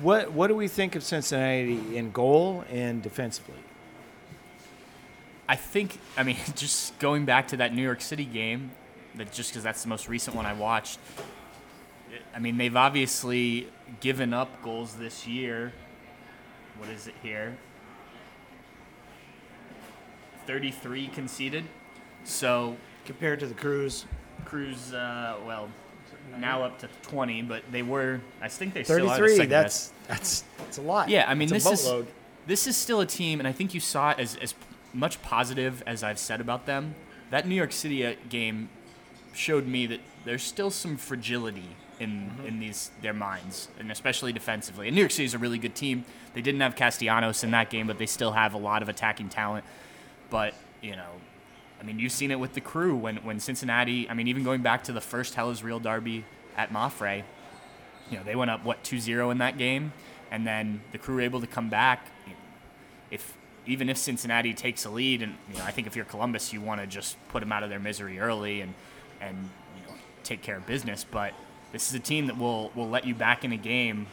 What 0.00 0.32
What 0.32 0.46
do 0.46 0.54
we 0.54 0.66
think 0.66 0.96
of 0.96 1.02
Cincinnati 1.02 1.94
in 1.94 2.10
goal 2.10 2.64
and 2.70 3.02
defensively? 3.02 3.62
I 5.46 5.56
think, 5.56 5.98
I 6.16 6.22
mean, 6.22 6.36
just 6.54 6.96
going 7.00 7.24
back 7.24 7.48
to 7.48 7.56
that 7.56 7.74
New 7.74 7.82
York 7.82 8.00
City 8.00 8.24
game, 8.24 8.70
that 9.16 9.32
just 9.32 9.50
because 9.50 9.64
that's 9.64 9.82
the 9.82 9.88
most 9.88 10.08
recent 10.08 10.36
one 10.36 10.46
I 10.46 10.52
watched. 10.52 11.00
I 12.32 12.38
mean, 12.38 12.56
they've 12.56 12.76
obviously 12.76 13.66
given 13.98 14.32
up 14.32 14.62
goals 14.62 14.94
this 14.94 15.26
year. 15.26 15.72
What 16.80 16.88
is 16.88 17.06
it 17.06 17.14
here? 17.22 17.56
33 20.46 21.08
conceded. 21.08 21.64
So 22.24 22.76
Compared 23.04 23.40
to 23.40 23.46
the 23.46 23.54
Crews, 23.54 24.04
Cruz, 24.44 24.92
uh, 24.92 25.36
well, 25.46 25.68
now 26.38 26.62
up 26.62 26.78
to 26.80 26.88
20, 27.02 27.42
but 27.42 27.62
they 27.72 27.82
were, 27.82 28.20
I 28.40 28.48
think 28.48 28.72
they 28.74 28.84
still 28.84 28.98
are 28.98 29.00
the 29.00 29.08
33. 29.08 29.36
second 29.36 29.50
best. 29.50 29.92
That's 30.06 30.18
that's 30.40 30.44
that's 30.58 30.78
a 30.78 30.82
lot. 30.82 31.08
Yeah, 31.08 31.24
I 31.26 31.34
mean, 31.34 31.48
That's 31.48 31.64
this 31.64 31.70
a 31.70 31.72
is 31.74 31.82
boatload. 31.82 32.06
this 32.46 32.66
is 32.66 32.76
still 32.76 33.00
a 33.00 33.06
team, 33.06 33.40
and 33.40 33.48
I 33.48 33.52
think 33.52 33.74
you 33.74 33.80
saw 33.80 34.10
it 34.10 34.18
as 34.20 34.36
as 34.36 34.54
much 34.92 35.20
positive 35.22 35.82
as 35.86 36.02
I've 36.02 36.18
said 36.18 36.40
about 36.40 36.66
them. 36.66 36.94
That 37.30 37.46
New 37.48 37.54
York 37.54 37.72
City 37.72 38.06
uh, 38.06 38.14
game 38.28 38.68
showed 39.32 39.66
me 39.66 39.86
that 39.86 40.00
there's 40.24 40.42
still 40.42 40.70
some 40.70 40.96
fragility 40.96 41.76
in 42.00 42.10
Mm-hmm. 42.10 42.46
in 42.46 42.58
these 42.60 42.90
their 43.02 43.12
minds, 43.12 43.68
and 43.78 43.92
especially 43.92 44.32
defensively. 44.32 44.88
And 44.88 44.94
New 44.96 45.02
York 45.02 45.12
City 45.12 45.26
is 45.26 45.34
a 45.34 45.38
really 45.38 45.58
good 45.58 45.74
team. 45.74 46.04
They 46.34 46.40
didn't 46.40 46.60
have 46.62 46.74
Castellanos 46.74 47.44
in 47.44 47.50
that 47.52 47.70
game, 47.70 47.86
but 47.86 47.98
they 47.98 48.06
still 48.06 48.32
have 48.32 48.54
a 48.54 48.58
lot 48.58 48.82
of 48.82 48.88
attacking 48.88 49.28
talent. 49.28 49.64
But 50.30 50.54
you 50.80 50.96
know, 50.96 51.20
I 51.80 51.84
mean, 51.84 51.98
you've 51.98 52.12
seen 52.12 52.30
it 52.30 52.40
with 52.40 52.54
the 52.54 52.60
crew 52.60 52.96
when 52.96 53.16
when 53.18 53.38
Cincinnati. 53.38 54.08
I 54.08 54.14
mean, 54.14 54.26
even 54.28 54.42
going 54.42 54.62
back 54.62 54.82
to 54.84 54.92
the 54.92 55.00
first 55.00 55.34
Hell 55.34 55.50
is 55.50 55.62
Real 55.62 55.78
Derby 55.78 56.24
at 56.56 56.72
Mapfre, 56.72 57.22
you 58.10 58.16
know, 58.16 58.24
they 58.24 58.34
went 58.34 58.50
up 58.50 58.64
what 58.64 58.82
2-0 58.82 59.30
in 59.30 59.38
that 59.38 59.56
game, 59.58 59.92
and 60.30 60.46
then 60.46 60.80
the 60.92 60.98
crew 60.98 61.16
were 61.16 61.20
able 61.20 61.40
to 61.40 61.46
come 61.46 61.68
back. 61.68 62.06
If 63.10 63.36
even 63.66 63.88
if 63.88 63.98
Cincinnati 63.98 64.54
takes 64.54 64.84
a 64.84 64.90
lead, 64.90 65.22
and 65.22 65.34
you 65.50 65.58
know, 65.58 65.64
I 65.64 65.70
think 65.70 65.86
if 65.86 65.94
you're 65.96 66.04
Columbus, 66.06 66.52
you 66.52 66.60
want 66.60 66.80
to 66.80 66.86
just 66.86 67.16
put 67.28 67.40
them 67.40 67.52
out 67.52 67.62
of 67.62 67.68
their 67.70 67.80
misery 67.80 68.18
early 68.18 68.62
and 68.62 68.72
and 69.20 69.36
you 69.76 69.86
know 69.86 69.98
take 70.22 70.42
care 70.42 70.56
of 70.56 70.66
business. 70.66 71.04
But 71.08 71.34
this 71.72 71.88
is 71.88 71.94
a 71.94 72.00
team 72.00 72.26
that 72.26 72.38
will 72.38 72.70
will 72.74 72.88
let 72.88 73.06
you 73.06 73.14
back 73.14 73.44
in 73.44 73.52
a 73.52 73.56
game 73.56 74.06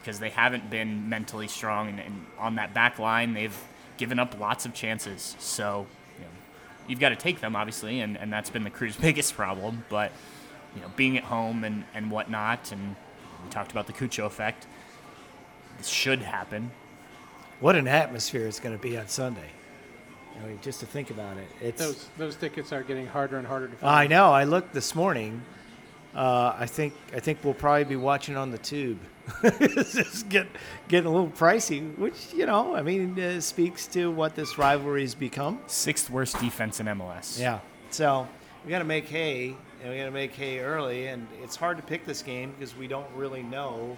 because 0.00 0.18
they 0.18 0.30
haven't 0.30 0.70
been 0.70 1.08
mentally 1.08 1.48
strong, 1.48 1.88
and, 1.88 2.00
and 2.00 2.26
on 2.38 2.56
that 2.56 2.72
back 2.72 2.98
line, 2.98 3.34
they've 3.34 3.58
given 3.96 4.18
up 4.18 4.38
lots 4.38 4.66
of 4.66 4.74
chances. 4.74 5.36
So. 5.38 5.86
You 6.18 6.24
know, 6.24 6.30
You've 6.88 7.00
got 7.00 7.08
to 7.08 7.16
take 7.16 7.40
them, 7.40 7.56
obviously, 7.56 8.00
and, 8.00 8.16
and 8.16 8.32
that's 8.32 8.48
been 8.48 8.62
the 8.62 8.70
crew's 8.70 8.96
biggest 9.08 9.34
problem. 9.34 9.84
But 9.88 10.12
you 10.76 10.82
know, 10.82 10.88
being 10.94 11.16
at 11.16 11.24
home 11.24 11.64
and, 11.64 11.84
and 11.94 12.10
whatnot, 12.10 12.70
and 12.70 12.94
we 13.44 13.50
talked 13.50 13.72
about 13.72 13.86
the 13.86 13.92
Cucho 13.92 14.26
effect. 14.26 14.66
This 15.78 15.88
should 15.88 16.20
happen. 16.20 16.70
What 17.60 17.76
an 17.76 17.88
atmosphere 17.88 18.46
it's 18.46 18.60
going 18.60 18.76
to 18.76 18.82
be 18.82 18.98
on 18.98 19.08
Sunday. 19.08 19.50
I 20.42 20.46
mean, 20.46 20.58
just 20.60 20.80
to 20.80 20.86
think 20.86 21.10
about 21.10 21.38
it, 21.38 21.48
it's. 21.62 21.80
Those 21.80 22.08
those 22.18 22.36
tickets 22.36 22.72
are 22.72 22.82
getting 22.82 23.06
harder 23.06 23.38
and 23.38 23.46
harder 23.46 23.68
to 23.68 23.76
find. 23.76 23.90
I 23.90 24.06
know. 24.06 24.32
I 24.32 24.44
looked 24.44 24.74
this 24.74 24.94
morning. 24.94 25.42
Uh, 26.16 26.56
I 26.58 26.64
think 26.64 26.94
I 27.14 27.20
think 27.20 27.44
we'll 27.44 27.52
probably 27.52 27.84
be 27.84 27.96
watching 27.96 28.38
on 28.38 28.50
the 28.50 28.56
tube. 28.56 28.98
it's 29.42 29.92
just 29.92 30.28
get, 30.30 30.46
getting 30.88 31.06
a 31.06 31.10
little 31.10 31.28
pricey, 31.28 31.96
which 31.98 32.32
you 32.32 32.46
know, 32.46 32.74
I 32.74 32.80
mean, 32.80 33.20
uh, 33.20 33.40
speaks 33.40 33.86
to 33.88 34.10
what 34.10 34.34
this 34.34 34.56
rivalry's 34.56 35.14
become. 35.14 35.60
Sixth 35.66 36.08
worst 36.08 36.40
defense 36.40 36.80
in 36.80 36.86
MLS. 36.86 37.38
Yeah. 37.38 37.58
So 37.90 38.26
we 38.64 38.70
got 38.70 38.78
to 38.78 38.84
make 38.84 39.06
hay, 39.08 39.56
and 39.82 39.90
we 39.90 39.98
got 39.98 40.06
to 40.06 40.10
make 40.10 40.32
hay 40.32 40.60
early, 40.60 41.08
and 41.08 41.26
it's 41.42 41.54
hard 41.54 41.76
to 41.76 41.82
pick 41.82 42.06
this 42.06 42.22
game 42.22 42.52
because 42.52 42.74
we 42.74 42.86
don't 42.86 43.10
really 43.14 43.42
know. 43.42 43.94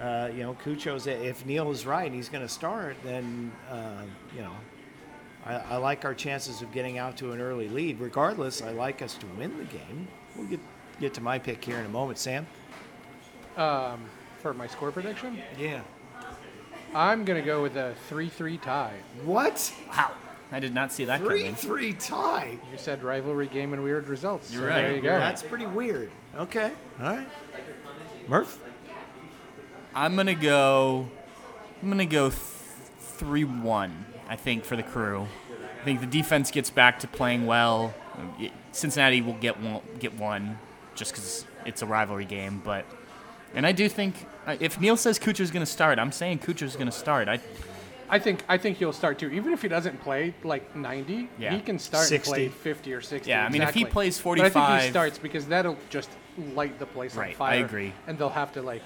Uh, 0.00 0.30
you 0.34 0.42
know, 0.42 0.54
Cucho's. 0.54 1.06
If 1.06 1.46
Neil 1.46 1.70
is 1.70 1.86
right, 1.86 2.06
and 2.06 2.14
he's 2.14 2.28
going 2.28 2.44
to 2.44 2.52
start. 2.52 2.96
Then 3.04 3.52
uh, 3.70 4.02
you 4.34 4.42
know, 4.42 4.54
I, 5.44 5.54
I 5.54 5.76
like 5.76 6.04
our 6.04 6.14
chances 6.14 6.60
of 6.60 6.72
getting 6.72 6.98
out 6.98 7.16
to 7.18 7.30
an 7.30 7.40
early 7.40 7.68
lead. 7.68 8.00
Regardless, 8.00 8.62
I 8.62 8.72
like 8.72 9.00
us 9.00 9.14
to 9.18 9.26
win 9.38 9.56
the 9.58 9.64
game. 9.64 10.08
We'll 10.34 10.46
get 10.46 10.60
get 11.00 11.14
to 11.14 11.20
my 11.20 11.38
pick 11.38 11.64
here 11.64 11.78
in 11.78 11.86
a 11.86 11.88
moment, 11.88 12.18
Sam. 12.18 12.46
Um, 13.56 14.04
for 14.40 14.54
my 14.54 14.66
score 14.66 14.90
prediction, 14.92 15.38
Yeah. 15.58 15.80
I'm 16.94 17.24
gonna 17.24 17.42
go 17.42 17.62
with 17.62 17.76
a 17.76 17.94
three-three 18.08 18.58
tie. 18.58 18.96
What? 19.24 19.72
Wow. 19.90 20.10
I 20.50 20.58
did 20.58 20.74
not 20.74 20.92
see 20.92 21.04
that 21.04 21.20
Three 21.20 21.42
coming. 21.42 21.54
three 21.54 21.92
tie. 21.92 22.58
You 22.72 22.78
said 22.78 23.04
rivalry 23.04 23.46
game 23.46 23.72
and 23.72 23.84
weird 23.84 24.08
results. 24.08 24.52
You're 24.52 24.62
so 24.62 24.68
right. 24.68 24.82
There 24.82 24.96
you 24.96 25.00
go. 25.02 25.16
That's 25.18 25.42
pretty 25.44 25.66
weird. 25.66 26.10
Okay. 26.36 26.72
All 27.00 27.06
right. 27.06 27.28
Murph. 28.26 28.58
I'm 29.94 30.16
gonna 30.16 30.34
go. 30.34 31.08
I'm 31.80 31.88
gonna 31.88 32.06
go 32.06 32.30
three 32.30 33.44
one. 33.44 34.06
I 34.28 34.34
think 34.34 34.64
for 34.64 34.74
the 34.74 34.82
crew. 34.82 35.28
I 35.80 35.84
think 35.84 36.00
the 36.00 36.06
defense 36.06 36.50
gets 36.50 36.70
back 36.70 36.98
to 37.00 37.06
playing 37.08 37.46
well. 37.46 37.94
Cincinnati 38.72 39.20
will 39.22 39.34
get 39.34 39.60
one, 39.60 39.80
get 40.00 40.18
one, 40.18 40.58
just 40.94 41.12
because 41.12 41.44
it's 41.66 41.82
a 41.82 41.86
rivalry 41.86 42.24
game. 42.24 42.60
But 42.64 42.84
and 43.54 43.66
I 43.66 43.72
do 43.72 43.88
think 43.88 44.14
uh, 44.46 44.56
if 44.60 44.80
Neil 44.80 44.96
says 44.96 45.18
Cucho's 45.18 45.50
gonna 45.50 45.66
start, 45.66 45.98
I'm 45.98 46.12
saying 46.12 46.38
Cucho's 46.38 46.76
gonna 46.76 46.92
start. 46.92 47.28
I 47.28 47.40
I 48.08 48.18
think 48.18 48.42
I 48.48 48.58
think 48.58 48.78
he'll 48.78 48.92
start 48.92 49.18
too. 49.18 49.28
Even 49.30 49.52
if 49.52 49.62
he 49.62 49.68
doesn't 49.68 50.00
play 50.02 50.34
like 50.42 50.74
90, 50.74 51.28
Yeah. 51.38 51.54
he 51.54 51.60
can 51.60 51.78
start 51.78 52.06
60. 52.06 52.30
and 52.46 52.52
play 52.52 52.72
50 52.72 52.92
or 52.94 53.00
60. 53.00 53.30
Yeah, 53.30 53.44
I 53.44 53.48
mean, 53.50 53.62
if 53.62 53.72
he 53.74 53.82
exactly. 53.82 53.92
plays 53.92 54.20
But 54.20 54.30
I 54.40 54.42
think 54.44 54.52
45 54.54 54.82
he 54.82 54.90
starts 54.90 55.18
because 55.18 55.46
that'll 55.46 55.76
just 55.90 56.10
light 56.54 56.78
the 56.80 56.86
place 56.86 57.14
Right, 57.14 57.28
on 57.28 57.32
I 57.34 57.52
fire. 57.56 57.64
agree. 57.64 57.92
And 58.08 58.18
they'll 58.18 58.28
have 58.28 58.52
to 58.54 58.62
like 58.62 58.82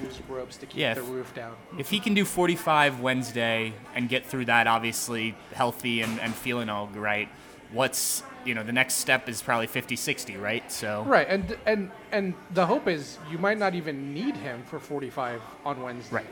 use 0.00 0.20
ropes 0.28 0.56
to 0.58 0.66
keep 0.66 0.78
Yeah, 0.80 0.94
the 0.94 1.00
if- 1.00 1.08
roof 1.08 1.34
down. 1.34 1.56
if 1.76 1.90
he 1.90 1.98
can 1.98 2.14
do 2.14 2.24
45 2.24 3.00
Wednesday 3.00 3.72
and 3.96 4.08
get 4.08 4.24
through 4.26 4.44
that, 4.44 4.66
obviously 4.68 5.34
healthy 5.54 6.00
and, 6.02 6.20
and 6.20 6.32
feeling 6.34 6.68
all 6.68 6.86
right, 6.94 7.28
what's, 7.72 8.22
you 8.44 8.54
know, 8.54 8.62
the 8.62 8.72
next 8.72 8.94
step 8.94 9.28
is 9.28 9.42
probably 9.42 9.66
50 9.66 9.96
60, 9.96 10.36
right? 10.36 10.70
So, 10.70 11.04
Right, 11.04 11.26
and 11.28 11.56
and 11.66 11.90
and 12.12 12.34
the 12.52 12.66
hope 12.66 12.88
is 12.88 13.18
you 13.30 13.38
might 13.38 13.58
not 13.58 13.74
even 13.74 14.14
need 14.14 14.36
him 14.36 14.62
for 14.64 14.78
45 14.78 15.40
on 15.64 15.82
Wednesday. 15.82 16.16
Right. 16.16 16.26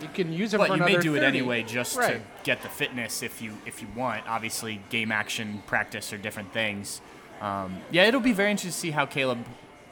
You 0.00 0.08
can 0.08 0.32
use 0.32 0.54
him 0.54 0.58
but 0.58 0.70
you 0.70 0.82
may 0.82 0.96
do 0.96 1.14
it 1.14 1.22
anyway 1.22 1.62
just 1.62 1.94
to 1.96 2.20
get 2.42 2.62
the 2.62 2.70
fitness 2.70 3.22
if 3.22 3.42
you 3.42 3.58
if 3.66 3.82
you 3.82 3.88
want. 3.94 4.26
Obviously, 4.26 4.80
game 4.88 5.12
action, 5.12 5.62
practice 5.66 6.12
are 6.12 6.18
different 6.18 6.52
things. 6.54 7.02
Um, 7.42 7.78
yeah, 7.90 8.04
it'll 8.04 8.20
be 8.20 8.32
very 8.32 8.50
interesting 8.50 8.70
to 8.72 8.78
see 8.78 8.90
how 8.92 9.04
Caleb 9.06 9.44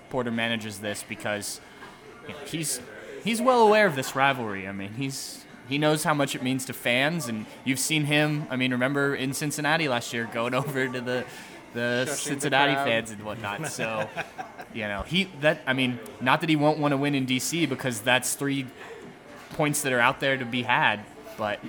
Porter 0.08 0.30
manages 0.30 0.78
this 0.78 1.04
because 1.06 1.60
you 2.26 2.32
know, 2.32 2.40
he's 2.46 2.80
he's 3.22 3.42
well 3.42 3.60
aware 3.66 3.86
of 3.86 3.96
this 3.96 4.16
rivalry. 4.16 4.66
I 4.66 4.72
mean, 4.72 4.94
he's 4.94 5.44
he 5.68 5.78
knows 5.78 6.04
how 6.04 6.14
much 6.14 6.34
it 6.34 6.42
means 6.42 6.64
to 6.66 6.72
fans, 6.72 7.28
and 7.28 7.46
you've 7.64 7.78
seen 7.78 8.04
him. 8.04 8.46
I 8.50 8.56
mean, 8.56 8.72
remember 8.72 9.14
in 9.14 9.32
Cincinnati 9.32 9.88
last 9.88 10.12
year, 10.12 10.28
going 10.32 10.54
over 10.62 10.88
to 10.88 11.00
the 11.00 11.24
the 11.74 12.06
Shushing 12.08 12.16
Cincinnati 12.16 12.74
crowd. 12.74 12.86
fans 12.86 13.10
and 13.10 13.22
whatnot. 13.22 13.68
So, 13.68 14.08
you 14.74 14.88
know, 14.88 15.02
he 15.02 15.30
that 15.40 15.60
I 15.66 15.74
mean, 15.74 15.98
not 16.20 16.40
that 16.40 16.48
he 16.50 16.56
won't 16.56 16.78
want 16.78 16.92
to 16.92 16.96
win 16.96 17.14
in 17.14 17.26
DC 17.26 17.68
because 17.68 18.00
that's 18.00 18.34
three 18.34 18.66
points 19.50 19.82
that 19.82 19.92
are 19.92 20.00
out 20.00 20.20
there 20.20 20.36
to 20.36 20.44
be 20.44 20.62
had, 20.62 21.00
but 21.36 21.60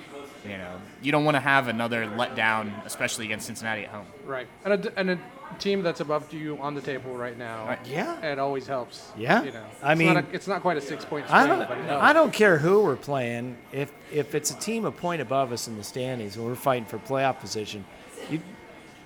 You 0.44 0.56
know, 0.56 0.80
you 1.02 1.12
don't 1.12 1.24
want 1.24 1.34
to 1.36 1.40
have 1.40 1.68
another 1.68 2.06
letdown, 2.06 2.72
especially 2.86 3.26
against 3.26 3.46
Cincinnati 3.46 3.84
at 3.84 3.90
home. 3.90 4.06
Right. 4.24 4.46
And 4.64 4.86
a, 4.86 4.98
and 4.98 5.10
a 5.10 5.18
team 5.58 5.82
that's 5.82 6.00
above 6.00 6.32
you 6.32 6.56
on 6.58 6.74
the 6.74 6.80
table 6.80 7.14
right 7.14 7.36
now. 7.36 7.66
Right. 7.66 7.78
Yeah. 7.86 8.24
It 8.24 8.38
always 8.38 8.66
helps. 8.66 9.12
Yeah. 9.18 9.42
You 9.42 9.52
know, 9.52 9.64
I 9.82 9.92
it's 9.92 9.98
mean- 9.98 10.14
not 10.14 10.24
a, 10.24 10.34
it's 10.34 10.48
not 10.48 10.62
quite 10.62 10.76
a 10.76 10.80
six 10.80 11.04
point 11.04 11.30
I 11.30 11.46
don't, 11.46 11.68
but 11.68 11.76
it. 11.78 11.90
I 11.90 12.12
don't 12.12 12.32
care 12.32 12.56
who 12.58 12.82
we're 12.82 12.96
playing. 12.96 13.58
If 13.72 13.92
if 14.12 14.34
it's 14.34 14.50
a 14.50 14.58
team 14.58 14.84
a 14.86 14.92
point 14.92 15.20
above 15.20 15.52
us 15.52 15.68
in 15.68 15.76
the 15.76 15.84
standings 15.84 16.36
and 16.36 16.46
we're 16.46 16.54
fighting 16.54 16.86
for 16.86 16.98
playoff 16.98 17.38
position, 17.40 17.84
you, 18.30 18.40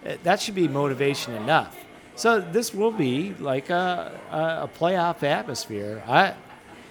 eh, 0.05 0.16
that 0.22 0.41
should 0.41 0.55
be 0.55 0.68
motivation 0.68 1.35
enough. 1.35 1.76
So 2.16 2.41
this 2.41 2.72
will 2.72 2.93
be 2.93 3.35
like 3.41 3.70
a, 3.70 4.20
a, 4.30 4.37
a 4.37 4.70
playoff 4.78 5.24
atmosphere. 5.24 6.03
I 6.07 6.35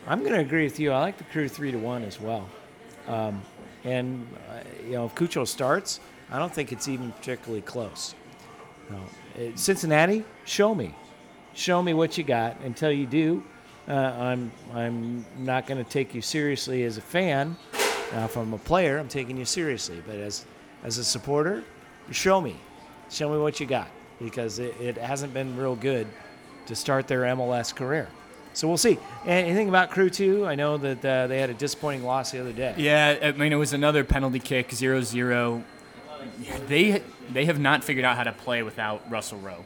I'm 0.06 0.20
going 0.20 0.34
to 0.34 0.40
agree 0.42 0.66
with 0.66 0.80
you. 0.82 0.92
I 0.92 1.00
like 1.00 1.18
the 1.18 1.24
crew 1.26 1.48
three 1.48 1.72
to 1.72 1.78
one 1.78 2.04
as 2.04 2.20
well. 2.20 2.50
Um, 3.08 3.42
and 3.84 4.28
uh, 4.50 4.60
you 4.86 4.94
know, 4.94 5.06
if 5.06 5.16
Cucho 5.16 5.48
starts, 5.48 6.00
I 6.32 6.40
don't 6.40 6.54
think 6.54 6.72
it's 6.72 6.88
even 6.88 7.12
particularly 7.12 7.62
close. 7.62 8.16
No. 8.90 8.98
Uh, 8.98 9.52
Cincinnati, 9.56 10.24
show 10.46 10.74
me, 10.74 10.96
show 11.54 11.82
me 11.82 11.94
what 11.94 12.18
you 12.18 12.24
got. 12.24 12.60
Until 12.62 12.92
you 12.92 13.06
do, 13.06 13.44
uh, 13.88 13.94
I'm 13.94 14.52
I'm 14.74 15.26
not 15.38 15.68
going 15.68 15.84
to 15.84 15.90
take 15.90 16.14
you 16.14 16.22
seriously 16.22 16.84
as 16.84 16.98
a 16.98 17.02
fan. 17.02 17.56
Now, 18.12 18.26
if 18.26 18.38
I'm 18.38 18.54
a 18.54 18.58
player, 18.58 19.00
I'm 19.00 19.08
taking 19.08 19.38
you 19.38 19.46
seriously. 19.46 20.02
But 20.06 20.16
as 20.16 20.46
as 20.84 20.98
a 20.98 21.04
supporter, 21.04 21.64
show 22.12 22.42
me, 22.42 22.56
show 23.10 23.32
me 23.32 23.38
what 23.38 23.60
you 23.60 23.66
got 23.66 23.90
because 24.20 24.60
it, 24.60 24.76
it 24.80 24.98
hasn't 24.98 25.34
been 25.34 25.58
real 25.58 25.76
good 25.76 26.08
to 26.66 26.76
start 26.76 27.08
their 27.08 27.22
MLS 27.22 27.76
career. 27.76 28.08
So 28.54 28.68
we'll 28.68 28.78
see. 28.78 29.00
Anything 29.26 29.70
about 29.70 29.90
Crew 29.90 30.10
Two? 30.10 30.46
I 30.46 30.56
know 30.56 30.78
that 30.78 31.04
uh, 31.04 31.28
they 31.28 31.40
had 31.40 31.50
a 31.50 31.56
disappointing 31.56 32.04
loss 32.04 32.32
the 32.32 32.40
other 32.40 32.54
day. 32.54 32.76
Yeah, 32.78 33.18
I 33.22 33.32
mean 33.32 33.52
it 33.52 33.58
was 33.58 33.74
another 33.74 34.04
penalty 34.04 34.40
kick, 34.40 34.70
0-0. 34.70 35.64
They 36.68 37.02
they 37.32 37.46
have 37.46 37.60
not 37.60 37.84
figured 37.84 38.06
out 38.06 38.16
how 38.16 38.24
to 38.24 38.32
play 38.32 38.64
without 38.64 39.10
Russell 39.10 39.40
Rowe. 39.40 39.66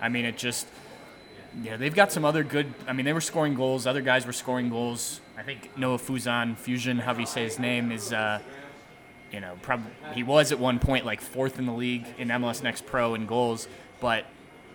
I 0.00 0.08
mean 0.08 0.24
it 0.24 0.36
just 0.36 0.66
yeah, 1.62 1.76
they've 1.76 1.94
got 1.94 2.10
some 2.10 2.24
other 2.24 2.42
good. 2.42 2.72
I 2.86 2.92
mean, 2.92 3.04
they 3.04 3.12
were 3.12 3.20
scoring 3.20 3.54
goals. 3.54 3.86
Other 3.86 4.00
guys 4.00 4.26
were 4.26 4.32
scoring 4.32 4.70
goals. 4.70 5.20
I 5.36 5.42
think 5.42 5.76
Noah 5.76 5.98
Fuzan, 5.98 6.56
Fusion, 6.56 6.98
however 6.98 7.20
you 7.20 7.26
say 7.26 7.44
his 7.44 7.58
name, 7.58 7.92
is, 7.92 8.12
uh, 8.12 8.40
you 9.30 9.40
know, 9.40 9.56
probably 9.62 9.90
he 10.14 10.22
was 10.22 10.52
at 10.52 10.58
one 10.58 10.78
point 10.78 11.04
like 11.04 11.20
fourth 11.20 11.58
in 11.58 11.66
the 11.66 11.72
league 11.72 12.06
in 12.18 12.28
MLS 12.28 12.62
Next 12.62 12.86
Pro 12.86 13.14
in 13.14 13.26
goals. 13.26 13.68
But 14.00 14.26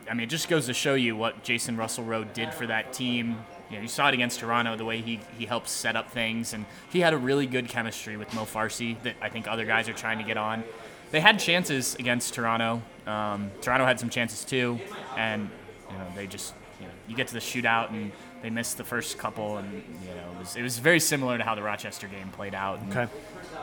I 0.09 0.13
mean, 0.13 0.23
it 0.23 0.29
just 0.29 0.49
goes 0.49 0.65
to 0.65 0.73
show 0.73 0.95
you 0.95 1.15
what 1.15 1.43
Jacen 1.43 1.77
Russell 1.77 2.03
Rowe 2.03 2.23
did 2.23 2.53
for 2.53 2.65
that 2.67 2.93
team. 2.93 3.37
You 3.69 3.75
know, 3.77 3.81
you 3.83 3.87
saw 3.87 4.07
it 4.07 4.13
against 4.15 4.39
Toronto, 4.39 4.75
the 4.75 4.85
way 4.85 5.01
he, 5.01 5.19
he 5.37 5.45
helps 5.45 5.69
set 5.71 5.95
up 5.95 6.11
things, 6.11 6.53
and 6.53 6.65
he 6.91 7.01
had 7.01 7.13
a 7.13 7.17
really 7.17 7.45
good 7.45 7.67
chemistry 7.67 8.17
with 8.17 8.33
Mo 8.33 8.41
Farsi 8.45 9.01
that 9.03 9.15
I 9.21 9.29
think 9.29 9.47
other 9.47 9.65
guys 9.65 9.87
are 9.87 9.93
trying 9.93 10.17
to 10.17 10.23
get 10.23 10.37
on. 10.37 10.63
They 11.11 11.19
had 11.19 11.39
chances 11.39 11.95
against 11.95 12.33
Toronto. 12.33 12.81
Um, 13.05 13.51
Toronto 13.61 13.85
had 13.85 13.99
some 13.99 14.09
chances 14.09 14.43
too, 14.43 14.79
and 15.17 15.49
you 15.91 15.97
know 15.97 16.05
they 16.15 16.25
just 16.27 16.53
you 16.79 16.85
know 16.87 16.91
you 17.07 17.15
get 17.15 17.27
to 17.27 17.33
the 17.33 17.39
shootout 17.39 17.89
and 17.89 18.11
they 18.41 18.49
missed 18.49 18.77
the 18.77 18.83
first 18.83 19.17
couple, 19.19 19.57
and 19.57 19.71
you 19.73 20.15
know 20.15 20.31
it 20.35 20.39
was 20.39 20.55
it 20.55 20.61
was 20.63 20.77
very 20.79 20.99
similar 20.99 21.37
to 21.37 21.43
how 21.43 21.53
the 21.55 21.61
Rochester 21.63 22.07
game 22.07 22.29
played 22.29 22.55
out. 22.55 22.79
And, 22.79 22.91
Okay. 22.95 23.11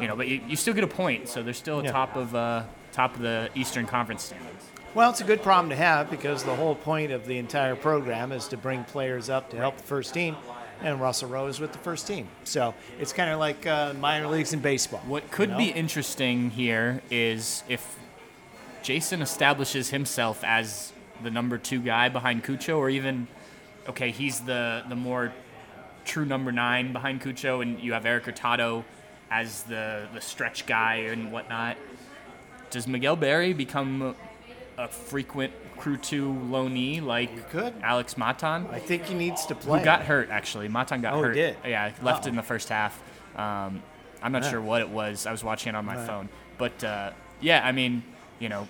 You 0.01 0.09
know, 0.09 0.15
but 0.17 0.29
you, 0.29 0.41
you 0.47 0.57
still 0.57 0.75
get 0.75 0.85
a 0.85 0.89
point, 0.89 1.29
so 1.29 1.43
they're 1.43 1.55
still 1.55 1.83
Yeah. 1.85 1.91
top 1.93 2.17
of 2.17 2.35
uh, 2.35 2.65
top 2.93 3.15
of 3.17 3.23
the 3.23 3.49
Eastern 3.55 3.87
Conference 3.87 4.23
standings. 4.25 4.63
Well, 4.97 5.11
it's 5.11 5.21
a 5.21 5.25
good 5.25 5.43
problem 5.43 5.69
to 5.69 5.77
have 5.77 6.09
because 6.09 6.43
the 6.43 6.57
whole 6.57 6.75
point 6.75 7.13
of 7.13 7.27
the 7.27 7.37
entire 7.37 7.77
program 7.77 8.33
is 8.33 8.49
to 8.49 8.57
bring 8.57 8.83
players 8.85 9.29
up 9.29 9.51
to 9.51 9.59
help 9.59 9.77
the 9.77 9.83
first 9.83 10.15
team, 10.15 10.37
and 10.81 10.99
Russell 10.99 11.29
Rowe 11.29 11.49
is 11.49 11.61
with 11.61 11.73
the 11.73 11.79
first 11.79 12.07
team. 12.07 12.27
So 12.45 12.75
it's 12.99 13.13
kind 13.13 13.29
of 13.29 13.39
like 13.39 13.67
uh, 13.67 13.93
minor 14.01 14.27
leagues 14.27 14.55
in 14.55 14.61
baseball. 14.61 15.03
What 15.07 15.31
could 15.31 15.51
you 15.51 15.57
be 15.59 15.69
interesting 15.69 16.49
here 16.49 17.03
is 17.11 17.63
if 17.69 17.99
Jacen 18.83 19.21
establishes 19.21 19.91
himself 19.91 20.43
as 20.43 20.95
the 21.23 21.31
number 21.31 21.59
two 21.59 21.81
guy 21.81 22.09
behind 22.09 22.43
Cucho, 22.43 22.79
or 22.79 22.89
even 22.89 23.29
okay, 23.87 24.11
he's 24.11 24.41
the 24.41 24.83
the 24.89 24.97
more 24.97 25.31
true 26.07 26.25
number 26.25 26.53
nine 26.53 26.95
behind 26.95 27.21
Cucho, 27.21 27.61
and 27.61 27.79
you 27.81 27.93
have 27.93 28.07
Erik 28.07 28.25
Hurtado 28.25 28.83
as 29.31 29.63
the 29.65 30.09
the 30.15 30.23
stretch 30.23 30.65
guy 30.65 30.95
and 31.11 31.31
whatnot. 31.31 31.77
Does 32.71 32.89
Miguel 32.89 33.17
Berry 33.17 33.53
become 33.53 34.17
a 34.79 34.89
frequent 34.89 35.53
crew 35.79 35.97
two 35.97 36.33
loanee 36.51 37.03
like 37.03 37.51
could. 37.51 37.75
Alex 37.83 38.17
Matan? 38.17 38.67
I 38.73 38.79
think 38.79 39.05
he 39.05 39.15
needs 39.15 39.47
to 39.47 39.55
play. 39.55 39.79
Who 39.81 39.85
got 39.85 40.03
hurt 40.05 40.31
actually? 40.31 40.69
Matan 40.69 41.01
got 41.03 41.15
Oh, 41.15 41.19
he 41.19 41.23
hurt. 41.25 41.33
did? 41.35 41.57
Yeah, 41.67 41.91
left 42.03 42.25
Uh-oh. 42.25 42.29
in 42.31 42.37
the 42.37 42.43
first 42.43 42.69
half. 42.69 43.01
Um, 43.37 43.83
I'm 44.23 44.33
not 44.33 44.43
Yeah. 44.45 44.51
sure 44.51 44.61
what 44.61 44.81
it 44.81 44.89
was. 44.89 45.27
I 45.27 45.33
was 45.33 45.45
watching 45.45 45.75
it 45.75 45.77
on 45.77 45.85
my 45.85 45.97
Right. 45.97 46.07
phone. 46.07 46.29
But 46.59 46.83
uh, 46.83 47.11
yeah, 47.41 47.61
I 47.67 47.73
mean, 47.73 48.03
you 48.39 48.49
know, 48.49 48.67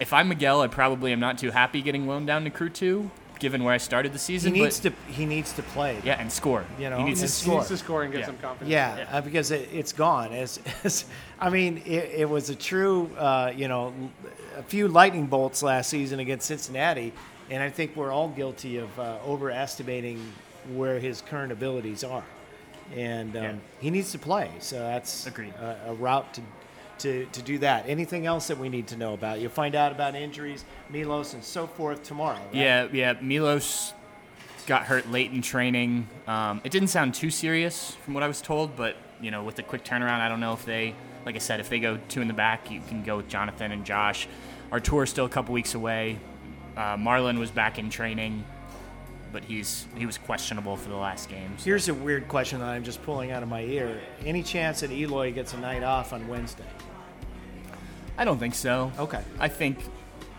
if 0.00 0.12
I'm 0.12 0.28
Miguel, 0.28 0.60
I 0.60 0.66
probably 0.68 1.12
am 1.12 1.20
not 1.20 1.38
too 1.38 1.50
happy 1.50 1.80
getting 1.82 2.06
loaned 2.06 2.26
down 2.26 2.44
to 2.44 2.50
Crew 2.50 2.68
Two, 2.68 3.10
given 3.38 3.64
where 3.64 3.72
I 3.72 3.78
started 3.78 4.10
the 4.12 4.18
He 4.18 4.24
season. 4.24 4.52
needs 4.52 4.80
but, 4.80 4.92
to. 5.06 5.12
He 5.12 5.24
needs 5.24 5.52
to 5.54 5.62
play. 5.62 5.98
yeah, 6.04 6.20
and 6.20 6.30
score. 6.30 6.64
You 6.78 6.90
know, 6.90 6.98
he 6.98 7.04
needs 7.04 7.22
and 7.22 7.28
to 7.30 7.32
it's- 7.36 7.42
He 7.44 7.50
needs 7.50 7.68
to 7.68 7.76
score. 7.78 7.84
score 7.86 8.02
and 8.02 8.12
get 8.12 8.20
Yeah. 8.20 8.26
some 8.26 8.38
confidence. 8.38 8.70
Yeah, 8.70 8.96
Yeah. 8.98 9.16
Uh, 9.16 9.20
because 9.22 9.50
it, 9.50 9.68
it's 9.72 9.92
gone. 9.92 10.32
As, 10.32 10.60
as 10.82 11.04
I 11.40 11.48
mean, 11.50 11.78
it, 11.86 12.10
it 12.16 12.28
was 12.28 12.50
a 12.50 12.54
true, 12.54 13.10
uh, 13.18 13.52
you 13.56 13.68
know, 13.68 13.94
a 14.56 14.62
few 14.62 14.88
lightning 14.88 15.26
bolts 15.26 15.62
last 15.62 15.90
season 15.90 16.20
against 16.20 16.46
Cincinnati, 16.46 17.12
and 17.50 17.62
I 17.62 17.70
think 17.70 17.96
we're 17.96 18.12
all 18.12 18.28
guilty 18.28 18.78
of 18.78 18.98
uh, 18.98 19.18
overestimating 19.26 20.20
where 20.74 20.98
his 20.98 21.20
current 21.22 21.52
abilities 21.52 22.04
are, 22.04 22.24
and 22.96 23.36
um, 23.36 23.42
Yeah. 23.42 23.54
he 23.80 23.90
needs 23.90 24.12
to 24.12 24.18
play. 24.18 24.50
So 24.60 24.78
that's 24.78 25.26
Agreed. 25.26 25.54
A, 25.54 25.78
a 25.90 25.94
route 25.94 26.32
to. 26.34 26.42
To, 27.00 27.26
to 27.32 27.42
do 27.42 27.58
that. 27.58 27.88
Anything 27.88 28.24
else 28.24 28.46
that 28.46 28.56
we 28.56 28.68
need 28.68 28.86
to 28.86 28.96
know 28.96 29.14
about? 29.14 29.40
You'll 29.40 29.50
find 29.50 29.74
out 29.74 29.90
about 29.90 30.14
injuries, 30.14 30.64
Milos, 30.88 31.34
and 31.34 31.42
so 31.42 31.66
forth 31.66 32.04
tomorrow. 32.04 32.36
right? 32.36 32.54
Yeah, 32.54 32.86
yeah. 32.92 33.14
Milos 33.20 33.92
got 34.68 34.84
hurt 34.84 35.10
late 35.10 35.32
in 35.32 35.42
training. 35.42 36.06
Um, 36.28 36.60
it 36.62 36.70
didn't 36.70 36.88
sound 36.88 37.12
too 37.12 37.30
serious 37.30 37.96
from 38.04 38.14
what 38.14 38.22
I 38.22 38.28
was 38.28 38.40
told, 38.40 38.76
but 38.76 38.94
you 39.20 39.32
know, 39.32 39.42
with 39.42 39.56
the 39.56 39.64
quick 39.64 39.82
turnaround, 39.84 40.20
I 40.20 40.28
don't 40.28 40.38
know 40.38 40.52
if 40.52 40.64
they, 40.64 40.94
like 41.24 41.34
I 41.36 41.38
said, 41.38 41.60
if 41.60 41.68
they 41.68 41.80
go 41.80 41.98
two 42.08 42.20
in 42.20 42.28
the 42.28 42.34
back, 42.34 42.70
you 42.70 42.80
can 42.88 43.02
go 43.02 43.16
with 43.18 43.28
Jonathan 43.28 43.72
and 43.72 43.84
Josh. 43.84 44.28
Artur's 44.70 45.10
still 45.10 45.24
a 45.26 45.28
couple 45.28 45.54
weeks 45.54 45.74
away. 45.74 46.18
Uh, 46.76 46.96
Marlon 46.96 47.38
was 47.38 47.50
back 47.50 47.78
in 47.78 47.88
training, 47.90 48.44
but 49.32 49.44
he's 49.44 49.86
he 49.96 50.06
was 50.06 50.18
questionable 50.18 50.76
for 50.76 50.88
the 50.88 50.96
last 50.96 51.28
game. 51.28 51.52
so- 51.56 51.64
Here's 51.64 51.88
a 51.88 51.94
weird 51.94 52.28
question 52.28 52.58
that 52.60 52.68
I'm 52.68 52.84
just 52.84 53.02
pulling 53.04 53.30
out 53.30 53.42
of 53.42 53.48
my 53.48 53.62
ear. 53.62 54.00
Any 54.24 54.42
chance 54.42 54.80
that 54.80 54.90
Eloy 54.90 55.32
gets 55.32 55.54
a 55.54 55.58
night 55.58 55.82
off 55.82 56.12
on 56.12 56.26
Wednesday? 56.28 56.64
I 58.18 58.24
don't 58.24 58.38
think 58.38 58.54
so. 58.54 58.92
Okay. 58.98 59.22
I 59.40 59.48
think, 59.48 59.78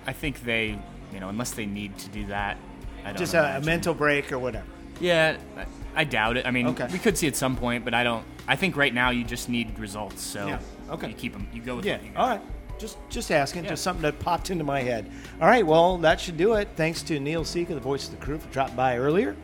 I 0.07 0.13
think 0.13 0.43
they, 0.43 0.77
you 1.13 1.19
know, 1.19 1.29
unless 1.29 1.51
they 1.51 1.65
need 1.65 1.97
to 1.99 2.09
do 2.09 2.25
that, 2.27 2.57
I 3.03 3.07
don't. 3.09 3.17
Just 3.17 3.33
a, 3.33 3.57
a 3.57 3.61
mental 3.61 3.93
break 3.93 4.31
or 4.31 4.39
whatever. 4.39 4.65
Yeah, 5.01 5.37
I, 5.57 5.65
I 6.01 6.03
doubt 6.05 6.37
it. 6.37 6.45
I 6.45 6.51
mean, 6.51 6.67
Okay. 6.67 6.87
we 6.91 6.99
could 6.99 7.17
see 7.17 7.27
at 7.27 7.35
some 7.35 7.55
point, 7.57 7.83
but 7.83 7.93
I 7.93 8.03
don't. 8.03 8.23
I 8.47 8.55
think 8.55 8.77
right 8.77 8.93
now 8.93 9.09
you 9.09 9.23
just 9.25 9.49
need 9.49 9.77
results. 9.79 10.21
So 10.21 10.47
Yeah, 10.47 10.59
okay. 10.89 11.09
you 11.09 11.13
keep 11.15 11.33
them. 11.33 11.47
You 11.53 11.61
go 11.61 11.75
with 11.77 11.85
Yeah. 11.85 11.97
what. 11.97 12.17
All 12.17 12.29
right. 12.29 12.41
Just 12.77 12.97
just 13.09 13.31
asking. 13.31 13.63
Yeah. 13.63 13.71
Just 13.71 13.83
something 13.83 14.01
that 14.03 14.19
popped 14.19 14.49
into 14.49 14.63
my 14.63 14.81
head. 14.81 15.09
All 15.41 15.47
right. 15.47 15.65
Well, 15.65 15.97
that 15.99 16.19
should 16.19 16.37
do 16.37 16.53
it. 16.53 16.67
Thanks 16.75 17.01
to 17.03 17.19
Neil 17.19 17.45
Sika, 17.45 17.73
the 17.73 17.79
voice 17.79 18.05
of 18.09 18.19
the 18.19 18.25
crew, 18.25 18.37
for 18.37 18.49
dropping 18.51 18.75
by 18.75 18.97
earlier. 18.97 19.35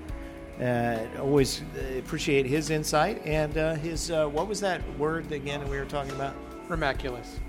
Uh, 0.61 0.99
always 1.19 1.61
uh, 1.75 1.97
appreciate 1.97 2.45
his 2.45 2.69
insight 2.69 3.25
and 3.25 3.57
uh, 3.57 3.73
his 3.75 4.11
uh, 4.11 4.27
what 4.27 4.47
was 4.47 4.59
that 4.59 4.81
word 4.99 5.31
again 5.31 5.67
we 5.69 5.77
were 5.77 5.85
talking 5.85 6.11
about? 6.11 6.35
Remaculous. 6.67 7.39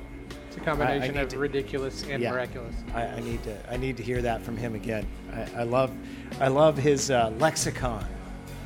It's 0.49 0.57
a 0.57 0.61
combination 0.61 1.14
need 1.14 1.20
of 1.20 1.28
to- 1.30 1.38
ridiculous 1.38 2.05
and 2.09 2.22
Yeah. 2.22 2.30
miraculous. 2.30 2.74
I, 2.95 3.03
I 3.07 3.20
need 3.20 3.43
to 3.43 3.72
I 3.72 3.76
need 3.76 3.97
to 3.99 4.03
hear 4.03 4.22
that 4.22 4.43
from 4.43 4.57
him 4.57 4.74
again. 4.74 5.07
I, 5.34 5.61
I 5.61 5.62
love 5.64 5.90
I 6.40 6.49
love 6.49 6.76
his 6.78 7.11
uh, 7.11 7.32
lexicon. 7.38 8.07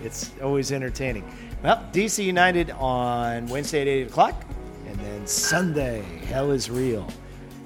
It's 0.05 0.31
always 0.43 0.71
entertaining. 0.71 1.25
Well, 1.63 1.83
DC 1.93 2.23
United 2.25 2.71
on 2.73 3.47
Wednesday 3.47 3.81
at 3.81 3.89
eight 3.89 4.07
o'clock, 4.09 4.35
and 4.87 4.99
then 4.99 5.27
Sunday, 5.27 6.03
Hell 6.27 6.51
is 6.51 6.71
Real. 6.71 7.07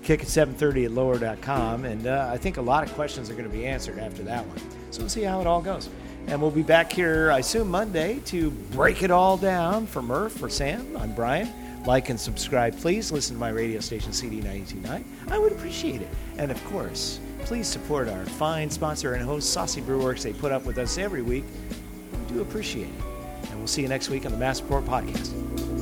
Kick 0.02 0.22
at 0.22 0.28
seven 0.28 0.54
thirty 0.54 0.86
at 0.86 0.92
lower.com, 0.92 1.84
and 1.84 2.06
uh, 2.06 2.28
I 2.32 2.38
think 2.38 2.56
a 2.56 2.62
lot 2.62 2.82
of 2.82 2.92
questions 2.94 3.30
are 3.30 3.34
going 3.34 3.48
to 3.48 3.54
be 3.54 3.66
answered 3.66 3.98
after 3.98 4.22
that 4.24 4.46
one. 4.46 4.58
So 4.90 5.00
we'll 5.00 5.08
see 5.08 5.22
how 5.22 5.40
it 5.40 5.46
all 5.46 5.60
goes. 5.60 5.88
And 6.26 6.40
we'll 6.40 6.50
be 6.50 6.62
back 6.62 6.92
here, 6.92 7.30
I 7.32 7.38
assume, 7.38 7.70
Monday 7.70 8.20
to 8.26 8.50
break 8.50 9.02
it 9.02 9.10
all 9.10 9.36
down 9.36 9.86
for 9.86 10.02
Murph, 10.02 10.32
for 10.32 10.48
Sam. 10.48 10.96
I'm 10.96 11.14
Brian. 11.14 11.52
Like 11.86 12.10
and 12.10 12.20
subscribe, 12.20 12.78
please. 12.78 13.10
Listen 13.10 13.36
to 13.36 13.40
my 13.40 13.48
radio 13.48 13.80
station, 13.80 14.12
CD929. 14.12 15.02
I 15.28 15.38
would 15.38 15.52
appreciate 15.52 16.02
it. 16.02 16.08
And 16.38 16.50
of 16.50 16.62
course, 16.66 17.20
please 17.44 17.66
support 17.66 18.08
our 18.08 18.24
fine 18.26 18.68
sponsor 18.68 19.14
and 19.14 19.24
host, 19.24 19.52
Saucy 19.52 19.80
Brewworks. 19.80 20.22
They 20.22 20.32
put 20.32 20.52
up 20.52 20.64
with 20.64 20.78
us 20.78 20.98
every 20.98 21.22
week. 21.22 21.44
We 22.12 22.34
do 22.34 22.42
appreciate 22.42 22.88
it. 22.88 23.50
And 23.50 23.58
we'll 23.58 23.66
see 23.66 23.82
you 23.82 23.88
next 23.88 24.10
week 24.10 24.26
on 24.26 24.32
the 24.32 24.38
Massive 24.38 24.70
Report 24.70 25.04
Podcast. 25.04 25.79